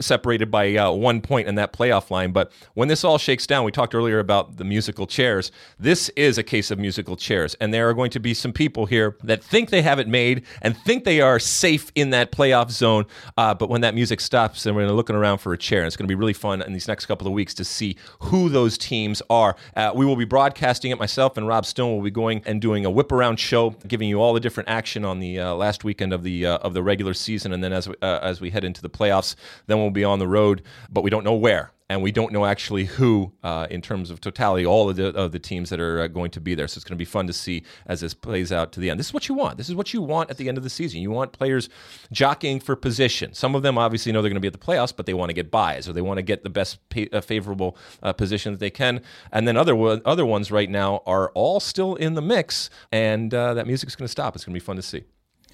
separated 0.02 0.50
by 0.50 0.74
uh, 0.76 0.90
one 0.90 1.20
point 1.20 1.48
in 1.48 1.54
that 1.56 1.72
playoff 1.72 2.10
line. 2.10 2.32
But 2.32 2.52
when 2.74 2.88
this 2.88 3.04
all 3.04 3.18
shakes 3.18 3.46
down, 3.46 3.64
we 3.64 3.72
talked 3.72 3.94
earlier 3.94 4.18
about 4.18 4.56
the 4.56 4.64
musical 4.64 5.06
chairs. 5.06 5.50
This 5.78 6.08
is 6.10 6.38
a 6.38 6.42
case 6.42 6.70
of 6.70 6.78
musical 6.78 7.16
chairs. 7.16 7.54
And 7.60 7.72
there 7.72 7.88
are 7.88 7.94
going 7.94 8.10
to 8.10 8.20
be 8.20 8.34
some 8.34 8.52
people 8.52 8.86
here 8.86 9.16
that 9.22 9.42
think 9.42 9.70
they 9.70 9.82
have 9.82 9.98
it 9.98 10.08
made 10.08 10.44
and 10.60 10.76
think 10.76 11.04
they 11.04 11.20
are 11.20 11.38
safe 11.38 11.90
in 11.94 12.10
that 12.10 12.32
playoff 12.32 12.70
zone. 12.70 13.06
Uh, 13.36 13.54
but 13.54 13.68
when 13.68 13.80
that 13.82 13.94
music 13.94 14.20
stops, 14.20 14.64
then 14.64 14.74
we're 14.74 14.88
looking 14.90 15.16
around 15.16 15.38
for 15.38 15.52
a 15.52 15.58
chair. 15.58 15.80
And 15.80 15.86
it's 15.86 15.96
going 15.96 16.06
to 16.06 16.12
be 16.12 16.18
really 16.18 16.32
fun 16.32 16.62
in 16.62 16.72
these 16.72 16.88
next 16.88 17.06
couple 17.06 17.26
of 17.26 17.32
weeks 17.32 17.54
to 17.54 17.64
see 17.64 17.96
who 18.20 18.48
those 18.48 18.76
teams 18.78 19.22
are. 19.30 19.56
Uh, 19.76 19.92
we 19.94 20.04
will 20.04 20.16
be 20.16 20.24
broadcasting 20.24 20.90
it. 20.90 20.98
Myself 20.98 21.36
and 21.36 21.46
Rob 21.46 21.66
Stone 21.66 21.94
will 21.94 22.02
be 22.02 22.10
going 22.10 22.42
and 22.46 22.60
doing 22.60 22.84
a 22.84 22.90
whip 22.90 23.12
around 23.12 23.38
show, 23.38 23.70
giving 23.86 24.08
you 24.08 24.20
all 24.20 24.34
the 24.34 24.40
different 24.40 24.68
action 24.68 25.04
on 25.04 25.20
the 25.20 25.38
uh, 25.38 25.54
last 25.54 25.84
weekend 25.84 26.12
of 26.12 26.22
the 26.22 26.46
uh, 26.46 26.58
of 26.58 26.74
the 26.74 26.82
regular 26.82 27.14
season. 27.14 27.52
And 27.52 27.62
then 27.62 27.72
as 27.72 27.88
uh, 27.88 28.18
as 28.22 28.40
we 28.40 28.50
head 28.50 28.64
into 28.64 28.82
the 28.82 28.90
playoffs, 28.90 29.34
then 29.66 29.78
we'll 29.78 29.90
be 29.92 30.04
on 30.04 30.18
the 30.18 30.28
road, 30.28 30.62
but 30.90 31.02
we 31.02 31.10
don't 31.10 31.24
know 31.24 31.34
where. 31.34 31.72
and 31.92 32.02
we 32.02 32.10
don't 32.10 32.32
know 32.32 32.46
actually 32.46 32.86
who, 32.86 33.32
uh, 33.42 33.66
in 33.70 33.82
terms 33.82 34.10
of 34.10 34.18
totality, 34.18 34.64
all 34.64 34.88
of 34.88 34.96
the, 34.96 35.08
of 35.08 35.30
the 35.32 35.38
teams 35.38 35.68
that 35.68 35.78
are 35.78 36.00
uh, 36.00 36.08
going 36.08 36.30
to 36.30 36.40
be 36.40 36.54
there. 36.54 36.66
So 36.66 36.78
it's 36.78 36.84
going 36.84 36.96
to 36.96 36.98
be 36.98 37.04
fun 37.04 37.26
to 37.26 37.34
see 37.34 37.64
as 37.86 38.00
this 38.00 38.14
plays 38.14 38.50
out 38.50 38.72
to 38.72 38.80
the 38.80 38.88
end. 38.88 38.98
This 38.98 39.08
is 39.08 39.14
what 39.14 39.28
you 39.28 39.34
want. 39.34 39.58
This 39.58 39.68
is 39.68 39.74
what 39.74 39.92
you 39.92 40.00
want 40.00 40.30
at 40.30 40.38
the 40.38 40.48
end 40.48 40.56
of 40.56 40.64
the 40.64 40.70
season. 40.70 41.02
You 41.02 41.10
want 41.10 41.32
players 41.32 41.68
jockeying 42.10 42.60
for 42.60 42.76
position. 42.76 43.34
Some 43.34 43.54
of 43.54 43.62
them 43.62 43.76
obviously 43.76 44.10
know 44.10 44.22
they're 44.22 44.30
going 44.30 44.36
to 44.36 44.40
be 44.40 44.46
at 44.46 44.54
the 44.54 44.58
playoffs, 44.58 44.96
but 44.96 45.04
they 45.04 45.12
want 45.12 45.28
to 45.28 45.34
get 45.34 45.50
buys 45.50 45.86
or 45.86 45.92
they 45.92 46.00
want 46.00 46.16
to 46.16 46.22
get 46.22 46.44
the 46.44 46.50
best 46.50 46.88
pay, 46.88 47.08
uh, 47.12 47.20
favorable 47.20 47.76
uh, 48.02 48.14
position 48.14 48.52
that 48.52 48.58
they 48.58 48.70
can. 48.70 49.02
And 49.30 49.46
then 49.46 49.58
other 49.58 50.00
other 50.06 50.24
ones 50.24 50.50
right 50.50 50.70
now 50.70 51.02
are 51.04 51.30
all 51.34 51.60
still 51.60 51.94
in 51.96 52.14
the 52.14 52.22
mix, 52.22 52.70
and 52.90 53.34
uh, 53.34 53.52
that 53.52 53.66
music's 53.66 53.96
going 53.96 54.06
to 54.06 54.12
stop. 54.12 54.34
It's 54.34 54.46
going 54.46 54.54
to 54.54 54.60
be 54.60 54.64
fun 54.64 54.76
to 54.76 54.82
see. 54.82 55.04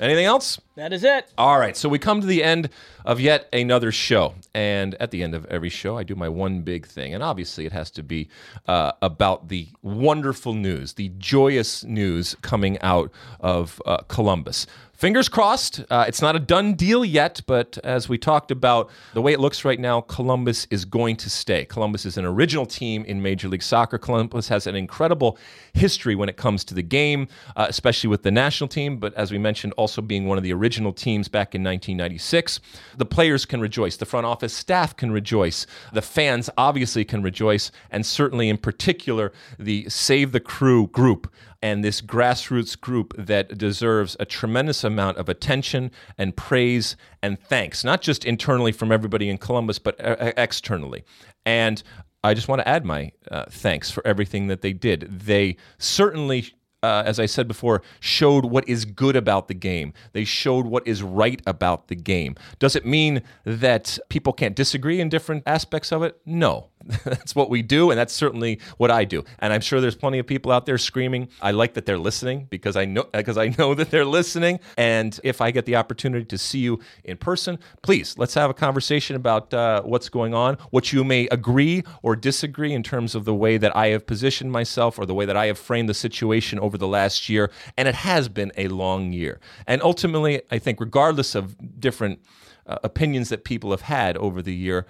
Anything 0.00 0.26
else? 0.26 0.60
That 0.76 0.92
is 0.92 1.02
it. 1.02 1.32
All 1.36 1.58
right, 1.58 1.76
so 1.76 1.88
we 1.88 1.98
come 1.98 2.20
to 2.20 2.26
the 2.26 2.44
end 2.44 2.70
of 3.04 3.20
yet 3.20 3.48
another 3.52 3.90
show. 3.90 4.34
And 4.54 4.94
at 4.96 5.10
the 5.10 5.22
end 5.22 5.34
of 5.34 5.44
every 5.46 5.70
show, 5.70 5.98
I 5.98 6.04
do 6.04 6.14
my 6.14 6.28
one 6.28 6.60
big 6.60 6.86
thing. 6.86 7.14
And 7.14 7.22
obviously, 7.22 7.66
it 7.66 7.72
has 7.72 7.90
to 7.92 8.02
be 8.02 8.28
uh, 8.66 8.92
about 9.02 9.48
the 9.48 9.68
wonderful 9.82 10.54
news, 10.54 10.92
the 10.94 11.10
joyous 11.18 11.82
news 11.84 12.36
coming 12.42 12.78
out 12.80 13.10
of 13.40 13.82
uh, 13.86 13.98
Columbus. 14.08 14.66
Fingers 14.98 15.28
crossed. 15.28 15.84
Uh, 15.90 16.06
it's 16.08 16.20
not 16.20 16.34
a 16.34 16.40
done 16.40 16.74
deal 16.74 17.04
yet, 17.04 17.40
but 17.46 17.78
as 17.84 18.08
we 18.08 18.18
talked 18.18 18.50
about, 18.50 18.90
the 19.14 19.22
way 19.22 19.32
it 19.32 19.38
looks 19.38 19.64
right 19.64 19.78
now, 19.78 20.00
Columbus 20.00 20.66
is 20.72 20.84
going 20.84 21.14
to 21.18 21.30
stay. 21.30 21.64
Columbus 21.66 22.04
is 22.04 22.18
an 22.18 22.24
original 22.24 22.66
team 22.66 23.04
in 23.04 23.22
Major 23.22 23.46
League 23.46 23.62
Soccer. 23.62 23.96
Columbus 23.96 24.48
has 24.48 24.66
an 24.66 24.74
incredible 24.74 25.38
history 25.72 26.16
when 26.16 26.28
it 26.28 26.36
comes 26.36 26.64
to 26.64 26.74
the 26.74 26.82
game, 26.82 27.28
uh, 27.54 27.66
especially 27.68 28.08
with 28.08 28.24
the 28.24 28.32
national 28.32 28.66
team, 28.66 28.96
but 28.96 29.14
as 29.14 29.30
we 29.30 29.38
mentioned, 29.38 29.72
also 29.74 30.02
being 30.02 30.26
one 30.26 30.36
of 30.36 30.42
the 30.42 30.52
original 30.52 30.92
teams 30.92 31.28
back 31.28 31.54
in 31.54 31.62
1996. 31.62 32.58
The 32.96 33.06
players 33.06 33.44
can 33.44 33.60
rejoice, 33.60 33.96
the 33.96 34.04
front 34.04 34.26
office 34.26 34.52
staff 34.52 34.96
can 34.96 35.12
rejoice, 35.12 35.64
the 35.92 36.02
fans 36.02 36.50
obviously 36.58 37.04
can 37.04 37.22
rejoice, 37.22 37.70
and 37.92 38.04
certainly 38.04 38.48
in 38.48 38.58
particular, 38.58 39.32
the 39.60 39.88
Save 39.88 40.32
the 40.32 40.40
Crew 40.40 40.88
group 40.88 41.32
and 41.62 41.84
this 41.84 42.00
grassroots 42.00 42.80
group 42.80 43.14
that 43.16 43.58
deserves 43.58 44.16
a 44.20 44.24
tremendous 44.24 44.84
amount 44.84 45.16
of 45.18 45.28
attention 45.28 45.90
and 46.16 46.36
praise 46.36 46.96
and 47.22 47.40
thanks, 47.40 47.84
not 47.84 48.00
just 48.00 48.24
internally 48.24 48.72
from 48.72 48.92
everybody 48.92 49.28
in 49.28 49.38
Columbus, 49.38 49.78
but 49.78 50.02
uh, 50.04 50.32
externally. 50.36 51.04
And 51.44 51.82
I 52.22 52.34
just 52.34 52.48
want 52.48 52.60
to 52.60 52.68
add 52.68 52.84
my 52.84 53.12
uh, 53.30 53.46
thanks 53.50 53.90
for 53.90 54.06
everything 54.06 54.48
that 54.48 54.62
they 54.62 54.72
did. 54.72 55.20
They 55.20 55.56
certainly 55.78 56.52
uh, 56.82 57.02
as 57.04 57.18
I 57.18 57.26
said 57.26 57.48
before, 57.48 57.82
showed 58.00 58.44
what 58.44 58.68
is 58.68 58.84
good 58.84 59.16
about 59.16 59.48
the 59.48 59.54
game. 59.54 59.92
They 60.12 60.24
showed 60.24 60.66
what 60.66 60.86
is 60.86 61.02
right 61.02 61.40
about 61.46 61.88
the 61.88 61.96
game. 61.96 62.36
Does 62.58 62.76
it 62.76 62.86
mean 62.86 63.22
that 63.44 63.98
people 64.08 64.32
can't 64.32 64.54
disagree 64.54 65.00
in 65.00 65.08
different 65.08 65.42
aspects 65.46 65.92
of 65.92 66.02
it? 66.02 66.20
No. 66.24 66.68
that's 67.04 67.34
what 67.34 67.50
we 67.50 67.62
do, 67.62 67.90
and 67.90 67.98
that's 67.98 68.12
certainly 68.12 68.60
what 68.76 68.90
I 68.90 69.04
do. 69.04 69.24
And 69.40 69.52
I'm 69.52 69.60
sure 69.60 69.80
there's 69.80 69.96
plenty 69.96 70.18
of 70.18 70.26
people 70.26 70.52
out 70.52 70.66
there 70.66 70.78
screaming. 70.78 71.28
I 71.42 71.50
like 71.50 71.74
that 71.74 71.86
they're 71.86 71.98
listening 71.98 72.46
because 72.50 72.76
I 72.76 72.84
know 72.84 73.04
because 73.12 73.36
I 73.36 73.54
know 73.58 73.74
that 73.78 73.90
they're 73.90 74.04
listening. 74.04 74.60
And 74.76 75.18
if 75.24 75.40
I 75.40 75.50
get 75.50 75.66
the 75.66 75.76
opportunity 75.76 76.24
to 76.24 76.38
see 76.38 76.60
you 76.60 76.80
in 77.04 77.16
person, 77.16 77.58
please 77.82 78.16
let's 78.16 78.34
have 78.34 78.50
a 78.50 78.54
conversation 78.54 79.16
about 79.16 79.52
uh, 79.52 79.82
what's 79.82 80.08
going 80.08 80.34
on, 80.34 80.54
what 80.70 80.92
you 80.92 81.04
may 81.04 81.26
agree 81.30 81.82
or 82.02 82.14
disagree 82.16 82.72
in 82.72 82.82
terms 82.82 83.14
of 83.14 83.24
the 83.24 83.34
way 83.34 83.58
that 83.58 83.76
I 83.76 83.88
have 83.88 84.06
positioned 84.06 84.52
myself 84.52 84.98
or 84.98 85.06
the 85.06 85.14
way 85.14 85.24
that 85.24 85.36
I 85.36 85.46
have 85.46 85.58
framed 85.58 85.88
the 85.88 85.94
situation 85.94 86.58
over 86.58 86.78
the 86.78 86.88
last 86.88 87.28
year. 87.28 87.50
And 87.76 87.88
it 87.88 87.96
has 87.96 88.28
been 88.28 88.52
a 88.56 88.68
long 88.68 89.12
year. 89.12 89.40
And 89.66 89.82
ultimately, 89.82 90.42
I 90.50 90.58
think 90.58 90.80
regardless 90.80 91.34
of 91.34 91.80
different 91.80 92.20
uh, 92.66 92.78
opinions 92.84 93.30
that 93.30 93.44
people 93.44 93.70
have 93.70 93.82
had 93.82 94.16
over 94.18 94.42
the 94.42 94.54
year 94.54 94.86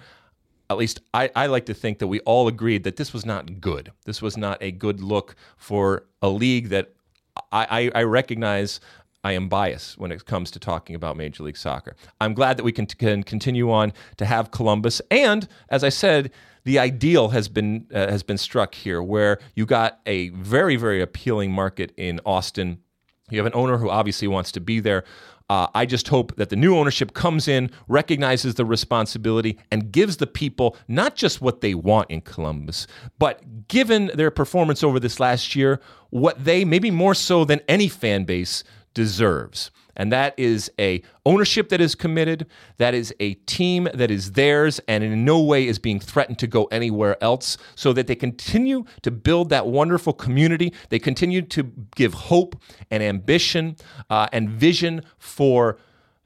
at 0.69 0.77
least 0.77 1.01
I, 1.13 1.31
I 1.35 1.47
like 1.47 1.65
to 1.67 1.73
think 1.73 1.99
that 1.99 2.07
we 2.07 2.19
all 2.21 2.47
agreed 2.47 2.83
that 2.83 2.95
this 2.95 3.13
was 3.13 3.25
not 3.25 3.59
good. 3.59 3.91
This 4.05 4.21
was 4.21 4.37
not 4.37 4.57
a 4.61 4.71
good 4.71 5.01
look 5.01 5.35
for 5.57 6.03
a 6.21 6.29
league 6.29 6.69
that 6.69 6.93
I, 7.51 7.91
I, 7.95 7.99
I 8.01 8.03
recognize 8.03 8.79
I 9.23 9.33
am 9.33 9.49
biased 9.49 9.97
when 9.97 10.11
it 10.11 10.25
comes 10.25 10.51
to 10.51 10.59
talking 10.59 10.95
about 10.95 11.17
Major 11.17 11.43
League 11.43 11.57
Soccer. 11.57 11.95
I'm 12.21 12.33
glad 12.33 12.57
that 12.57 12.63
we 12.63 12.71
can, 12.71 12.85
can 12.85 13.23
continue 13.23 13.71
on 13.71 13.93
to 14.17 14.25
have 14.25 14.51
Columbus, 14.51 15.01
and 15.11 15.47
as 15.69 15.83
I 15.83 15.89
said, 15.89 16.31
the 16.63 16.79
ideal 16.79 17.29
has 17.29 17.47
been 17.47 17.87
uh, 17.93 18.11
has 18.11 18.21
been 18.21 18.37
struck 18.37 18.75
here, 18.75 19.01
where 19.01 19.39
you 19.55 19.65
got 19.65 19.99
a 20.05 20.29
very 20.29 20.75
very 20.75 21.01
appealing 21.01 21.51
market 21.51 21.91
in 21.97 22.19
Austin. 22.25 22.79
You 23.29 23.39
have 23.39 23.45
an 23.45 23.53
owner 23.55 23.77
who 23.77 23.89
obviously 23.89 24.27
wants 24.27 24.51
to 24.53 24.59
be 24.59 24.79
there. 24.79 25.03
Uh, 25.49 25.67
I 25.73 25.85
just 25.85 26.07
hope 26.07 26.35
that 26.35 26.49
the 26.49 26.55
new 26.55 26.75
ownership 26.75 27.13
comes 27.13 27.47
in, 27.47 27.71
recognizes 27.87 28.55
the 28.55 28.65
responsibility, 28.65 29.57
and 29.71 29.91
gives 29.91 30.17
the 30.17 30.27
people 30.27 30.77
not 30.87 31.15
just 31.15 31.41
what 31.41 31.61
they 31.61 31.73
want 31.73 32.09
in 32.11 32.21
Columbus, 32.21 32.85
but 33.17 33.67
given 33.67 34.11
their 34.13 34.31
performance 34.31 34.83
over 34.83 34.99
this 34.99 35.19
last 35.19 35.55
year, 35.55 35.81
what 36.11 36.43
they, 36.43 36.65
maybe 36.65 36.91
more 36.91 37.15
so 37.15 37.45
than 37.45 37.61
any 37.67 37.87
fan 37.87 38.25
base, 38.25 38.63
deserves 38.93 39.71
and 39.99 40.11
that 40.11 40.33
is 40.37 40.71
a 40.79 41.03
ownership 41.27 41.69
that 41.69 41.79
is 41.79 41.93
committed 41.93 42.47
that 42.77 42.95
is 42.95 43.13
a 43.19 43.35
team 43.35 43.87
that 43.93 44.09
is 44.09 44.31
theirs 44.31 44.79
and 44.87 45.03
in 45.03 45.23
no 45.23 45.39
way 45.39 45.67
is 45.67 45.77
being 45.77 45.99
threatened 45.99 46.39
to 46.39 46.47
go 46.47 46.65
anywhere 46.65 47.21
else 47.21 47.57
so 47.75 47.93
that 47.93 48.07
they 48.07 48.15
continue 48.15 48.85
to 49.01 49.11
build 49.11 49.49
that 49.49 49.67
wonderful 49.67 50.13
community. 50.13 50.73
They 50.89 50.99
continue 50.99 51.41
to 51.43 51.63
give 51.95 52.13
hope 52.13 52.59
and 52.89 53.03
ambition 53.03 53.75
uh, 54.09 54.27
and 54.31 54.49
vision 54.49 55.01
for 55.17 55.77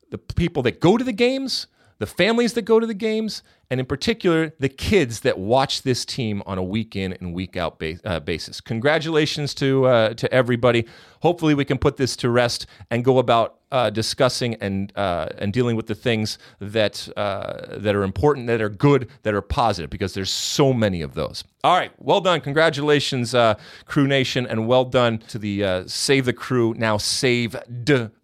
the 0.09 0.17
people 0.17 0.63
that 0.63 0.79
go 0.79 0.97
to 0.97 1.03
the 1.03 1.13
games 1.13 1.67
the 1.99 2.05
families 2.05 2.53
that 2.53 2.63
go 2.63 2.79
to 2.79 2.87
the 2.87 2.93
games, 2.93 3.43
and 3.69 3.79
in 3.79 3.85
particular, 3.85 4.53
the 4.59 4.69
kids 4.69 5.21
that 5.21 5.37
watch 5.37 5.81
this 5.81 6.05
team 6.05 6.43
on 6.45 6.57
a 6.57 6.63
week 6.63 6.95
in 6.95 7.13
and 7.13 7.33
week 7.33 7.57
out 7.57 7.79
ba- 7.79 7.99
uh, 8.03 8.19
basis. 8.19 8.61
Congratulations 8.61 9.53
to, 9.55 9.85
uh, 9.85 10.13
to 10.15 10.31
everybody. 10.33 10.85
Hopefully, 11.21 11.53
we 11.53 11.65
can 11.65 11.77
put 11.77 11.97
this 11.97 12.15
to 12.17 12.29
rest 12.29 12.65
and 12.91 13.03
go 13.03 13.19
about 13.19 13.59
uh, 13.71 13.89
discussing 13.89 14.55
and, 14.55 14.91
uh, 14.95 15.29
and 15.39 15.51
dealing 15.51 15.75
with 15.75 15.87
the 15.87 15.95
things 15.95 16.37
that, 16.59 17.09
uh, 17.17 17.77
that 17.77 17.95
are 17.95 18.03
important, 18.03 18.45
that 18.47 18.61
are 18.61 18.69
good, 18.69 19.09
that 19.23 19.33
are 19.33 19.41
positive, 19.41 19.89
because 19.89 20.13
there's 20.13 20.31
so 20.31 20.73
many 20.73 21.01
of 21.01 21.13
those. 21.15 21.43
All 21.63 21.75
right, 21.75 21.91
well 21.97 22.21
done. 22.21 22.41
Congratulations, 22.41 23.33
uh, 23.33 23.55
Crew 23.85 24.07
Nation, 24.07 24.45
and 24.45 24.67
well 24.67 24.85
done 24.85 25.17
to 25.29 25.39
the 25.39 25.85
Save 25.87 26.25
the 26.25 26.33
Crew, 26.33 26.75
now 26.77 26.97
Save 26.97 27.55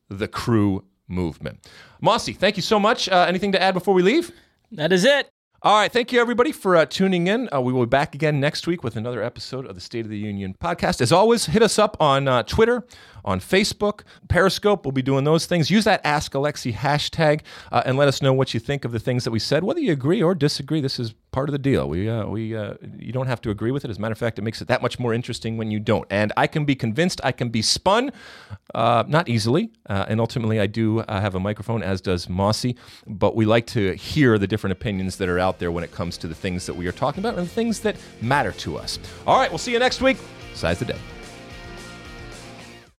the 0.10 0.28
Crew 0.28 0.84
movement. 1.10 1.68
Mossy, 2.02 2.34
thank 2.34 2.56
you 2.56 2.64
so 2.64 2.80
much. 2.80 3.10
Uh, 3.10 3.26
anything 3.28 3.52
to 3.52 3.62
add 3.62 3.74
before 3.74 3.94
we 3.94 4.02
leave? 4.02 4.32
That 4.72 4.94
is 4.94 5.04
it. 5.04 5.30
All 5.62 5.78
right. 5.78 5.92
Thank 5.92 6.14
you, 6.14 6.22
everybody, 6.22 6.54
for 6.54 6.78
uh, 6.78 6.86
tuning 6.86 7.28
in. 7.28 7.50
Uh, 7.54 7.60
we 7.60 7.74
will 7.74 7.86
be 7.86 7.90
back 7.90 8.16
again 8.16 8.40
next 8.40 8.66
week 8.66 8.82
with 8.82 8.96
another 8.96 9.22
episode 9.22 9.66
of 9.66 9.76
the 9.76 9.82
State 9.82 10.06
of 10.06 10.10
the 10.10 10.18
Union 10.18 10.56
podcast. 10.58 11.02
As 11.02 11.12
always, 11.12 11.48
hit 11.48 11.62
us 11.62 11.78
up 11.78 11.98
on 12.00 12.30
uh, 12.30 12.44
Twitter, 12.44 12.86
on 13.26 13.42
Facebook, 13.42 14.04
Periscope. 14.30 14.86
We'll 14.86 14.94
be 14.94 15.02
doing 15.02 15.26
those 15.26 15.48
things. 15.48 15.70
Use 15.70 15.84
that 15.84 16.00
Ask 16.06 16.32
Alexi 16.32 16.74
hashtag 16.74 17.42
uh, 17.74 17.84
and 17.86 17.98
let 17.98 18.08
us 18.08 18.22
know 18.22 18.32
what 18.32 18.54
you 18.54 18.62
think 18.62 18.86
of 18.86 18.94
the 18.94 19.00
things 19.00 19.26
that 19.26 19.32
we 19.32 19.40
said. 19.40 19.66
Whether 19.66 19.82
you 19.82 19.92
agree 19.92 20.24
or 20.24 20.34
disagree, 20.34 20.80
this 20.80 20.98
is 20.98 21.14
part 21.32 21.50
of 21.50 21.52
the 21.52 21.60
deal. 21.60 21.90
We, 21.90 22.10
uh, 22.10 22.26
we, 22.26 22.56
uh, 22.56 22.76
you 22.98 23.12
don't 23.12 23.28
have 23.28 23.42
to 23.42 23.50
agree 23.50 23.72
with 23.72 23.84
it. 23.84 23.92
As 23.92 23.98
a 23.98 24.02
matter 24.02 24.14
of 24.14 24.18
fact, 24.18 24.40
it 24.40 24.44
makes 24.44 24.62
it 24.62 24.70
that 24.70 24.82
much 24.82 24.98
more 24.98 25.14
interesting 25.14 25.58
when 25.58 25.72
you 25.72 25.80
don't. 25.80 26.08
And 26.10 26.32
I 26.38 26.48
can 26.48 26.64
be 26.64 26.76
convinced, 26.76 27.20
I 27.24 27.34
can 27.34 27.50
be 27.50 27.62
spun, 27.62 28.12
not 28.74 29.28
easily. 29.28 29.72
and 29.88 30.22
ultimately, 30.22 30.60
I 30.60 30.68
do 30.68 31.04
have 31.10 31.36
a 31.36 31.40
microphone, 31.40 31.84
as 31.84 32.00
does 32.00 32.30
Mossy. 32.30 32.78
But 33.06 33.36
we 33.36 33.46
like 33.46 33.68
to 33.68 33.94
hear 33.96 34.38
the 34.38 34.48
different 34.48 34.72
opinions 34.72 35.18
that 35.18 35.28
are 35.28 35.38
out 35.40 35.50
out 35.50 35.58
there 35.58 35.72
when 35.72 35.84
it 35.84 35.92
comes 35.92 36.16
to 36.16 36.28
the 36.28 36.36
things 36.36 36.68
that 36.68 36.76
we 36.76 36.86
are 36.86 36.92
talking 36.92 37.22
about 37.22 37.36
and 37.36 37.48
the 37.48 37.52
things 37.52 37.80
that 37.80 37.96
matter 38.22 38.52
to 38.52 38.78
us. 38.78 39.00
All 39.26 39.40
right, 39.40 39.50
we'll 39.50 39.58
see 39.58 39.72
you 39.72 39.80
next 39.80 40.00
week. 40.00 40.18
Size 40.54 40.78
the 40.78 40.86
day. 40.86 41.19